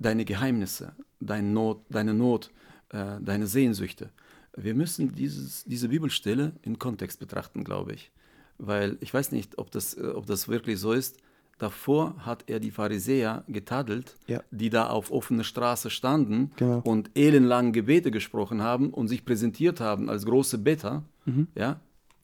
deine 0.00 0.24
Geheimnisse, 0.24 0.92
deine 1.20 1.48
Not, 1.48 1.84
deine, 1.88 2.14
Not, 2.14 2.50
äh, 2.88 3.20
deine 3.20 3.46
Sehnsüchte. 3.46 4.10
Wir 4.56 4.74
müssen 4.74 5.14
dieses, 5.14 5.64
diese 5.64 5.88
Bibelstelle 5.88 6.52
in 6.62 6.78
Kontext 6.78 7.20
betrachten, 7.20 7.62
glaube 7.62 7.92
ich. 7.92 8.10
Weil 8.58 8.98
ich 9.00 9.14
weiß 9.14 9.30
nicht, 9.30 9.58
ob 9.58 9.70
das, 9.70 9.94
äh, 9.94 10.02
ob 10.02 10.26
das 10.26 10.48
wirklich 10.48 10.80
so 10.80 10.92
ist. 10.92 11.18
Davor 11.58 12.16
hat 12.24 12.44
er 12.48 12.58
die 12.58 12.70
Pharisäer 12.70 13.44
getadelt, 13.46 14.16
ja. 14.26 14.42
die 14.50 14.70
da 14.70 14.88
auf 14.88 15.10
offener 15.10 15.44
Straße 15.44 15.90
standen 15.90 16.52
genau. 16.56 16.80
und 16.84 17.10
ellenlang 17.14 17.72
Gebete 17.72 18.10
gesprochen 18.10 18.62
haben 18.62 18.90
und 18.90 19.08
sich 19.08 19.26
präsentiert 19.26 19.78
haben 19.78 20.08
als 20.08 20.24
große 20.24 20.56
Better. 20.56 21.04
Mhm. 21.26 21.48
Ja? 21.54 21.80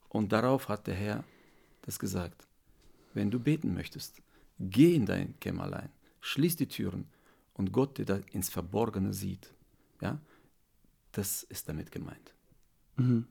Und 0.09 0.31
darauf 0.31 0.69
hat 0.69 0.87
der 0.87 0.95
Herr 0.95 1.23
das 1.83 1.99
gesagt. 1.99 2.47
Wenn 3.13 3.29
du 3.29 3.39
beten 3.39 3.75
möchtest, 3.75 4.21
geh 4.59 4.95
in 4.95 5.05
dein 5.05 5.39
Kämmerlein, 5.39 5.89
schließ 6.21 6.55
die 6.55 6.67
Türen, 6.67 7.05
und 7.57 7.71
Gott, 7.71 7.97
der 7.97 8.05
da 8.05 8.19
ins 8.31 8.49
Verborgene 8.49 9.13
sieht. 9.13 9.51
Ja, 10.01 10.19
das 11.11 11.43
ist 11.43 11.67
damit 11.67 11.91
gemeint. 11.91 12.33
Mhm. 12.95 13.27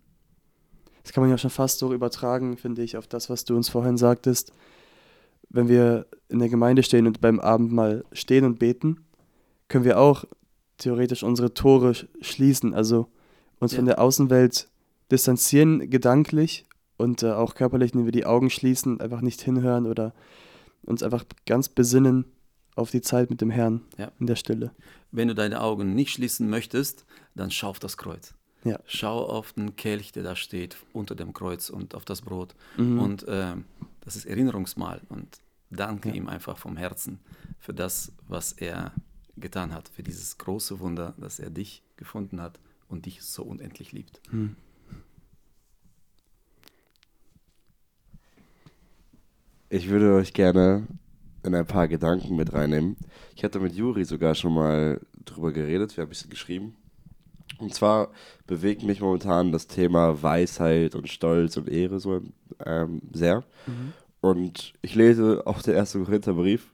das 1.02 1.12
kann 1.12 1.22
man 1.22 1.30
ja 1.30 1.38
schon 1.38 1.50
fast 1.50 1.80
so 1.80 1.92
übertragen, 1.92 2.56
finde 2.56 2.82
ich, 2.82 2.96
auf 2.96 3.08
das, 3.08 3.28
was 3.28 3.44
du 3.44 3.56
uns 3.56 3.68
vorhin 3.68 3.96
sagtest. 3.96 4.52
Wenn 5.48 5.68
wir 5.68 6.06
in 6.28 6.38
der 6.38 6.48
Gemeinde 6.48 6.84
stehen 6.84 7.06
und 7.06 7.20
beim 7.20 7.40
Abendmahl 7.40 8.04
stehen 8.12 8.44
und 8.44 8.58
beten, 8.58 9.04
können 9.68 9.84
wir 9.84 9.98
auch 9.98 10.24
theoretisch 10.78 11.22
unsere 11.22 11.54
Tore 11.54 11.94
schließen, 12.20 12.74
also 12.74 13.08
uns 13.58 13.72
ja. 13.72 13.76
von 13.76 13.86
der 13.86 14.00
Außenwelt 14.00 14.68
distanzieren, 15.10 15.90
gedanklich 15.90 16.66
und 16.96 17.22
äh, 17.22 17.32
auch 17.32 17.54
körperlich, 17.54 17.92
indem 17.92 18.06
wir 18.06 18.12
die 18.12 18.26
Augen 18.26 18.50
schließen, 18.50 19.00
einfach 19.00 19.20
nicht 19.20 19.40
hinhören 19.42 19.86
oder 19.86 20.14
uns 20.84 21.02
einfach 21.02 21.24
ganz 21.44 21.68
besinnen 21.68 22.24
auf 22.76 22.90
die 22.90 23.00
Zeit 23.00 23.30
mit 23.30 23.40
dem 23.40 23.50
Herrn 23.50 23.80
ja. 23.98 24.12
in 24.20 24.26
der 24.26 24.36
Stille. 24.36 24.70
Wenn 25.10 25.28
du 25.28 25.34
deine 25.34 25.60
Augen 25.60 25.94
nicht 25.94 26.12
schließen 26.12 26.48
möchtest, 26.48 27.04
dann 27.34 27.50
schau 27.50 27.70
auf 27.70 27.78
das 27.80 27.96
Kreuz. 27.96 28.34
Ja. 28.64 28.78
Schau 28.86 29.24
auf 29.24 29.54
den 29.54 29.76
Kelch, 29.76 30.12
der 30.12 30.22
da 30.22 30.36
steht, 30.36 30.76
unter 30.92 31.14
dem 31.14 31.32
Kreuz 31.32 31.70
und 31.70 31.94
auf 31.94 32.04
das 32.04 32.22
Brot. 32.22 32.54
Mhm. 32.76 33.00
Und 33.00 33.22
äh, 33.28 33.54
das 34.00 34.16
ist 34.16 34.26
Erinnerungsmal. 34.26 35.00
Und 35.08 35.40
danke 35.70 36.10
ja. 36.10 36.14
ihm 36.14 36.28
einfach 36.28 36.58
vom 36.58 36.76
Herzen 36.76 37.18
für 37.58 37.72
das, 37.72 38.12
was 38.28 38.52
er 38.52 38.92
getan 39.36 39.72
hat, 39.72 39.88
für 39.88 40.02
dieses 40.02 40.38
große 40.38 40.78
Wunder, 40.80 41.14
dass 41.18 41.38
er 41.38 41.50
dich 41.50 41.82
gefunden 41.96 42.40
hat 42.40 42.58
und 42.88 43.06
dich 43.06 43.22
so 43.22 43.42
unendlich 43.42 43.92
liebt. 43.92 44.20
Mhm. 44.32 44.56
Ich 49.68 49.88
würde 49.88 50.14
euch 50.14 50.32
gerne 50.32 50.86
in 51.46 51.54
ein 51.54 51.66
paar 51.66 51.88
Gedanken 51.88 52.36
mit 52.36 52.52
reinnehmen. 52.52 52.96
Ich 53.34 53.44
hatte 53.44 53.60
mit 53.60 53.74
Juri 53.74 54.04
sogar 54.04 54.34
schon 54.34 54.54
mal 54.54 55.00
drüber 55.24 55.52
geredet, 55.52 55.96
wir 55.96 56.02
haben 56.02 56.08
ein 56.08 56.10
bisschen 56.10 56.30
geschrieben. 56.30 56.76
Und 57.58 57.72
zwar 57.72 58.10
bewegt 58.46 58.82
mich 58.82 59.00
momentan 59.00 59.52
das 59.52 59.66
Thema 59.66 60.22
Weisheit 60.22 60.94
und 60.94 61.08
Stolz 61.08 61.56
und 61.56 61.68
Ehre 61.68 62.00
so 62.00 62.20
ähm, 62.64 63.00
sehr. 63.12 63.44
Mhm. 63.66 63.92
Und 64.20 64.74
ich 64.82 64.94
lese 64.94 65.42
auch 65.46 65.62
den 65.62 65.74
ersten 65.74 66.04
Korintherbrief. 66.04 66.70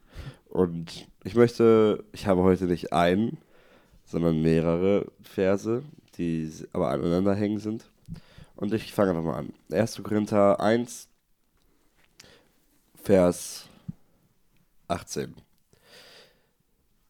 Und 0.49 1.07
ich 1.25 1.35
möchte, 1.35 2.05
ich 2.12 2.27
habe 2.27 2.43
heute 2.43 2.64
nicht 2.64 2.93
einen, 2.93 3.39
sondern 4.05 4.43
mehrere 4.43 5.07
Verse, 5.23 5.83
die 6.16 6.51
aber 6.73 6.91
aneinander 6.91 7.35
hängen 7.35 7.59
sind. 7.59 7.85
Und 8.57 8.73
ich 8.75 8.93
fange 8.93 9.11
einfach 9.11 9.23
mal 9.23 9.39
an. 9.39 9.53
1. 9.70 10.03
Korinther 10.03 10.61
1, 10.61 11.09
Vers 13.03 13.68
18. 14.93 15.34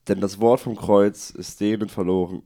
Denn 0.09 0.21
das 0.21 0.41
Wort 0.41 0.61
vom 0.61 0.77
Kreuz 0.77 1.31
ist 1.31 1.61
denen 1.61 1.89
verloren, 1.89 2.43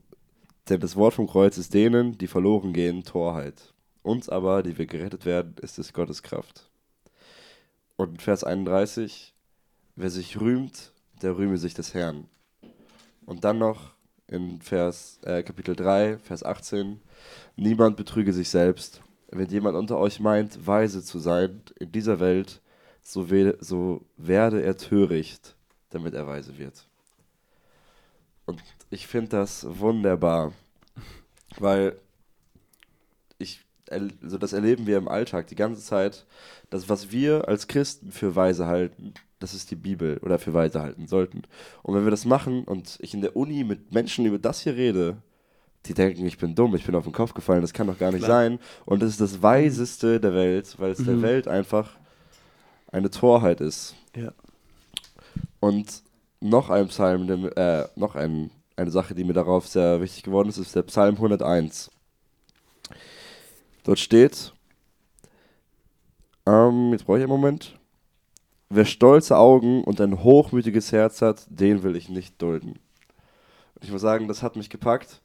denn 0.69 0.79
das 0.81 0.95
Wort 0.95 1.13
vom 1.13 1.27
Kreuz 1.27 1.57
ist 1.57 1.73
denen, 1.73 2.17
die 2.17 2.27
verloren 2.27 2.73
gehen, 2.73 3.03
Torheit. 3.03 3.73
Uns 4.03 4.29
aber, 4.29 4.63
die 4.63 4.77
wir 4.77 4.85
gerettet 4.85 5.25
werden, 5.25 5.55
ist 5.61 5.79
es 5.79 5.93
Gottes 5.93 6.23
Kraft. 6.23 6.69
Und 7.95 8.21
Vers 8.21 8.43
31, 8.43 9.33
wer 9.95 10.09
sich 10.09 10.39
rühmt, 10.39 10.91
der 11.21 11.37
rühme 11.37 11.57
sich 11.57 11.73
des 11.73 11.93
Herrn. 11.93 12.27
Und 13.25 13.43
dann 13.43 13.57
noch 13.57 13.93
in 14.27 14.61
Vers, 14.61 15.19
äh, 15.23 15.41
Kapitel 15.41 15.75
3, 15.75 16.17
Vers 16.19 16.43
18, 16.43 17.01
niemand 17.55 17.97
betrüge 17.97 18.33
sich 18.33 18.49
selbst. 18.49 19.01
Wenn 19.29 19.49
jemand 19.49 19.75
unter 19.75 19.97
euch 19.97 20.19
meint, 20.19 20.67
weise 20.67 21.03
zu 21.03 21.19
sein 21.19 21.61
in 21.79 21.91
dieser 21.91 22.19
Welt, 22.19 22.61
so, 23.07 23.29
we 23.29 23.57
so 23.61 24.05
werde 24.17 24.61
er 24.61 24.75
töricht, 24.75 25.55
damit 25.91 26.13
er 26.13 26.27
weise 26.27 26.57
wird. 26.57 26.85
Und 28.45 28.61
ich 28.89 29.07
finde 29.07 29.29
das 29.29 29.65
wunderbar, 29.79 30.51
weil 31.57 31.95
ich, 33.37 33.61
also 33.89 34.37
das 34.37 34.51
erleben 34.51 34.87
wir 34.87 34.97
im 34.97 35.07
Alltag 35.07 35.47
die 35.47 35.55
ganze 35.55 35.81
Zeit, 35.81 36.25
dass 36.69 36.89
was 36.89 37.11
wir 37.11 37.47
als 37.47 37.67
Christen 37.67 38.11
für 38.11 38.35
weise 38.35 38.65
halten, 38.65 39.13
das 39.39 39.53
ist 39.53 39.71
die 39.71 39.75
Bibel 39.75 40.17
oder 40.17 40.37
für 40.37 40.53
weise 40.53 40.81
halten 40.81 41.07
sollten. 41.07 41.43
Und 41.83 41.95
wenn 41.95 42.03
wir 42.03 42.11
das 42.11 42.25
machen 42.25 42.65
und 42.65 42.97
ich 43.01 43.13
in 43.13 43.21
der 43.21 43.37
Uni 43.37 43.63
mit 43.63 43.93
Menschen 43.93 44.25
über 44.25 44.39
das 44.39 44.61
hier 44.61 44.75
rede, 44.75 45.21
die 45.85 45.93
denken, 45.93 46.25
ich 46.25 46.37
bin 46.37 46.55
dumm, 46.55 46.75
ich 46.75 46.85
bin 46.85 46.95
auf 46.95 47.05
den 47.05 47.13
Kopf 47.13 47.33
gefallen, 47.33 47.61
das 47.61 47.73
kann 47.73 47.87
doch 47.87 47.99
gar 47.99 48.11
nicht 48.11 48.25
Klar. 48.25 48.43
sein. 48.43 48.59
Und 48.85 49.01
das 49.01 49.11
ist 49.11 49.21
das 49.21 49.41
Weiseste 49.41 50.19
der 50.19 50.33
Welt, 50.33 50.75
weil 50.77 50.91
es 50.91 50.99
mhm. 50.99 51.05
der 51.05 51.21
Welt 51.21 51.47
einfach 51.47 51.97
eine 52.91 53.09
Torheit 53.09 53.61
ist. 53.61 53.95
Ja. 54.15 54.31
Und 55.59 56.03
noch 56.39 56.69
ein 56.69 56.87
Psalm, 56.87 57.49
äh, 57.55 57.85
noch 57.95 58.15
ein, 58.15 58.51
eine 58.75 58.91
Sache, 58.91 59.15
die 59.15 59.23
mir 59.23 59.33
darauf 59.33 59.67
sehr 59.67 60.01
wichtig 60.01 60.23
geworden 60.23 60.49
ist, 60.49 60.57
ist 60.57 60.75
der 60.75 60.83
Psalm 60.83 61.15
101. 61.15 61.91
Dort 63.83 63.99
steht, 63.99 64.53
ähm, 66.45 66.91
jetzt 66.91 67.05
brauche 67.05 67.17
ich 67.17 67.23
einen 67.23 67.31
Moment. 67.31 67.77
Wer 68.69 68.85
stolze 68.85 69.37
Augen 69.37 69.83
und 69.83 70.01
ein 70.01 70.23
hochmütiges 70.23 70.91
Herz 70.91 71.21
hat, 71.21 71.45
den 71.49 71.83
will 71.83 71.95
ich 71.95 72.09
nicht 72.09 72.41
dulden. 72.41 72.79
Und 73.75 73.83
ich 73.83 73.91
muss 73.91 74.01
sagen, 74.01 74.27
das 74.27 74.43
hat 74.43 74.55
mich 74.55 74.69
gepackt, 74.69 75.21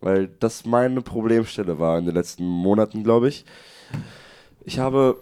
weil 0.00 0.28
das 0.28 0.64
meine 0.64 1.02
Problemstelle 1.02 1.78
war 1.78 1.98
in 1.98 2.04
den 2.04 2.14
letzten 2.14 2.44
Monaten, 2.44 3.02
glaube 3.02 3.28
ich. 3.28 3.44
Ich 4.64 4.78
habe 4.78 5.18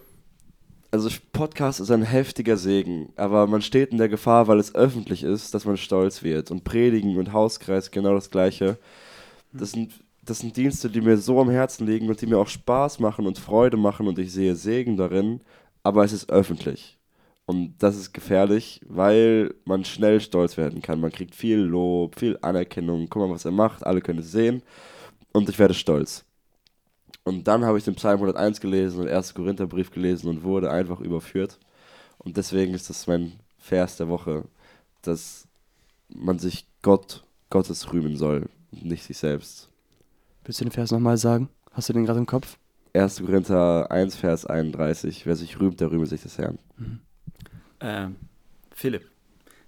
also 0.93 1.09
Podcast 1.33 1.81
ist 1.81 1.91
ein 1.91 2.03
heftiger 2.03 2.57
Segen, 2.59 3.13
aber 3.17 3.47
man 3.47 3.63
steht 3.63 3.91
in 3.93 3.99
der 3.99 4.11
Gefahr, 4.11 4.47
weil 4.47 4.59
es 4.61 4.75
öffentlich 4.75 5.23
ist, 5.23 5.55
dass 5.55 5.65
man 5.65 5.79
stolz 5.79 6.23
wird. 6.23 6.51
Und 6.51 6.65
Predigen 6.65 7.17
und 7.19 7.33
Hauskreis 7.33 7.91
genau 7.91 8.15
das 8.15 8.31
Gleiche. 8.31 8.79
Das 9.53 9.73
sind, 9.73 9.95
das 10.23 10.41
sind 10.41 10.57
Dienste, 10.57 10.91
die 10.91 11.01
mir 11.01 11.17
so 11.17 11.41
am 11.41 11.51
Herzen 11.51 11.87
liegen 11.87 12.09
und 12.09 12.21
die 12.21 12.27
mir 12.27 12.39
auch 12.39 12.49
Spaß 12.49 13.01
machen 13.01 13.27
und 13.27 13.39
Freude 13.39 13.79
machen 13.79 14.07
und 14.07 14.19
ich 14.19 14.33
sehe 14.33 14.55
Segen 14.55 14.97
darin, 14.99 15.41
aber 15.83 16.05
es 16.05 16.13
ist 16.13 16.31
öffentlich. 16.31 16.99
Und 17.47 17.75
das 17.79 17.97
ist 17.97 18.13
gefährlich, 18.13 18.81
weil 18.87 19.55
man 19.65 19.85
schnell 19.85 20.21
stolz 20.21 20.57
werden 20.57 20.83
kann. 20.83 21.01
Man 21.01 21.11
kriegt 21.11 21.35
viel 21.35 21.59
Lob, 21.59 22.19
viel 22.19 22.39
Anerkennung. 22.43 23.09
Guck 23.11 23.23
mal, 23.23 23.35
was 23.35 23.45
er 23.45 23.51
macht, 23.51 23.85
alle 23.85 24.01
können 24.01 24.21
es 24.21 24.31
sehen. 24.31 24.63
Und 25.33 25.49
ich 25.49 25.59
werde 25.59 25.75
stolz. 25.75 26.25
Und 27.25 27.47
dann 27.47 27.65
habe 27.65 27.79
ich 27.79 27.85
den 27.85 27.95
Psalm 27.95 28.21
101 28.21 28.61
gelesen 28.61 29.01
und 29.01 29.07
den 29.07 29.17
1. 29.17 29.35
Korintherbrief 29.35 29.91
gelesen 29.91 30.29
und 30.29 30.43
wurde 30.43 30.71
einfach 30.71 31.01
überführt. 31.01 31.59
Und 32.19 32.37
deswegen 32.37 32.75
ist 32.75 32.91
das 32.91 33.07
mein 33.07 33.33
Vers 33.59 33.97
der 33.97 34.09
Woche, 34.09 34.45
dass 35.03 35.47
man 36.09 36.39
sich 36.39 36.67
Gott, 36.83 37.23
Gottes 37.51 37.93
rühmen 37.93 38.17
soll 38.17 38.49
und 38.73 38.85
nicht 38.85 39.05
sich 39.05 39.19
selbst. 39.19 39.69
Willst 40.45 40.61
du 40.61 40.65
den 40.65 40.73
Vers 40.73 40.91
nochmal 40.91 41.17
sagen? 41.17 41.49
Hast 41.73 41.89
du 41.89 41.93
den 41.93 42.05
gerade 42.05 42.19
im 42.19 42.27
Kopf? 42.27 42.59
1. 42.95 43.21
Korinther 43.25 43.91
1, 43.91 44.17
Vers 44.17 44.47
31. 44.47 45.25
Wer 45.25 45.37
sich 45.37 45.59
rühmt, 45.61 45.81
der 45.81 45.91
rühme 45.91 46.07
sich 46.07 46.23
des 46.23 46.39
Herrn. 46.39 46.59
Mhm. 46.77 47.01
Äh, 47.79 48.09
Philipp, 48.71 49.11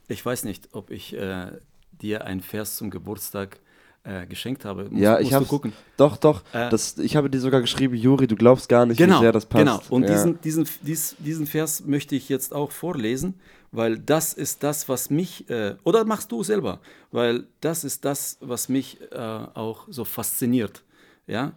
ich 0.08 0.24
weiß 0.24 0.44
nicht, 0.44 0.68
ob 0.72 0.90
ich 0.90 1.14
äh, 1.14 1.52
dir 1.92 2.24
einen 2.24 2.40
Vers 2.40 2.76
zum 2.76 2.90
Geburtstag 2.90 3.60
äh, 4.04 4.26
geschenkt 4.26 4.64
habe. 4.64 4.88
Muss, 4.90 5.00
ja, 5.00 5.18
ich 5.18 5.32
habe 5.32 5.44
gucken. 5.46 5.72
Doch, 5.96 6.16
doch. 6.16 6.42
Äh, 6.52 6.68
das, 6.68 6.98
ich 6.98 7.16
habe 7.16 7.30
dir 7.30 7.40
sogar 7.40 7.60
geschrieben, 7.60 7.94
Juri, 7.94 8.26
du 8.26 8.36
glaubst 8.36 8.68
gar 8.68 8.86
nicht, 8.86 8.98
genau, 8.98 9.16
wie 9.16 9.22
sehr 9.22 9.32
das 9.32 9.46
passt. 9.46 9.64
Genau. 9.64 9.80
Und 9.88 10.04
ja. 10.04 10.12
diesen, 10.12 10.40
diesen, 10.40 10.68
dies, 10.82 11.16
diesen 11.18 11.46
Vers 11.46 11.84
möchte 11.84 12.14
ich 12.14 12.28
jetzt 12.28 12.54
auch 12.54 12.70
vorlesen, 12.70 13.34
weil 13.72 13.98
das 13.98 14.34
ist 14.34 14.62
das, 14.62 14.88
was 14.88 15.10
mich 15.10 15.48
äh, 15.50 15.74
oder 15.84 16.04
machst 16.04 16.30
du 16.30 16.42
selber, 16.42 16.80
weil 17.10 17.46
das 17.60 17.82
ist 17.82 18.04
das, 18.04 18.38
was 18.40 18.68
mich 18.68 19.00
äh, 19.10 19.16
auch 19.18 19.86
so 19.88 20.04
fasziniert. 20.04 20.82
Ja. 21.26 21.52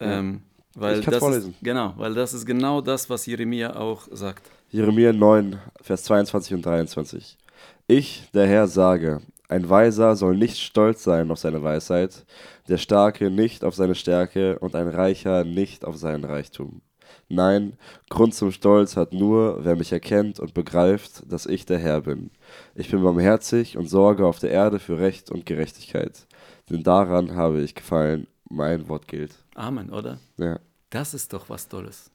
Ähm, 0.00 0.42
weil 0.74 0.98
ich 0.98 1.04
kann 1.04 1.14
vorlesen. 1.14 1.52
Ist, 1.52 1.62
genau, 1.62 1.94
weil 1.96 2.14
das 2.14 2.34
ist 2.34 2.44
genau 2.44 2.80
das, 2.80 3.08
was 3.08 3.26
Jeremia 3.26 3.76
auch 3.76 4.08
sagt. 4.10 4.50
Jeremia 4.70 5.12
9, 5.12 5.56
Vers 5.80 6.02
22 6.02 6.54
und 6.54 6.66
23. 6.66 7.38
Ich, 7.86 8.28
der 8.34 8.46
Herr, 8.48 8.66
sage, 8.66 9.20
ein 9.48 9.68
Weiser 9.68 10.16
soll 10.16 10.36
nicht 10.36 10.58
stolz 10.58 11.04
sein 11.04 11.30
auf 11.30 11.38
seine 11.38 11.62
Weisheit, 11.62 12.24
der 12.68 12.78
Starke 12.78 13.30
nicht 13.30 13.64
auf 13.64 13.74
seine 13.74 13.94
Stärke 13.94 14.58
und 14.58 14.74
ein 14.74 14.88
Reicher 14.88 15.44
nicht 15.44 15.84
auf 15.84 15.96
seinen 15.96 16.24
Reichtum. 16.24 16.80
Nein, 17.28 17.76
Grund 18.10 18.34
zum 18.34 18.52
Stolz 18.52 18.96
hat 18.96 19.12
nur, 19.12 19.64
wer 19.64 19.76
mich 19.76 19.92
erkennt 19.92 20.40
und 20.40 20.54
begreift, 20.54 21.22
dass 21.30 21.46
ich 21.46 21.64
der 21.66 21.78
Herr 21.78 22.02
bin. 22.02 22.30
Ich 22.74 22.90
bin 22.90 23.02
barmherzig 23.02 23.76
und 23.76 23.88
sorge 23.88 24.26
auf 24.26 24.38
der 24.38 24.50
Erde 24.50 24.78
für 24.78 24.98
Recht 24.98 25.30
und 25.30 25.46
Gerechtigkeit. 25.46 26.26
Denn 26.70 26.82
daran 26.82 27.34
habe 27.34 27.60
ich 27.60 27.74
gefallen, 27.74 28.26
mein 28.48 28.88
Wort 28.88 29.08
gilt. 29.08 29.34
Amen, 29.54 29.90
oder? 29.90 30.18
Ja. 30.36 30.58
Das 30.90 31.14
ist 31.14 31.32
doch 31.32 31.48
was 31.48 31.68
Tolles. 31.68 32.10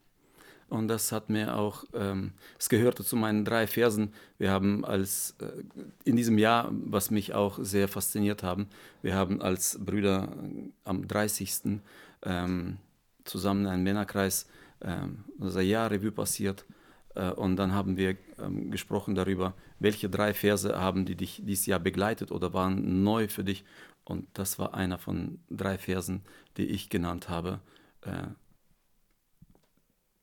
Und 0.70 0.88
das 0.88 1.12
hat 1.12 1.30
mir 1.30 1.56
auch, 1.56 1.84
ähm, 1.94 2.34
es 2.60 2.70
gehörte 2.70 3.04
zu 3.04 3.16
meinen 3.16 3.44
drei 3.44 3.66
Versen. 3.66 4.14
Wir 4.38 4.52
haben 4.52 4.86
als, 4.86 5.36
äh, 5.42 5.64
in 6.06 6.16
diesem 6.16 6.38
Jahr, 6.38 6.70
was 6.72 7.10
mich 7.10 7.34
auch 7.34 7.58
sehr 7.62 7.88
fasziniert 7.88 8.44
haben, 8.44 8.68
wir 9.02 9.16
haben 9.16 9.42
als 9.42 9.80
Brüder 9.84 10.30
äh, 10.44 10.70
am 10.84 11.08
30. 11.08 11.82
Ähm, 12.24 12.78
zusammen 13.24 13.66
einen 13.66 13.84
Männerkreis 13.84 14.48
ähm, 14.82 15.24
unser 15.38 15.62
Jahr 15.62 15.92
Revue 15.92 16.12
passiert. 16.12 16.66
Äh, 17.16 17.32
und 17.32 17.56
dann 17.56 17.74
haben 17.74 17.98
wir 17.98 18.18
ähm, 18.40 18.72
gesprochen 18.72 19.16
darüber, 19.16 19.54
welche 19.80 20.10
drei 20.10 20.34
Verse 20.34 20.80
haben 20.80 21.06
die 21.06 21.16
dich 21.16 21.42
dieses 21.44 21.66
Jahr 21.66 21.80
begleitet 21.80 22.32
oder 22.32 22.54
waren 22.54 23.04
neu 23.04 23.28
für 23.28 23.44
dich. 23.44 23.66
Und 24.04 24.28
das 24.34 24.60
war 24.60 24.74
einer 24.74 24.98
von 24.98 25.40
drei 25.50 25.78
Versen, 25.78 26.22
die 26.58 26.66
ich 26.66 26.90
genannt 26.90 27.30
habe. 27.30 27.60
Äh, 28.02 28.28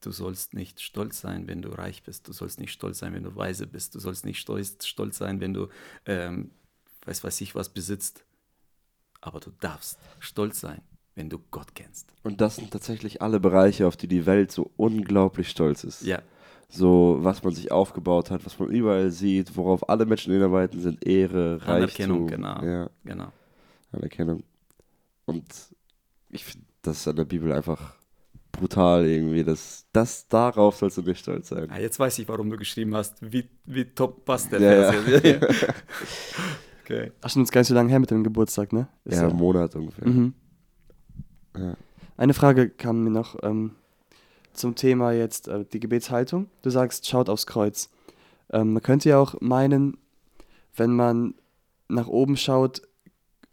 du 0.06 0.12
sollst 0.12 0.54
nicht 0.54 0.80
stolz 0.80 1.20
sein, 1.20 1.48
wenn 1.48 1.62
du 1.62 1.70
reich 1.70 2.04
bist. 2.04 2.28
Du 2.28 2.32
sollst 2.32 2.60
nicht 2.60 2.72
stolz 2.72 2.98
sein, 2.98 3.12
wenn 3.12 3.24
du 3.24 3.34
weise 3.34 3.66
bist. 3.66 3.94
Du 3.96 3.98
sollst 3.98 4.24
nicht 4.24 4.38
stolz, 4.38 4.86
stolz 4.86 5.18
sein, 5.18 5.40
wenn 5.40 5.52
du, 5.52 5.66
ähm, 6.06 6.52
weiß 7.04 7.24
weiß 7.24 7.40
ich 7.40 7.56
was, 7.56 7.68
besitzt. 7.68 8.24
Aber 9.20 9.40
du 9.40 9.50
darfst 9.60 9.98
stolz 10.20 10.60
sein, 10.60 10.80
wenn 11.16 11.28
du 11.28 11.40
Gott 11.50 11.74
kennst. 11.74 12.14
Und 12.22 12.40
das 12.40 12.56
sind 12.56 12.70
tatsächlich 12.70 13.20
alle 13.20 13.40
Bereiche, 13.40 13.88
auf 13.88 13.96
die 13.96 14.06
die 14.06 14.26
Welt 14.26 14.52
so 14.52 14.70
unglaublich 14.76 15.50
stolz 15.50 15.82
ist. 15.82 16.02
Ja. 16.02 16.22
So, 16.68 17.18
was 17.20 17.42
man 17.42 17.52
sich 17.52 17.72
aufgebaut 17.72 18.30
hat, 18.30 18.46
was 18.46 18.58
man 18.60 18.70
überall 18.70 19.10
sieht, 19.10 19.56
worauf 19.56 19.88
alle 19.88 20.06
Menschen 20.06 20.32
hinarbeiten, 20.32 20.80
sind 20.80 21.04
Ehre, 21.04 21.60
Reichtum. 21.62 21.74
Anerkennung, 21.74 22.26
genau. 22.28 22.62
Ja, 22.62 22.90
Genau. 23.04 23.32
Anerkennung. 23.90 24.44
Und 25.24 25.44
ich 26.30 26.44
finde 26.44 26.66
das 26.82 26.98
ist 26.98 27.08
an 27.08 27.16
der 27.16 27.24
Bibel 27.24 27.52
einfach 27.52 27.95
brutal 28.56 29.06
irgendwie. 29.06 29.44
Das, 29.44 29.86
das 29.92 30.26
darauf 30.28 30.76
sollst 30.76 30.98
du 30.98 31.02
nicht 31.02 31.20
stolz 31.20 31.48
sein. 31.48 31.68
Ah, 31.70 31.78
jetzt 31.78 31.98
weiß 31.98 32.18
ich, 32.18 32.28
warum 32.28 32.50
du 32.50 32.56
geschrieben 32.56 32.94
hast, 32.94 33.16
wie, 33.20 33.48
wie 33.64 33.84
top 33.84 34.24
passt 34.24 34.52
der 34.52 34.60
Ja, 34.60 34.92
Vers. 34.92 35.06
ja. 35.24 35.30
jetzt. 35.30 35.66
okay. 36.84 37.12
Ach, 37.20 37.30
schon 37.30 37.42
uns 37.42 37.50
gar 37.50 37.60
nicht 37.60 37.68
so 37.68 37.74
lange 37.74 37.90
her 37.90 37.98
mit 38.00 38.10
dem 38.10 38.24
Geburtstag, 38.24 38.72
ne? 38.72 38.88
Ist 39.04 39.16
Ja, 39.16 39.28
einen 39.28 39.36
Monat 39.36 39.74
ungefähr. 39.74 40.08
Mhm. 40.08 40.34
Ja. 41.56 41.76
Eine 42.16 42.34
Frage 42.34 42.70
kam 42.70 43.04
mir 43.04 43.10
noch 43.10 43.36
ähm, 43.42 43.72
zum 44.52 44.74
Thema 44.74 45.12
jetzt 45.12 45.48
äh, 45.48 45.64
die 45.70 45.80
Gebetshaltung. 45.80 46.48
Du 46.62 46.70
sagst, 46.70 47.06
schaut 47.06 47.28
aufs 47.28 47.46
Kreuz. 47.46 47.90
Ähm, 48.50 48.72
man 48.72 48.82
könnte 48.82 49.08
ja 49.08 49.18
auch 49.18 49.40
meinen, 49.40 49.98
wenn 50.74 50.94
man 50.94 51.34
nach 51.88 52.06
oben 52.08 52.36
schaut 52.36 52.82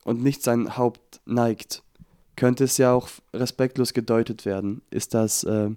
und 0.05 0.23
nicht 0.23 0.43
sein 0.43 0.77
Haupt 0.77 1.21
neigt, 1.25 1.83
könnte 2.35 2.63
es 2.63 2.77
ja 2.77 2.93
auch 2.93 3.09
respektlos 3.33 3.93
gedeutet 3.93 4.45
werden. 4.45 4.81
Ist 4.89 5.13
das 5.13 5.43
äh, 5.43 5.69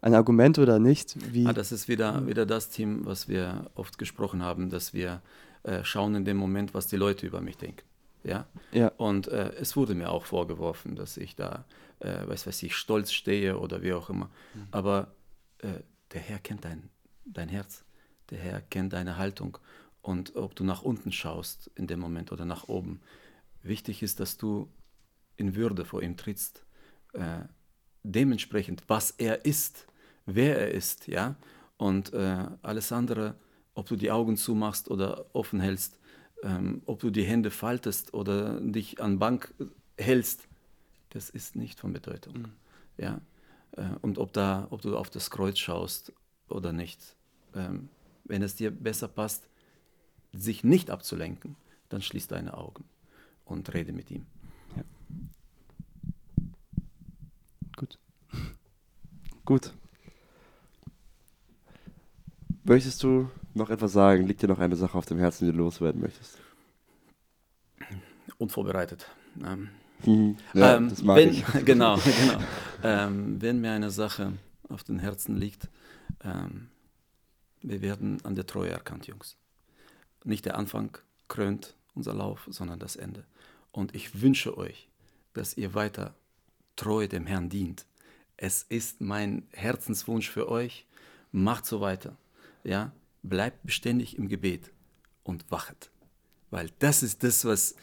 ein 0.00 0.14
Argument 0.14 0.58
oder 0.58 0.78
nicht? 0.78 1.16
Wie, 1.32 1.46
Ah, 1.46 1.52
das 1.52 1.72
ist 1.72 1.88
wieder, 1.88 2.26
wieder 2.26 2.46
das 2.46 2.68
Team, 2.70 3.04
was 3.04 3.28
wir 3.28 3.70
oft 3.74 3.98
gesprochen 3.98 4.42
haben, 4.42 4.70
dass 4.70 4.94
wir 4.94 5.22
äh, 5.62 5.84
schauen 5.84 6.14
in 6.14 6.24
dem 6.24 6.36
Moment, 6.36 6.74
was 6.74 6.88
die 6.88 6.96
Leute 6.96 7.26
über 7.26 7.40
mich 7.40 7.56
denken. 7.56 7.82
Ja? 8.24 8.46
ja, 8.72 8.88
Und 8.96 9.28
äh, 9.28 9.52
es 9.60 9.76
wurde 9.76 9.94
mir 9.94 10.10
auch 10.10 10.24
vorgeworfen, 10.24 10.96
dass 10.96 11.16
ich 11.16 11.34
da, 11.36 11.64
äh, 12.00 12.26
weiß 12.26 12.46
weiß 12.46 12.62
ich, 12.62 12.74
stolz 12.76 13.12
stehe 13.12 13.58
oder 13.58 13.82
wie 13.82 13.92
auch 13.92 14.10
immer. 14.10 14.30
Aber 14.70 15.08
äh, 15.58 15.68
der 16.12 16.20
Herr 16.20 16.38
kennt 16.38 16.64
dein, 16.64 16.88
dein 17.24 17.48
Herz. 17.48 17.84
Der 18.30 18.38
Herr 18.38 18.60
kennt 18.60 18.92
deine 18.92 19.18
Haltung. 19.18 19.58
Und 20.02 20.36
ob 20.36 20.54
du 20.56 20.64
nach 20.64 20.82
unten 20.82 21.12
schaust 21.12 21.70
in 21.74 21.86
dem 21.86 22.00
Moment 22.00 22.32
oder 22.32 22.44
nach 22.44 22.68
oben, 22.68 23.00
wichtig 23.62 24.02
ist, 24.02 24.20
dass 24.20 24.36
du 24.36 24.68
in 25.42 25.56
Würde 25.56 25.84
vor 25.84 26.02
ihm 26.02 26.16
trittst. 26.16 26.64
Äh, 27.12 27.40
dementsprechend, 28.04 28.84
was 28.86 29.10
er 29.10 29.44
ist, 29.44 29.86
wer 30.24 30.58
er 30.58 30.70
ist, 30.70 31.08
ja. 31.08 31.34
Und 31.76 32.12
äh, 32.12 32.46
alles 32.62 32.92
andere, 32.92 33.34
ob 33.74 33.88
du 33.88 33.96
die 33.96 34.10
Augen 34.10 34.36
zumachst 34.36 34.88
oder 34.88 35.26
offen 35.34 35.60
hältst, 35.60 35.98
ähm, 36.42 36.82
ob 36.86 37.00
du 37.00 37.10
die 37.10 37.24
Hände 37.24 37.50
faltest 37.50 38.14
oder 38.14 38.60
dich 38.60 39.02
an 39.02 39.18
Bank 39.18 39.52
hältst, 39.98 40.46
das 41.10 41.28
ist 41.28 41.56
nicht 41.56 41.80
von 41.80 41.92
Bedeutung. 41.92 42.48
Ja? 42.96 43.20
Äh, 43.72 43.82
und 44.00 44.18
ob, 44.18 44.32
da, 44.32 44.68
ob 44.70 44.80
du 44.82 44.96
auf 44.96 45.10
das 45.10 45.30
Kreuz 45.30 45.58
schaust 45.58 46.12
oder 46.48 46.72
nicht. 46.72 47.16
Ähm, 47.54 47.88
wenn 48.24 48.42
es 48.42 48.54
dir 48.54 48.70
besser 48.70 49.08
passt, 49.08 49.48
sich 50.32 50.62
nicht 50.62 50.90
abzulenken, 50.90 51.56
dann 51.88 52.00
schließ 52.00 52.28
deine 52.28 52.56
Augen 52.56 52.84
und 53.44 53.74
rede 53.74 53.92
mit 53.92 54.10
ihm. 54.10 54.26
Gut. 57.76 57.98
Gut. 59.44 59.72
Möchtest 62.64 63.02
du 63.02 63.28
noch 63.54 63.70
etwas 63.70 63.92
sagen? 63.92 64.26
Liegt 64.26 64.42
dir 64.42 64.48
noch 64.48 64.60
eine 64.60 64.76
Sache 64.76 64.96
auf 64.96 65.06
dem 65.06 65.18
Herzen, 65.18 65.46
die 65.46 65.52
du 65.52 65.58
loswerden 65.58 66.00
möchtest? 66.00 66.38
Unvorbereitet. 68.38 69.06
Ähm, 69.44 69.68
Ja, 70.54 70.76
ähm, 70.76 70.88
das 70.88 71.02
mag 71.02 71.16
wenn, 71.16 71.30
ich. 71.30 71.44
Genau, 71.64 71.96
genau. 71.96 72.38
Ähm, 72.82 73.40
wenn 73.40 73.60
mir 73.60 73.72
eine 73.72 73.90
Sache 73.90 74.32
auf 74.68 74.84
den 74.84 74.98
Herzen 74.98 75.36
liegt, 75.36 75.68
ähm, 76.24 76.68
wir 77.62 77.82
werden 77.82 78.18
an 78.24 78.34
der 78.34 78.46
Treue 78.46 78.70
erkannt, 78.70 79.06
Jungs. 79.06 79.36
Nicht 80.24 80.44
der 80.44 80.56
Anfang 80.56 80.98
krönt 81.28 81.76
unser 81.94 82.14
Lauf, 82.14 82.46
sondern 82.50 82.78
das 82.78 82.96
Ende. 82.96 83.24
Und 83.70 83.94
ich 83.94 84.20
wünsche 84.22 84.56
euch, 84.56 84.88
dass 85.34 85.56
ihr 85.56 85.74
weiter 85.74 86.14
treu 86.76 87.06
dem 87.08 87.26
Herrn 87.26 87.48
dient. 87.48 87.86
Es 88.36 88.62
ist 88.62 89.00
mein 89.00 89.46
Herzenswunsch 89.52 90.28
für 90.28 90.48
euch. 90.48 90.86
Macht 91.30 91.66
so 91.66 91.80
weiter. 91.80 92.16
Ja, 92.64 92.92
bleibt 93.22 93.64
beständig 93.64 94.18
im 94.18 94.28
Gebet 94.28 94.70
und 95.22 95.50
wachet. 95.50 95.90
Weil 96.50 96.70
das 96.78 97.02
ist 97.02 97.22
das, 97.22 97.44
was 97.44 97.74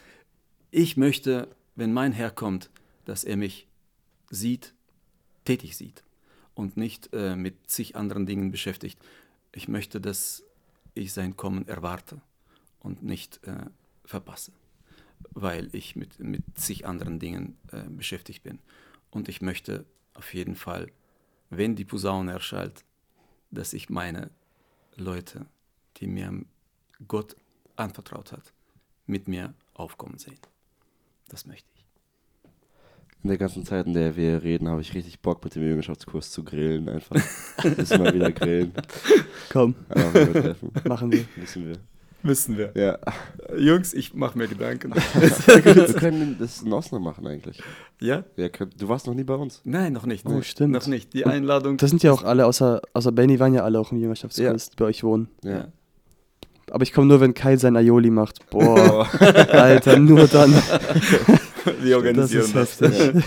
ich 0.72 0.97
möchte, 0.97 1.47
wenn 1.76 1.93
mein 1.93 2.12
Herr 2.12 2.32
kommt, 2.32 2.70
dass 3.06 3.24
er 3.24 3.38
mich 3.38 3.68
sieht, 4.30 4.74
tätig 5.45 5.76
sieht 5.78 6.04
und 6.54 6.78
nicht 6.78 7.10
äh, 7.14 7.36
mit 7.36 7.70
zig 7.70 7.95
anderen 7.95 8.26
Dingen 8.26 8.52
beschäftigt. 8.52 9.00
Ich 9.52 9.68
möchte, 9.68 10.00
dass 10.00 10.43
ich 10.93 11.14
sein 11.14 11.38
Kommen 11.38 11.68
erwarte 11.68 12.22
und 12.80 13.02
nicht 13.02 13.39
äh, 13.47 13.66
verpasse, 14.04 14.52
weil 15.32 15.70
ich 15.74 15.95
mit, 15.95 16.20
mit 16.20 16.43
zig 16.55 16.86
anderen 16.86 17.20
Dingen 17.20 17.57
äh, 17.72 17.84
beschäftigt 17.89 18.43
bin. 18.43 18.59
Und 19.11 19.30
ich 19.30 19.41
möchte 19.41 19.86
auf 20.13 20.34
jeden 20.34 20.55
Fall, 20.55 20.91
wenn 21.49 21.76
die 21.76 21.86
Posaune 21.86 22.32
erschallt, 22.32 22.84
dass 23.51 23.74
ich 23.74 23.89
meine 23.89 24.30
Leute, 24.95 25.45
die 25.97 26.07
mir 26.07 26.45
Gott 27.07 27.36
anvertraut 27.76 28.32
hat, 28.32 28.53
mit 29.05 29.28
mir 29.28 29.53
aufkommen 29.74 30.17
sehen. 30.20 30.39
Das 31.30 31.45
möchte 31.45 31.67
ich. 31.76 31.86
In 33.22 33.30
der 33.30 33.38
ganzen 33.38 33.65
Zeit, 33.65 33.86
in 33.86 33.93
der 33.93 34.15
wir 34.15 34.43
reden, 34.43 34.70
habe 34.70 34.82
ich 34.82 34.93
richtig 34.93 35.20
Bock, 35.20 35.43
mit 35.43 35.55
dem 35.55 35.63
Jüngerschaftskurs 35.63 36.32
zu 36.32 36.43
grillen. 36.43 36.88
Einfach. 36.88 37.15
Müssen 37.78 38.03
wir 38.03 38.13
wieder 38.13 38.32
grillen. 38.32 38.74
Komm, 39.49 39.76
machen 40.86 41.11
wir. 41.11 41.26
Müssen 41.36 41.67
wir. 41.67 41.80
Müssen 42.22 42.57
wir. 42.57 42.72
Ja. 42.76 42.97
Jungs, 43.57 43.93
ich 43.93 44.13
mache 44.13 44.38
mir 44.38 44.47
Gedanken. 44.47 44.93
wir 45.13 45.86
können 45.93 46.36
das 46.39 46.61
in 46.61 46.74
Osnabrück 46.74 47.01
machen 47.03 47.28
eigentlich. 47.28 47.61
ja? 48.01 48.24
Wir 48.36 48.49
können, 48.49 48.72
du 48.78 48.89
warst 48.89 49.07
noch 49.07 49.13
nie 49.13 49.24
bei 49.24 49.36
uns. 49.36 49.61
Nein, 49.63 49.93
noch 49.93 50.05
nicht. 50.05 50.26
Oh, 50.26 50.41
stimmt. 50.41 50.74
Noch 50.74 50.88
nicht. 50.88 51.13
Die 51.13 51.26
Einladung. 51.26 51.78
Das 51.78 51.89
sind 51.89 52.03
ja 52.03 52.11
auch 52.11 52.24
alle, 52.24 52.45
außer, 52.45 52.82
außer 52.93 53.11
Benny 53.13 53.39
waren 53.39 53.53
ja 53.53 53.63
alle 53.63 53.80
auch 53.80 53.91
im 53.91 53.99
Jüngerschaftskurs, 53.99 54.72
die 54.72 54.76
bei 54.76 54.86
euch 54.86 55.03
wohnen. 55.03 55.30
Ja. 55.43 55.70
Aber 56.72 56.84
ich 56.84 56.93
komme 56.93 57.07
nur, 57.07 57.20
wenn 57.22 57.34
Kai 57.34 57.55
sein 57.57 57.76
Aioli 57.78 58.09
macht. 58.11 58.47
Boah, 58.51 59.07
Alter, 59.49 59.97
nur 59.97 60.28
dann. 60.28 60.53
Wir 61.82 61.95
Das 61.95 61.95
organisieren 61.95 62.43
ist 62.43 62.55
das. 62.55 62.80
heftig. 62.82 63.24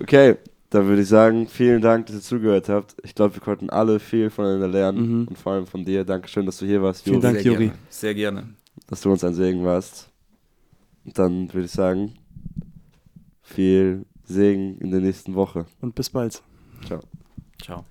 Okay, 0.00 0.36
dann 0.70 0.86
würde 0.86 1.02
ich 1.02 1.08
sagen, 1.08 1.46
vielen 1.48 1.82
Dank, 1.82 2.06
dass 2.06 2.16
ihr 2.16 2.22
zugehört 2.22 2.68
habt. 2.68 2.94
Ich 3.02 3.14
glaube, 3.14 3.34
wir 3.34 3.42
konnten 3.42 3.70
alle 3.70 3.98
viel 4.00 4.30
voneinander 4.30 4.68
lernen 4.68 5.20
Mhm. 5.22 5.28
und 5.28 5.36
vor 5.38 5.52
allem 5.52 5.66
von 5.66 5.84
dir. 5.84 6.04
Dankeschön, 6.04 6.46
dass 6.46 6.58
du 6.58 6.66
hier 6.66 6.80
warst, 6.82 7.02
Vielen 7.04 7.16
Juri, 7.16 7.22
Dank, 7.22 7.36
Sehr 7.42 7.52
Juri. 7.52 7.64
gerne. 7.66 7.78
Sehr 7.88 8.14
gerne. 8.14 8.48
dass 8.86 9.00
du 9.02 9.10
uns 9.10 9.22
ein 9.24 9.34
Segen 9.34 9.64
warst. 9.64 10.10
Und 11.04 11.18
dann 11.18 11.52
würde 11.52 11.66
ich 11.66 11.72
sagen, 11.72 12.14
viel 13.42 14.04
Segen 14.24 14.78
in 14.78 14.90
der 14.90 15.00
nächsten 15.00 15.34
Woche. 15.34 15.66
Und 15.80 15.94
bis 15.94 16.10
bald. 16.10 16.42
Ciao. 16.86 17.00
Ciao. 17.60 17.84